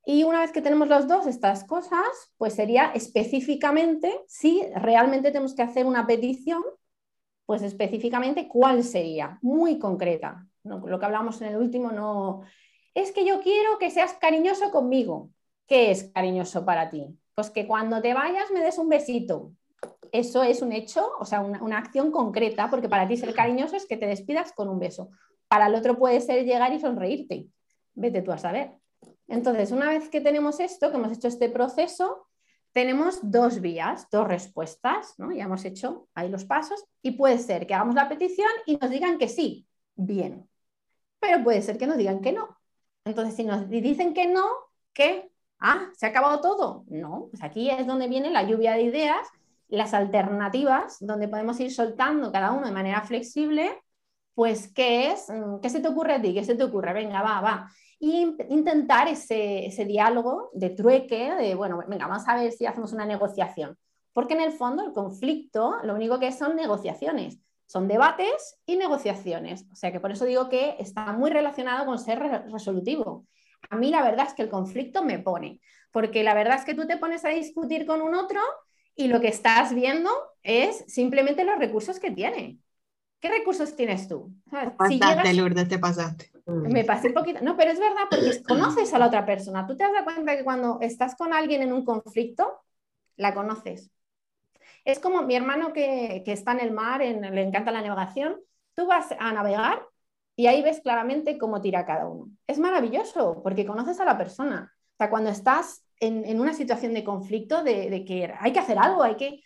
Y 0.05 0.23
una 0.23 0.41
vez 0.41 0.51
que 0.51 0.61
tenemos 0.61 0.87
los 0.87 1.07
dos 1.07 1.27
estas 1.27 1.63
cosas, 1.63 2.03
pues 2.37 2.55
sería 2.55 2.91
específicamente, 2.93 4.13
si 4.27 4.61
realmente 4.75 5.31
tenemos 5.31 5.55
que 5.55 5.61
hacer 5.61 5.85
una 5.85 6.05
petición, 6.07 6.61
pues 7.45 7.61
específicamente 7.61 8.47
cuál 8.47 8.83
sería, 8.83 9.39
muy 9.41 9.79
concreta. 9.79 10.47
lo 10.63 10.99
que 10.99 11.05
hablamos 11.05 11.41
en 11.41 11.49
el 11.49 11.57
último 11.57 11.91
no... 11.91 12.41
Es 12.93 13.11
que 13.11 13.25
yo 13.25 13.41
quiero 13.41 13.77
que 13.79 13.91
seas 13.91 14.13
cariñoso 14.13 14.71
conmigo. 14.71 15.31
¿Qué 15.67 15.91
es 15.91 16.11
cariñoso 16.13 16.65
para 16.65 16.89
ti? 16.89 17.17
Pues 17.33 17.49
que 17.49 17.65
cuando 17.65 18.01
te 18.01 18.13
vayas 18.13 18.51
me 18.51 18.61
des 18.61 18.77
un 18.77 18.89
besito, 18.89 19.53
eso 20.13 20.43
es 20.43 20.61
un 20.61 20.71
hecho, 20.71 21.11
o 21.19 21.25
sea, 21.25 21.41
una, 21.41 21.77
acción 21.79 22.11
concreta, 22.11 22.69
porque 22.69 22.87
para 22.87 23.07
ti 23.07 23.17
ser 23.17 23.33
cariñoso 23.33 23.75
es 23.75 23.87
que 23.87 23.97
te 23.97 24.05
despidas 24.05 24.53
con 24.53 24.69
un 24.69 24.77
beso. 24.77 25.09
Para 25.47 25.65
el 25.65 25.73
otro 25.73 25.97
puede 25.97 26.21
ser 26.21 26.45
llegar 26.45 26.71
y 26.71 26.79
sonreírte. 26.79 27.47
Vete 27.95 28.21
tú 28.21 28.31
a 28.31 28.37
saber. 28.37 28.73
Entonces, 29.27 29.71
una 29.71 29.89
vez 29.89 30.09
que 30.09 30.21
tenemos 30.21 30.59
esto, 30.59 30.91
que 30.91 30.97
hemos 30.97 31.11
hecho 31.11 31.27
este 31.27 31.49
proceso, 31.49 32.27
tenemos 32.73 33.19
dos 33.23 33.59
vías, 33.59 34.07
dos 34.11 34.27
respuestas, 34.27 35.15
¿no? 35.17 35.31
Ya 35.31 35.45
hemos 35.45 35.65
hecho 35.65 36.07
ahí 36.13 36.29
los 36.29 36.45
pasos 36.45 36.85
y 37.01 37.11
puede 37.11 37.39
ser 37.39 37.65
que 37.65 37.73
hagamos 37.73 37.95
la 37.95 38.07
petición 38.07 38.49
y 38.67 38.77
nos 38.77 38.91
digan 38.91 39.17
que 39.17 39.27
sí, 39.27 39.67
bien, 39.95 40.47
pero 41.19 41.43
puede 41.43 41.63
ser 41.63 41.79
que 41.79 41.87
nos 41.87 41.97
digan 41.97 42.21
que 42.21 42.33
no. 42.33 42.55
Entonces, 43.03 43.35
si 43.35 43.43
nos 43.43 43.67
dicen 43.67 44.13
que 44.13 44.27
no, 44.27 44.45
¿qué? 44.93 45.31
Ah, 45.59 45.89
¿se 45.95 46.05
ha 46.05 46.09
acabado 46.09 46.39
todo? 46.39 46.83
No, 46.87 47.29
pues 47.31 47.41
aquí 47.41 47.71
es 47.71 47.87
donde 47.87 48.07
viene 48.07 48.29
la 48.29 48.43
lluvia 48.43 48.73
de 48.73 48.83
ideas 48.83 49.27
las 49.73 49.93
alternativas 49.95 50.97
donde 50.99 51.27
podemos 51.27 51.59
ir 51.59 51.71
soltando 51.73 52.31
cada 52.31 52.51
uno 52.51 52.67
de 52.67 52.71
manera 52.71 53.01
flexible, 53.01 53.71
pues 54.35 54.71
¿qué 54.71 55.11
es? 55.11 55.29
Mm, 55.29 55.61
¿Qué 55.61 55.69
se 55.69 55.79
te 55.79 55.87
ocurre 55.87 56.13
a 56.13 56.21
ti? 56.21 56.33
¿Qué 56.33 56.43
se 56.43 56.53
te 56.53 56.63
ocurre? 56.63 56.93
Venga, 56.93 57.23
va, 57.23 57.41
va. 57.41 57.69
e 57.99 58.35
intentar 58.49 59.07
ese, 59.07 59.65
ese 59.65 59.85
diálogo 59.85 60.51
de 60.53 60.69
trueque, 60.69 61.33
de, 61.33 61.55
bueno, 61.55 61.83
venga, 61.87 62.07
vamos 62.07 62.27
a 62.27 62.35
ver 62.35 62.51
si 62.51 62.67
hacemos 62.67 62.93
una 62.93 63.05
negociación. 63.05 63.75
Porque 64.13 64.35
en 64.35 64.41
el 64.41 64.51
fondo 64.51 64.85
el 64.85 64.93
conflicto 64.93 65.77
lo 65.83 65.95
único 65.95 66.19
que 66.19 66.27
es 66.27 66.37
son 66.37 66.55
negociaciones, 66.55 67.39
son 67.65 67.87
debates 67.87 68.59
y 68.67 68.75
negociaciones. 68.75 69.65
O 69.71 69.75
sea 69.75 69.91
que 69.91 69.99
por 69.99 70.11
eso 70.11 70.25
digo 70.25 70.49
que 70.49 70.75
está 70.77 71.13
muy 71.13 71.31
relacionado 71.31 71.85
con 71.87 71.97
ser 71.97 72.19
resolutivo. 72.51 73.25
A 73.71 73.75
mí 73.75 73.89
la 73.89 74.03
verdad 74.03 74.27
es 74.27 74.35
que 74.35 74.43
el 74.43 74.49
conflicto 74.49 75.03
me 75.03 75.17
pone, 75.17 75.61
porque 75.91 76.23
la 76.23 76.35
verdad 76.35 76.57
es 76.57 76.65
que 76.65 76.75
tú 76.75 76.85
te 76.85 76.97
pones 76.97 77.25
a 77.25 77.29
discutir 77.29 77.87
con 77.87 78.03
un 78.03 78.13
otro 78.13 78.39
y 78.95 79.07
lo 79.07 79.21
que 79.21 79.27
estás 79.27 79.73
viendo 79.73 80.09
es 80.43 80.83
simplemente 80.87 81.43
los 81.43 81.57
recursos 81.57 81.99
que 81.99 82.11
tiene. 82.11 82.59
¿Qué 83.19 83.29
recursos 83.29 83.75
tienes 83.75 84.07
tú? 84.07 84.33
Pasaste, 84.49 85.33
Lourdes, 85.33 85.69
te 85.69 85.79
pasaste. 85.79 86.31
Me 86.45 86.83
pasé 86.83 87.07
un 87.07 87.13
poquito. 87.13 87.39
No, 87.41 87.55
pero 87.55 87.71
es 87.71 87.79
verdad, 87.79 88.03
porque 88.09 88.43
conoces 88.47 88.93
a 88.93 88.99
la 88.99 89.07
otra 89.07 89.25
persona. 89.25 89.65
Tú 89.65 89.77
te 89.77 89.83
das 89.83 90.03
cuenta 90.03 90.35
que 90.35 90.43
cuando 90.43 90.79
estás 90.81 91.15
con 91.15 91.33
alguien 91.33 91.61
en 91.61 91.71
un 91.71 91.85
conflicto, 91.85 92.61
la 93.15 93.33
conoces. 93.33 93.89
Es 94.83 94.99
como 94.99 95.21
mi 95.21 95.35
hermano 95.35 95.71
que, 95.71 96.21
está 96.25 96.51
en 96.51 96.59
el 96.59 96.71
mar, 96.71 96.99
le 96.99 97.41
encanta 97.41 97.71
la 97.71 97.81
navegación. 97.81 98.41
Tú 98.75 98.87
vas 98.87 99.13
a 99.17 99.31
navegar 99.31 99.81
y 100.35 100.47
ahí 100.47 100.61
ves 100.61 100.81
claramente 100.81 101.37
cómo 101.37 101.61
tira 101.61 101.85
cada 101.85 102.07
uno. 102.07 102.29
Es 102.47 102.59
maravilloso 102.59 103.41
porque 103.41 103.65
conoces 103.65 103.99
a 103.99 104.05
la 104.05 104.17
persona. 104.17 104.73
O 104.93 104.95
sea, 104.97 105.09
cuando 105.09 105.29
estás 105.29 105.85
en, 106.07 106.39
una 106.39 106.53
situación 106.53 106.93
de 106.93 107.03
conflicto, 107.03 107.63
de, 107.63 107.89
de, 107.89 108.05
que 108.05 108.33
hay 108.39 108.51
que 108.51 108.59
hacer 108.59 108.77
algo, 108.77 109.03
hay 109.03 109.15
que, 109.15 109.41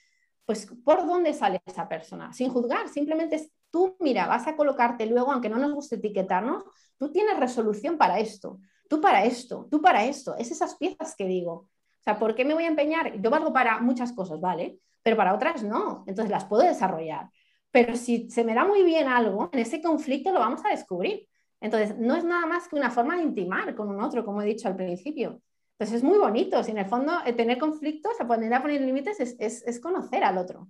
pues, 0.46 0.68
¿por 0.84 1.06
dónde 1.06 1.34
sale 1.34 1.62
esa 1.66 1.88
persona? 1.88 2.34
Sin 2.34 2.50
juzgar, 2.50 2.90
simplemente 2.90 3.52
tú, 3.70 3.96
mira, 4.00 4.28
vas 4.28 4.48
a 4.48 4.56
colocarte 4.56 5.06
luego, 5.06 5.32
aunque 5.32 5.50
no 5.50 5.58
nos 5.58 5.74
guste 5.74 5.96
etiquetarnos, 5.96 6.64
tú 6.98 7.12
tienes 7.12 7.40
resolución 7.40 7.98
para 7.98 8.20
esto, 8.20 8.60
tú 8.90 9.02
para 9.02 9.24
esto, 9.26 9.68
tú 9.70 9.82
para 9.82 10.06
esto. 10.06 10.36
Es 10.38 10.52
esas 10.52 10.76
piezas 10.76 11.16
que 11.16 11.26
digo. 11.26 11.54
O 11.54 12.04
sea, 12.04 12.18
¿por 12.18 12.36
qué 12.36 12.46
me 12.46 12.54
voy 12.54 12.64
a 12.64 12.68
empeñar? 12.68 13.20
Yo 13.22 13.30
valgo 13.30 13.52
para 13.54 13.80
muchas 13.80 14.14
cosas, 14.14 14.40
¿vale? 14.40 14.80
Pero 15.04 15.18
para 15.18 15.34
otras 15.34 15.64
no. 15.64 16.04
Entonces 16.08 16.32
las 16.32 16.46
puedo 16.46 16.64
desarrollar. 16.64 17.30
Pero 17.72 17.96
si 17.96 18.30
se 18.30 18.44
me 18.44 18.54
da 18.56 18.66
muy 18.66 18.84
bien 18.84 19.08
algo, 19.08 19.50
en 19.52 19.60
ese 19.60 19.82
conflicto 19.82 20.32
lo 20.32 20.40
vamos 20.40 20.64
a 20.66 20.70
descubrir. 20.70 21.28
Entonces, 21.60 21.98
no 21.98 22.16
es 22.16 22.24
nada 22.24 22.46
más 22.46 22.68
que 22.68 22.76
una 22.76 22.92
forma 22.92 23.18
de 23.18 23.24
intimar 23.24 23.76
con 23.76 23.90
un 23.90 24.02
otro, 24.02 24.24
como 24.24 24.42
he 24.42 24.46
dicho 24.46 24.68
al 24.68 24.76
principio. 24.76 25.42
Entonces, 25.80 25.98
es 25.98 26.04
muy 26.04 26.18
bonito. 26.18 26.64
Si 26.64 26.72
en 26.72 26.80
el 26.80 26.86
fondo 26.86 27.14
eh, 27.26 27.34
tener 27.34 27.58
conflictos, 27.58 28.20
aprender 28.20 28.54
a 28.54 28.62
poner 28.62 28.82
límites 28.82 29.20
es, 29.20 29.36
es 29.40 29.80
conocer 29.80 30.24
al 30.24 30.38
otro. 30.38 30.70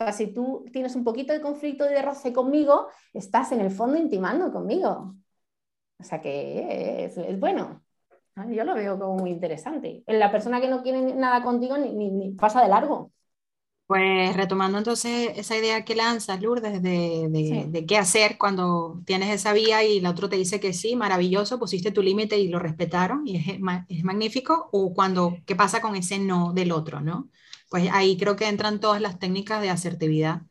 O 0.00 0.02
sea, 0.02 0.12
si 0.12 0.28
tú 0.28 0.64
tienes 0.72 0.96
un 0.96 1.04
poquito 1.04 1.32
de 1.32 1.42
conflicto 1.42 1.84
y 1.84 1.92
de 1.92 2.00
roce 2.00 2.32
conmigo, 2.32 2.88
estás 3.12 3.52
en 3.52 3.60
el 3.60 3.70
fondo 3.70 3.98
intimando 3.98 4.50
conmigo. 4.50 5.14
O 5.98 6.02
sea 6.02 6.20
que 6.20 7.04
es, 7.04 7.38
bueno. 7.38 7.82
Yo 8.48 8.64
lo 8.64 8.74
veo 8.74 8.98
como 8.98 9.16
muy 9.16 9.30
interesante. 9.30 10.02
La 10.06 10.32
persona 10.32 10.60
que 10.62 10.68
no 10.68 10.82
quiere 10.82 11.02
nada 11.14 11.42
contigo 11.42 11.76
ni, 11.76 12.30
pasa 12.30 12.62
de 12.62 12.68
largo. 12.68 13.12
Pues 13.90 14.36
retomando 14.36 14.78
entonces 14.78 15.32
esa 15.34 15.56
idea 15.56 15.84
que 15.84 15.96
lanzas, 15.96 16.40
Lourdes, 16.40 16.80
de, 16.80 17.66
de, 17.68 17.86
qué 17.86 17.98
hacer 17.98 18.38
cuando 18.38 19.02
tienes 19.04 19.30
esa 19.34 19.52
vía 19.52 19.82
y 19.82 19.98
el 19.98 20.06
otro 20.06 20.28
te 20.28 20.36
dice 20.36 20.60
que 20.60 20.72
sí, 20.72 20.94
maravilloso, 20.94 21.58
pusiste 21.58 21.90
tu 21.90 22.00
límite 22.00 22.38
y 22.38 22.46
lo 22.46 22.60
respetaron 22.60 23.26
y 23.26 23.38
es, 23.38 23.48
es, 23.88 24.04
magnífico, 24.04 24.68
o 24.70 24.94
cuando, 24.94 25.38
¿qué 25.44 25.56
pasa 25.56 25.80
con 25.80 25.96
ese 25.96 26.20
no 26.20 26.52
del 26.52 26.70
otro, 26.70 27.00
no? 27.00 27.30
pues 27.68 27.90
ahí 27.92 28.16
creo 28.16 28.36
que 28.36 28.46
entran 28.46 28.78
todas 28.78 29.00
las 29.00 29.18
técnicas 29.18 29.60
de 29.60 29.70
asertividad, 29.70 30.42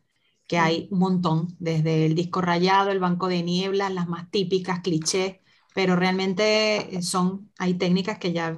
que 0.46 0.58
hay 0.58 0.90
un 0.92 1.00
montón, 1.00 1.56
desde 1.60 2.08
el 2.08 2.16
disco 2.16 2.42
rayado, 2.42 2.92
el 2.92 3.00
banco 3.00 3.30
de 3.30 3.42
niebla, 3.42 3.90
las 3.90 4.10
más 4.10 4.30
típicas, 4.32 4.82
clichés, 4.82 5.38
pero 5.74 5.95
realmente 5.95 6.95
eh, 6.95 7.01
son, 7.01 7.51
hay 7.57 7.76
técnicas 7.76 8.17
que 8.17 8.34
ya 8.34 8.57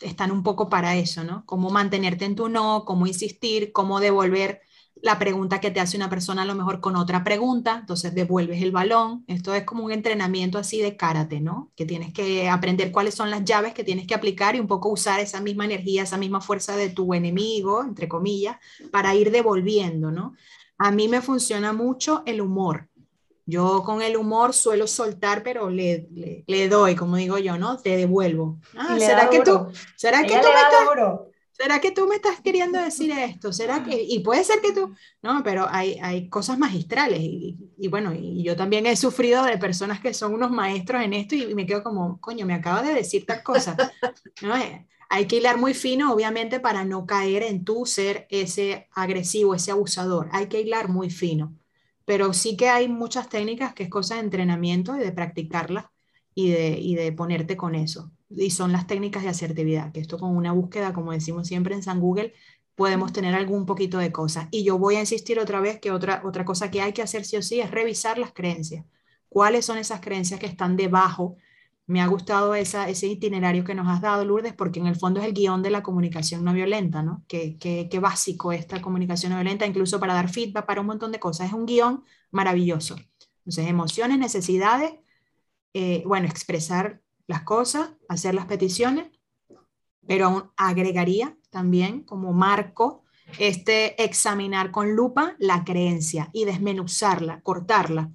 están 0.00 0.30
un 0.30 0.42
poco 0.42 0.68
para 0.68 0.96
eso, 0.96 1.24
¿no? 1.24 1.44
Cómo 1.46 1.70
mantenerte 1.70 2.24
en 2.24 2.36
tu 2.36 2.48
no, 2.48 2.84
cómo 2.84 3.06
insistir, 3.06 3.72
cómo 3.72 4.00
devolver 4.00 4.60
la 5.02 5.18
pregunta 5.18 5.60
que 5.60 5.72
te 5.72 5.80
hace 5.80 5.96
una 5.96 6.08
persona 6.08 6.42
a 6.42 6.44
lo 6.44 6.54
mejor 6.54 6.80
con 6.80 6.94
otra 6.94 7.24
pregunta, 7.24 7.78
entonces 7.80 8.14
devuelves 8.14 8.62
el 8.62 8.70
balón. 8.70 9.24
Esto 9.26 9.52
es 9.52 9.64
como 9.64 9.84
un 9.84 9.90
entrenamiento 9.90 10.58
así 10.58 10.80
de 10.80 10.96
karate, 10.96 11.40
¿no? 11.40 11.72
Que 11.74 11.84
tienes 11.84 12.12
que 12.12 12.48
aprender 12.48 12.92
cuáles 12.92 13.14
son 13.14 13.28
las 13.28 13.44
llaves 13.44 13.74
que 13.74 13.82
tienes 13.82 14.06
que 14.06 14.14
aplicar 14.14 14.54
y 14.54 14.60
un 14.60 14.68
poco 14.68 14.90
usar 14.90 15.18
esa 15.18 15.40
misma 15.40 15.64
energía, 15.64 16.04
esa 16.04 16.18
misma 16.18 16.40
fuerza 16.40 16.76
de 16.76 16.88
tu 16.88 17.14
enemigo, 17.14 17.82
entre 17.82 18.08
comillas, 18.08 18.56
para 18.92 19.14
ir 19.14 19.32
devolviendo, 19.32 20.12
¿no? 20.12 20.34
A 20.78 20.92
mí 20.92 21.08
me 21.08 21.20
funciona 21.20 21.72
mucho 21.72 22.22
el 22.24 22.40
humor. 22.40 22.88
Yo 23.44 23.82
con 23.82 24.02
el 24.02 24.16
humor 24.16 24.54
suelo 24.54 24.86
soltar, 24.86 25.42
pero 25.42 25.68
le, 25.68 26.08
le, 26.46 26.68
doy, 26.68 26.94
como 26.94 27.16
digo 27.16 27.38
yo, 27.38 27.58
¿no? 27.58 27.76
Te 27.78 27.96
devuelvo. 27.96 28.60
Ah, 28.76 28.96
¿será 28.98 29.28
que, 29.28 29.40
tú, 29.40 29.68
¿será 29.96 30.22
que 30.22 30.38
tú, 30.38 30.46
me 30.46 31.32
¿será 31.52 31.80
que 31.80 31.90
tú 31.90 32.06
me 32.06 32.16
estás 32.16 32.40
queriendo 32.40 32.80
decir 32.80 33.10
esto? 33.10 33.52
¿Será 33.52 33.82
que, 33.82 34.00
y 34.00 34.20
puede 34.20 34.44
ser 34.44 34.60
que 34.60 34.72
tú, 34.72 34.94
no, 35.22 35.42
pero 35.42 35.66
hay, 35.68 35.98
hay 36.02 36.28
cosas 36.28 36.58
magistrales 36.58 37.20
y, 37.20 37.56
y, 37.78 37.88
bueno, 37.88 38.12
y 38.14 38.42
yo 38.42 38.56
también 38.56 38.86
he 38.86 38.96
sufrido 38.96 39.44
de 39.44 39.58
personas 39.58 40.00
que 40.00 40.14
son 40.14 40.34
unos 40.34 40.50
maestros 40.50 41.02
en 41.02 41.12
esto 41.12 41.34
y, 41.34 41.54
me 41.54 41.66
quedo 41.66 41.82
como, 41.82 42.20
coño, 42.20 42.46
me 42.46 42.54
acaba 42.54 42.82
de 42.82 42.94
decir 42.94 43.26
tal 43.26 43.42
cosa. 43.42 43.76
¿no? 44.42 44.56
Eh, 44.56 44.86
hay 45.08 45.26
que 45.26 45.36
hilar 45.36 45.58
muy 45.58 45.74
fino, 45.74 46.10
obviamente, 46.10 46.58
para 46.58 46.86
no 46.86 47.04
caer 47.04 47.42
en 47.42 47.64
tú 47.64 47.84
ser 47.84 48.26
ese 48.30 48.88
agresivo, 48.92 49.54
ese 49.54 49.70
abusador. 49.70 50.30
Hay 50.32 50.46
que 50.46 50.60
hilar 50.60 50.88
muy 50.88 51.10
fino. 51.10 51.54
Pero 52.04 52.32
sí 52.32 52.56
que 52.56 52.68
hay 52.68 52.88
muchas 52.88 53.28
técnicas 53.28 53.74
que 53.74 53.84
es 53.84 53.90
cosa 53.90 54.14
de 54.16 54.22
entrenamiento 54.22 54.96
y 54.96 55.00
de 55.00 55.12
practicarlas 55.12 55.86
y 56.34 56.50
de, 56.50 56.78
y 56.78 56.94
de 56.94 57.12
ponerte 57.12 57.56
con 57.56 57.74
eso 57.74 58.12
y 58.36 58.50
son 58.50 58.72
las 58.72 58.86
técnicas 58.86 59.22
de 59.22 59.28
asertividad, 59.30 59.92
que 59.92 60.00
esto 60.00 60.18
con 60.18 60.36
una 60.36 60.52
búsqueda, 60.52 60.92
como 60.92 61.12
decimos 61.12 61.46
siempre 61.48 61.74
en 61.74 61.82
San 61.82 62.00
Google, 62.00 62.32
podemos 62.74 63.12
tener 63.12 63.34
algún 63.34 63.66
poquito 63.66 63.98
de 63.98 64.12
cosas. 64.12 64.48
Y 64.50 64.64
yo 64.64 64.78
voy 64.78 64.96
a 64.96 65.00
insistir 65.00 65.38
otra 65.38 65.60
vez 65.60 65.78
que 65.80 65.90
otra, 65.90 66.22
otra 66.24 66.44
cosa 66.44 66.70
que 66.70 66.80
hay 66.80 66.92
que 66.92 67.02
hacer 67.02 67.24
sí 67.24 67.36
o 67.36 67.42
sí 67.42 67.60
es 67.60 67.70
revisar 67.70 68.18
las 68.18 68.32
creencias. 68.32 68.84
¿Cuáles 69.28 69.66
son 69.66 69.78
esas 69.78 70.00
creencias 70.00 70.40
que 70.40 70.46
están 70.46 70.76
debajo? 70.76 71.36
Me 71.86 72.00
ha 72.00 72.06
gustado 72.06 72.54
ese 72.54 73.06
itinerario 73.06 73.64
que 73.64 73.74
nos 73.74 73.88
has 73.88 74.00
dado, 74.00 74.24
Lourdes, 74.24 74.54
porque 74.54 74.80
en 74.80 74.86
el 74.86 74.96
fondo 74.96 75.20
es 75.20 75.26
el 75.26 75.34
guion 75.34 75.62
de 75.62 75.70
la 75.70 75.82
comunicación 75.82 76.44
no 76.44 76.52
violenta, 76.52 77.02
¿no? 77.02 77.24
Qué, 77.28 77.58
qué, 77.58 77.88
qué 77.90 77.98
básico 77.98 78.52
esta 78.52 78.80
comunicación 78.80 79.32
no 79.32 79.38
violenta, 79.38 79.66
incluso 79.66 79.98
para 79.98 80.14
dar 80.14 80.28
feedback, 80.28 80.64
para 80.64 80.80
un 80.80 80.86
montón 80.86 81.12
de 81.12 81.20
cosas. 81.20 81.48
Es 81.48 81.52
un 81.52 81.66
guion 81.66 82.04
maravilloso. 82.30 82.96
Entonces, 83.38 83.66
emociones, 83.66 84.18
necesidades, 84.18 84.92
eh, 85.74 86.02
bueno, 86.06 86.28
expresar 86.28 87.02
las 87.26 87.42
cosas, 87.42 87.90
hacer 88.08 88.34
las 88.34 88.46
peticiones, 88.46 89.10
pero 90.06 90.26
aún 90.26 90.50
agregaría 90.56 91.36
también 91.50 92.02
como 92.02 92.32
marco 92.32 93.04
este 93.38 94.02
examinar 94.02 94.70
con 94.70 94.94
lupa 94.94 95.36
la 95.38 95.64
creencia 95.64 96.28
y 96.32 96.44
desmenuzarla, 96.44 97.40
cortarla, 97.40 98.10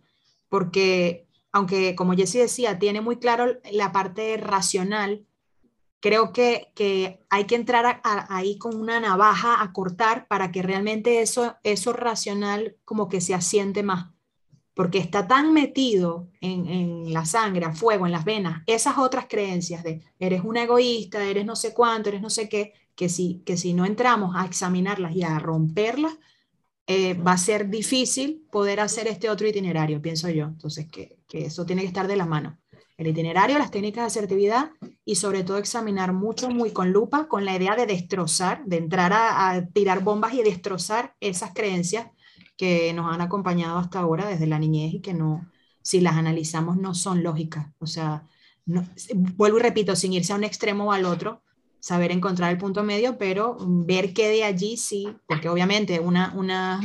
porque 0.49 1.26
aunque 1.51 1.95
como 1.95 2.13
Jesse 2.13 2.33
decía, 2.33 2.79
tiene 2.79 3.01
muy 3.01 3.17
claro 3.17 3.59
la 3.71 3.91
parte 3.91 4.37
racional, 4.37 5.25
creo 5.99 6.31
que, 6.33 6.71
que 6.75 7.25
hay 7.29 7.45
que 7.45 7.55
entrar 7.55 8.01
ahí 8.03 8.57
con 8.57 8.75
una 8.75 8.99
navaja 8.99 9.61
a 9.61 9.73
cortar 9.73 10.27
para 10.27 10.51
que 10.51 10.61
realmente 10.61 11.21
eso, 11.21 11.57
eso 11.63 11.93
racional 11.93 12.77
como 12.85 13.09
que 13.09 13.21
se 13.21 13.33
asiente 13.33 13.83
más 13.83 14.11
porque 14.77 14.99
está 14.99 15.27
tan 15.27 15.53
metido 15.53 16.29
en, 16.39 17.11
la 17.11 17.25
sangre, 17.25 17.65
a 17.65 17.73
fuego, 17.73 18.05
en 18.05 18.11
las 18.11 18.25
venas, 18.25 18.61
esas 18.67 18.99
otras 18.99 19.25
creencias 19.27 19.83
de 19.83 20.03
eres 20.19 20.43
un 20.43 20.55
egoísta, 20.55 21.23
eres 21.23 21.47
no 21.47 21.55
sé 21.55 21.73
cuánto, 21.73 22.09
eres 22.09 22.21
no 22.21 22.29
sé 22.29 22.47
qué, 22.47 22.73
que 22.93 23.09
si, 23.09 23.41
que 23.43 23.57
si 23.57 23.73
no 23.73 23.87
entramos 23.87 24.35
a 24.35 24.45
examinarlas 24.45 25.15
y 25.15 25.23
a 25.23 25.39
romperlas, 25.39 26.13
eh, 26.85 27.15
va 27.15 27.31
a 27.31 27.37
ser 27.39 27.69
difícil 27.69 28.45
poder 28.51 28.79
hacer 28.79 29.07
este 29.07 29.31
otro 29.31 29.47
itinerario, 29.47 29.99
pienso 29.99 30.29
yo. 30.29 30.45
Entonces, 30.45 30.87
que, 30.91 31.16
eso 31.32 31.65
tiene 31.65 31.82
que 31.82 31.88
estar 31.88 32.07
de 32.07 32.15
la 32.15 32.25
mano. 32.25 32.59
El 32.97 33.07
itinerario, 33.07 33.59
las 33.59 33.71
técnicas 33.71 34.03
de 34.03 34.19
asertividad 34.19 34.71
y 35.05 35.15
sobre 35.15 35.43
todo 35.43 35.57
examinar 35.57 36.13
mucho, 36.13 36.49
muy 36.49 36.71
con 36.71 36.91
lupa, 36.91 37.28
con 37.28 37.45
la 37.45 37.55
idea 37.55 37.75
de 37.75 37.86
destrozar, 37.86 38.65
de 38.65 38.78
entrar 38.78 39.13
a, 39.13 39.51
a 39.51 39.67
tirar 39.67 40.03
bombas 40.03 40.34
y 40.34 40.41
destrozar 40.41 41.15
esas 41.19 41.53
creencias 41.53 42.07
que 42.57 42.91
nos 42.93 43.13
han 43.13 43.21
acompañado 43.21 43.78
hasta 43.78 43.99
ahora 43.99 44.28
desde 44.28 44.47
la 44.47 44.59
niñez 44.59 44.95
y 44.95 45.01
que 45.01 45.13
no, 45.13 45.47
si 45.82 46.01
las 46.01 46.15
analizamos, 46.15 46.78
no 46.78 46.95
son 46.95 47.23
lógicas. 47.23 47.67
O 47.80 47.88
sea, 47.88 48.28
vuelvo 48.65 49.59
y 49.59 49.61
repito, 49.61 49.95
sin 49.95 50.13
irse 50.13 50.34
a 50.34 50.36
un 50.36 50.43
extremo 50.43 50.86
o 50.86 50.91
al 50.91 51.05
otro, 51.05 51.43
saber 51.80 52.11
encontrar 52.11 52.51
el 52.51 52.57
punto 52.57 52.84
medio, 52.84 53.17
pero 53.17 53.57
ver 53.59 54.13
que 54.13 54.28
de 54.30 54.43
allí 54.43 54.75
sí, 54.75 55.07
porque 55.28 55.49
obviamente 55.49 55.99
una, 55.99 56.34
una, 56.36 56.82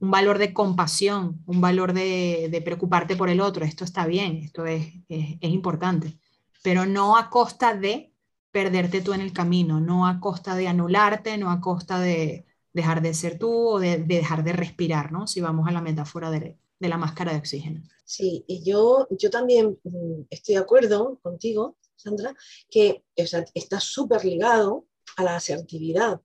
un 0.00 0.10
valor 0.10 0.38
de 0.38 0.52
compasión, 0.52 1.42
un 1.46 1.60
valor 1.60 1.92
de, 1.92 2.62
preocuparte 2.64 3.16
por 3.16 3.28
el 3.28 3.40
otro, 3.40 3.64
esto 3.64 3.84
está 3.84 4.06
bien, 4.06 4.36
esto 4.36 4.66
es, 4.66 4.86
es, 5.08 5.36
es 5.40 5.50
importante, 5.50 6.18
pero 6.62 6.86
no 6.86 7.16
a 7.16 7.30
costa 7.30 7.74
de 7.74 8.12
perderte 8.50 9.00
tú 9.00 9.12
en 9.12 9.20
el 9.20 9.32
camino, 9.32 9.80
no 9.80 10.06
a 10.06 10.20
costa 10.20 10.54
de 10.54 10.68
anularte, 10.68 11.38
no 11.38 11.50
a 11.50 11.60
costa 11.60 11.98
de, 11.98 12.46
dejar 12.74 13.00
de 13.00 13.14
ser 13.14 13.38
tú 13.38 13.50
o 13.50 13.78
de, 13.78 13.98
dejar 13.98 14.44
de 14.44 14.52
respirar, 14.52 15.12
¿no? 15.12 15.26
Si 15.26 15.40
vamos 15.40 15.66
a 15.66 15.72
la 15.72 15.80
metáfora 15.80 16.30
de, 16.30 16.58
la 16.80 16.98
máscara 16.98 17.32
de 17.32 17.38
oxígeno. 17.38 17.82
Sí, 18.04 18.44
y 18.46 18.62
yo, 18.62 19.06
yo 19.10 19.30
también 19.30 19.78
mm, 19.84 20.24
estoy 20.28 20.56
de 20.56 20.60
acuerdo 20.60 21.18
contigo 21.22 21.78
Sandra, 21.96 22.36
que 22.68 23.02
está 23.16 23.80
súper 23.80 24.22
ligado 24.26 24.84
a 25.16 25.22
la 25.22 25.36
asertividad. 25.36 26.20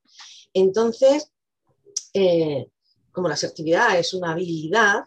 Entonces, 0.53 1.32
eh, 2.13 2.67
como 3.20 3.28
la 3.28 3.34
asertividad 3.34 3.99
es 3.99 4.13
una 4.13 4.32
habilidad, 4.32 5.03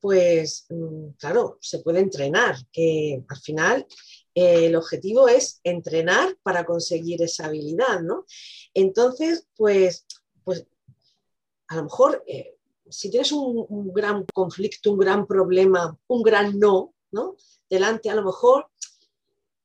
pues 0.00 0.64
mm, 0.70 1.10
claro, 1.18 1.58
se 1.60 1.80
puede 1.80 2.00
entrenar, 2.00 2.56
que 2.72 3.22
al 3.28 3.36
final 3.36 3.86
eh, 4.34 4.64
el 4.64 4.76
objetivo 4.76 5.28
es 5.28 5.60
entrenar 5.62 6.38
para 6.42 6.64
conseguir 6.64 7.22
esa 7.22 7.46
habilidad, 7.46 8.00
¿no? 8.00 8.24
Entonces, 8.72 9.46
pues, 9.54 10.06
pues 10.42 10.66
a 11.68 11.76
lo 11.76 11.84
mejor 11.84 12.24
eh, 12.26 12.56
si 12.88 13.10
tienes 13.10 13.30
un, 13.32 13.92
gran 13.92 14.24
conflicto, 14.32 14.92
un 14.92 14.98
gran 14.98 15.26
problema, 15.26 15.94
un 16.06 16.22
gran 16.22 16.58
no, 16.58 16.94
¿no? 17.10 17.36
Delante, 17.68 18.08
a 18.08 18.14
lo 18.14 18.24
mejor 18.24 18.68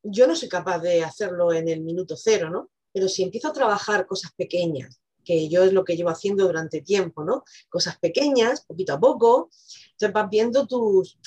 yo 0.03 0.27
no 0.27 0.35
soy 0.35 0.49
capaz 0.49 0.79
de 0.79 1.01
hacerlo 1.01 1.53
en 1.53 1.69
el 1.69 1.79
minuto 1.79 2.17
cero, 2.17 2.49
¿no? 2.49 2.71
Pero 2.91 3.07
si 3.07 3.23
empiezo 3.23 3.47
a 3.47 3.53
trabajar 3.53 4.05
cosas 4.05 4.33
pequeñas, 4.35 4.99
que 5.27 5.49
yo 5.49 5.65
es 5.65 5.73
lo 5.73 5.83
que 5.83 5.97
llevo 5.97 6.09
haciendo 6.09 6.47
durante 6.47 6.81
tiempo, 6.81 7.25
¿no? 7.25 7.43
Cosas 7.67 7.97
pequeñas, 7.99 8.61
poquito 8.65 8.93
a 8.93 8.99
poco, 8.99 9.49
entonces 9.91 10.13
vas 10.13 10.29
viendo 10.29 10.65
tus, 10.65 11.19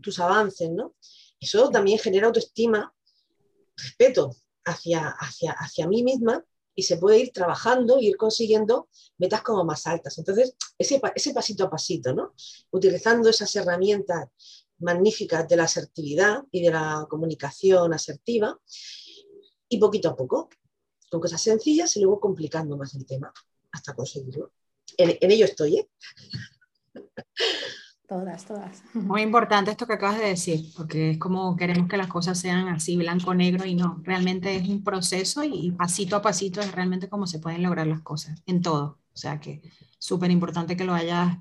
tus 0.00 0.18
avances, 0.18 0.70
¿no? 0.70 0.94
Eso 1.38 1.68
también 1.68 1.98
genera 1.98 2.28
autoestima, 2.28 2.90
respeto 3.76 4.34
hacia, 4.64 5.08
hacia, 5.08 5.52
hacia 5.52 5.86
mí 5.86 6.02
misma 6.02 6.42
y 6.74 6.84
se 6.84 6.96
puede 6.96 7.18
ir 7.18 7.32
trabajando 7.32 8.00
y 8.00 8.08
ir 8.08 8.16
consiguiendo 8.16 8.88
metas 9.18 9.42
como 9.42 9.62
más 9.62 9.86
altas. 9.86 10.16
Entonces, 10.16 10.54
ese, 10.78 10.98
ese 11.14 11.34
pasito 11.34 11.64
a 11.64 11.70
pasito, 11.70 12.14
¿no? 12.14 12.32
Utilizando 12.70 13.28
esas 13.28 13.54
herramientas 13.56 14.30
magníficas 14.78 15.46
de 15.48 15.56
la 15.56 15.64
asertividad 15.64 16.44
y 16.50 16.62
de 16.62 16.70
la 16.70 17.06
comunicación 17.10 17.92
asertiva 17.92 18.58
y 19.68 19.78
poquito 19.78 20.08
a 20.08 20.16
poco, 20.16 20.48
con 21.12 21.20
cosas 21.20 21.42
sencillas 21.42 21.94
y 21.96 22.00
luego 22.00 22.18
complicando 22.18 22.74
más 22.78 22.94
el 22.94 23.04
tema 23.04 23.30
hasta 23.70 23.94
conseguirlo. 23.94 24.50
En, 24.96 25.18
en 25.20 25.30
ello 25.30 25.44
estoy, 25.44 25.76
¿eh? 25.76 25.88
Todas, 28.08 28.44
todas. 28.44 28.82
Muy 28.92 29.22
importante 29.22 29.70
esto 29.70 29.86
que 29.86 29.94
acabas 29.94 30.18
de 30.18 30.26
decir, 30.26 30.70
porque 30.76 31.12
es 31.12 31.18
como 31.18 31.56
queremos 31.56 31.88
que 31.88 31.96
las 31.96 32.08
cosas 32.08 32.38
sean 32.38 32.68
así, 32.68 32.94
blanco-negro, 32.98 33.64
y 33.64 33.74
no, 33.74 34.02
realmente 34.02 34.54
es 34.54 34.68
un 34.68 34.84
proceso 34.84 35.42
y, 35.44 35.70
pasito 35.70 36.16
a 36.16 36.20
pasito 36.20 36.60
es 36.60 36.72
realmente 36.72 37.08
como 37.08 37.26
se 37.26 37.38
pueden 37.38 37.62
lograr 37.62 37.86
las 37.86 38.02
cosas, 38.02 38.42
en 38.44 38.60
todo. 38.60 38.98
O 39.14 39.16
sea 39.16 39.40
que 39.40 39.62
súper 39.98 40.30
importante 40.30 40.76
que 40.76 40.84
lo 40.84 40.92
hayas 40.92 41.38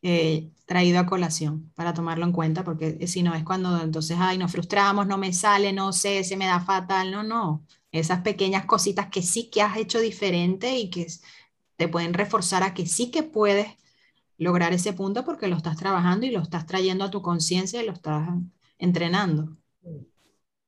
eh, 0.00 0.50
traído 0.64 0.98
a 0.98 1.04
colación 1.04 1.70
para 1.74 1.92
tomarlo 1.92 2.24
en 2.24 2.32
cuenta, 2.32 2.64
porque 2.64 3.06
si 3.06 3.22
no 3.22 3.34
es 3.34 3.44
cuando 3.44 3.82
entonces, 3.82 4.16
ay, 4.18 4.38
nos 4.38 4.50
frustramos, 4.50 5.06
no 5.06 5.18
me 5.18 5.34
sale, 5.34 5.74
no 5.74 5.92
sé, 5.92 6.24
se 6.24 6.38
me 6.38 6.46
da 6.46 6.58
fatal, 6.60 7.10
no, 7.10 7.22
no. 7.22 7.66
Esas 7.94 8.22
pequeñas 8.22 8.66
cositas 8.66 9.06
que 9.06 9.22
sí 9.22 9.50
que 9.50 9.62
has 9.62 9.76
hecho 9.76 10.00
diferente 10.00 10.76
y 10.76 10.90
que 10.90 11.06
te 11.76 11.86
pueden 11.86 12.12
reforzar 12.12 12.64
a 12.64 12.74
que 12.74 12.86
sí 12.86 13.12
que 13.12 13.22
puedes 13.22 13.68
lograr 14.36 14.72
ese 14.72 14.92
punto 14.92 15.24
porque 15.24 15.46
lo 15.46 15.56
estás 15.56 15.76
trabajando 15.76 16.26
y 16.26 16.32
lo 16.32 16.40
estás 16.40 16.66
trayendo 16.66 17.04
a 17.04 17.10
tu 17.12 17.22
conciencia 17.22 17.80
y 17.80 17.86
lo 17.86 17.92
estás 17.92 18.30
entrenando. 18.78 19.56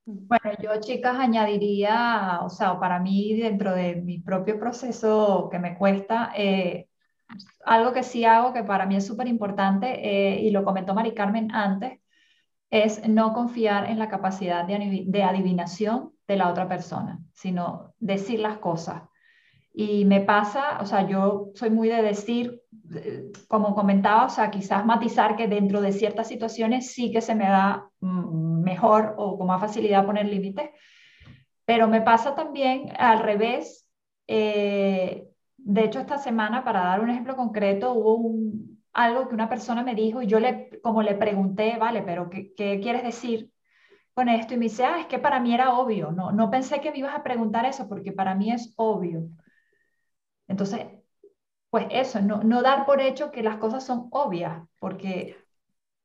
Bueno, 0.05 0.53
yo 0.63 0.81
chicas 0.81 1.19
añadiría, 1.19 2.39
o 2.45 2.49
sea, 2.49 2.79
para 2.79 3.01
mí 3.01 3.35
dentro 3.35 3.75
de 3.75 3.97
mi 3.97 4.21
propio 4.21 4.61
proceso 4.61 5.49
que 5.51 5.59
me 5.59 5.77
cuesta, 5.77 6.31
eh, 6.37 6.89
algo 7.65 7.93
que 7.93 8.05
sí 8.05 8.25
hago 8.25 8.53
que 8.53 8.63
para 8.63 8.87
mí 8.87 8.95
es 8.95 9.05
súper 9.05 9.27
importante 9.27 9.89
eh, 10.01 10.43
y 10.43 10.53
lo 10.53 10.63
comentó 10.65 10.95
Mari 10.95 11.13
Carmen 11.13 11.53
antes, 11.53 11.99
es 12.71 13.09
no 13.09 13.33
confiar 13.33 13.91
en 13.91 13.99
la 13.99 14.09
capacidad 14.09 14.65
de 14.65 15.23
adivinación 15.25 16.16
de 16.29 16.37
la 16.37 16.51
otra 16.51 16.69
persona, 16.69 17.19
sino 17.33 17.95
decir 17.99 18.41
las 18.41 18.59
cosas. 18.59 19.03
Y 19.73 20.07
me 20.07 20.21
pasa, 20.23 20.79
o 20.81 20.87
sea, 20.87 21.07
yo 21.07 21.51
soy 21.55 21.71
muy 21.71 21.89
de 21.89 22.03
decir, 22.03 22.63
como 23.49 23.75
comentaba, 23.75 24.25
o 24.25 24.31
sea, 24.31 24.51
quizás 24.51 24.87
matizar 24.87 25.37
que 25.37 25.49
dentro 25.49 25.81
de 25.81 25.93
ciertas 25.93 26.29
situaciones 26.29 26.93
sí 26.93 27.11
que 27.13 27.21
se 27.21 27.35
me 27.35 27.45
da 27.45 27.91
mm, 28.01 28.63
mejor 28.63 29.15
o 29.19 29.37
con 29.37 29.47
más 29.47 29.61
facilidad 29.61 30.07
poner 30.07 30.27
límites, 30.27 30.71
pero 31.65 31.89
me 31.89 32.01
pasa 32.01 32.35
también 32.35 32.93
al 32.99 33.21
revés. 33.21 33.89
Eh, 34.27 35.29
de 35.59 35.85
hecho, 35.85 36.01
esta 36.01 36.19
semana, 36.19 36.65
para 36.65 36.81
dar 36.81 37.01
un 37.01 37.11
ejemplo 37.11 37.37
concreto, 37.37 37.93
hubo 37.93 38.35
algo 38.93 39.29
que 39.29 39.35
una 39.35 39.49
persona 39.49 39.83
me 39.83 39.95
dijo 39.95 40.23
y 40.23 40.27
yo 40.27 40.41
le, 40.41 40.81
como 40.83 41.03
le 41.03 41.15
pregunté, 41.15 41.77
vale, 41.79 42.03
pero 42.03 42.31
¿qué, 42.31 42.55
qué 42.57 42.81
quieres 42.81 43.03
decir 43.03 43.51
con 44.17 44.31
esto? 44.31 44.55
Y 44.55 44.57
me 44.57 44.65
dice, 44.65 44.85
ah, 44.85 44.99
es 45.01 45.07
que 45.07 45.19
para 45.19 45.41
mí 45.41 45.53
era 45.55 45.75
obvio, 45.79 46.11
no, 46.11 46.33
no 46.33 46.51
pensé 46.51 46.81
que 46.81 46.91
me 46.91 46.99
ibas 46.99 47.15
a 47.15 47.23
preguntar 47.23 47.67
eso 47.67 47.87
porque 47.87 48.13
para 48.13 48.35
mí 48.35 48.51
es 48.51 48.73
obvio. 48.77 49.29
Entonces, 50.49 50.87
pues 51.69 51.87
eso, 51.91 52.23
no, 52.23 52.63
dar 52.63 52.87
por 52.87 53.03
hecho 53.03 53.31
que 53.31 53.43
las 53.43 53.59
cosas 53.59 53.85
son 53.85 54.09
obvias, 54.13 54.63
porque 54.81 55.37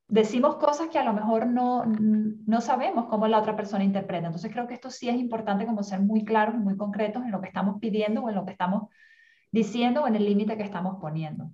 decimos 0.10 0.58
cosas 0.58 0.90
que 0.90 1.00
a 1.00 1.06
lo 1.06 1.14
mejor 1.14 1.48
no, 1.48 1.86
no 1.86 2.60
sabemos 2.60 3.06
cómo 3.06 3.28
la 3.28 3.40
otra 3.40 3.56
persona 3.56 3.86
interpreta. 3.86 4.28
Entonces 4.28 4.52
creo 4.52 4.68
que 4.68 4.74
esto 4.74 4.90
sí 4.90 5.08
es 5.08 5.16
importante 5.16 5.66
como 5.66 5.82
ser 5.82 6.02
muy 6.02 6.26
claros 6.26 6.56
y 6.56 6.58
muy 6.58 6.76
concretos 6.76 7.24
en 7.24 7.32
lo 7.32 7.40
que 7.40 7.48
estamos 7.48 7.80
pidiendo 7.80 8.24
o 8.24 8.30
en 8.30 8.36
lo 8.36 8.44
que 8.44 8.52
estamos 8.52 8.90
diciendo 9.54 10.04
o 10.04 10.08
en 10.08 10.18
el 10.18 10.26
límite 10.26 10.58
que 10.58 10.64
estamos 10.64 10.98
poniendo. 11.00 11.50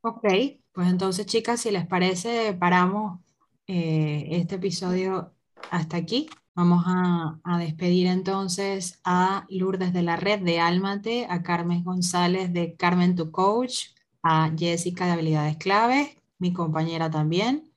Ok, 0.00 0.24
pues 0.72 0.88
entonces 0.88 1.26
chicas, 1.26 1.60
si 1.60 1.70
les 1.70 1.86
parece, 1.86 2.54
paramos 2.54 3.20
eh, 3.66 4.28
este 4.30 4.54
episodio 4.54 5.35
hasta 5.70 5.96
aquí. 5.96 6.28
Vamos 6.54 6.84
a, 6.86 7.58
despedir 7.58 8.06
entonces 8.06 9.00
a 9.04 9.44
Lourdes 9.50 9.92
de 9.92 10.02
la 10.02 10.16
red 10.16 10.40
de 10.40 10.58
Álmate, 10.58 11.26
a 11.28 11.42
Carmen 11.42 11.84
González 11.84 12.50
de 12.52 12.76
Carmen 12.76 13.14
to 13.14 13.30
Coach, 13.30 13.88
a 14.22 14.50
Jessica 14.56 15.04
de 15.04 15.12
Habilidades 15.12 15.58
Clave, 15.58 16.16
mi 16.38 16.54
compañera 16.54 17.10
también. 17.10 17.70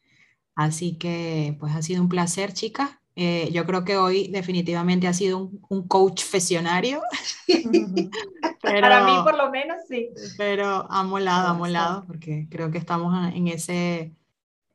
Así 0.56 0.98
que 0.98 1.58
pues 1.60 1.76
ha 1.76 1.82
sido 1.82 2.02
un 2.02 2.08
placer, 2.08 2.54
chicas. 2.54 2.92
Eh, 3.18 3.50
yo 3.52 3.66
creo 3.66 3.84
que 3.84 3.98
hoy 3.98 4.30
definitivamente 4.30 5.08
ha 5.08 5.14
sido 5.14 5.52
un, 5.68 5.88
coach 5.88 6.24
fesionario. 6.24 7.02
Para 8.62 9.04
mí 9.04 9.12
por 9.26 9.38
lo 9.38 9.52
menos 9.52 9.78
sí. 9.90 10.10
Pero 10.38 10.90
amolado, 10.90 11.50
amolado, 11.50 12.06
porque 12.08 12.48
creo 12.50 12.72
que 12.72 12.78
estamos 12.78 13.34
en 13.34 13.50
ese 13.50 14.14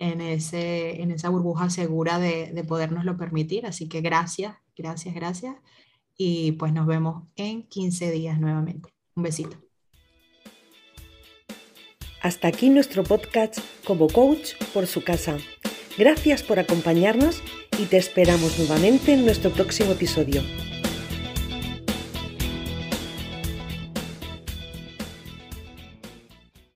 en, 0.04 0.20
ese, 0.20 1.00
en 1.02 1.10
esa 1.10 1.30
burbuja 1.30 1.70
segura 1.70 2.18
de, 2.18 2.52
de 2.52 2.64
podernoslo 2.64 3.16
permitir. 3.16 3.66
Así 3.66 3.88
que 3.88 4.00
gracias, 4.00 4.56
gracias, 4.76 5.14
gracias. 5.14 5.56
Y 6.16 6.52
pues 6.52 6.72
nos 6.72 6.86
vemos 6.86 7.24
en 7.36 7.62
15 7.64 8.10
días 8.10 8.38
nuevamente. 8.38 8.90
Un 9.16 9.22
besito. 9.22 9.56
Hasta 12.20 12.48
aquí 12.48 12.70
nuestro 12.70 13.04
podcast 13.04 13.58
como 13.84 14.08
coach 14.08 14.54
por 14.72 14.86
su 14.86 15.04
casa. 15.04 15.36
Gracias 15.98 16.42
por 16.42 16.58
acompañarnos 16.58 17.42
y 17.78 17.86
te 17.86 17.96
esperamos 17.96 18.58
nuevamente 18.58 19.12
en 19.12 19.24
nuestro 19.24 19.50
próximo 19.50 19.92
episodio. 19.92 20.42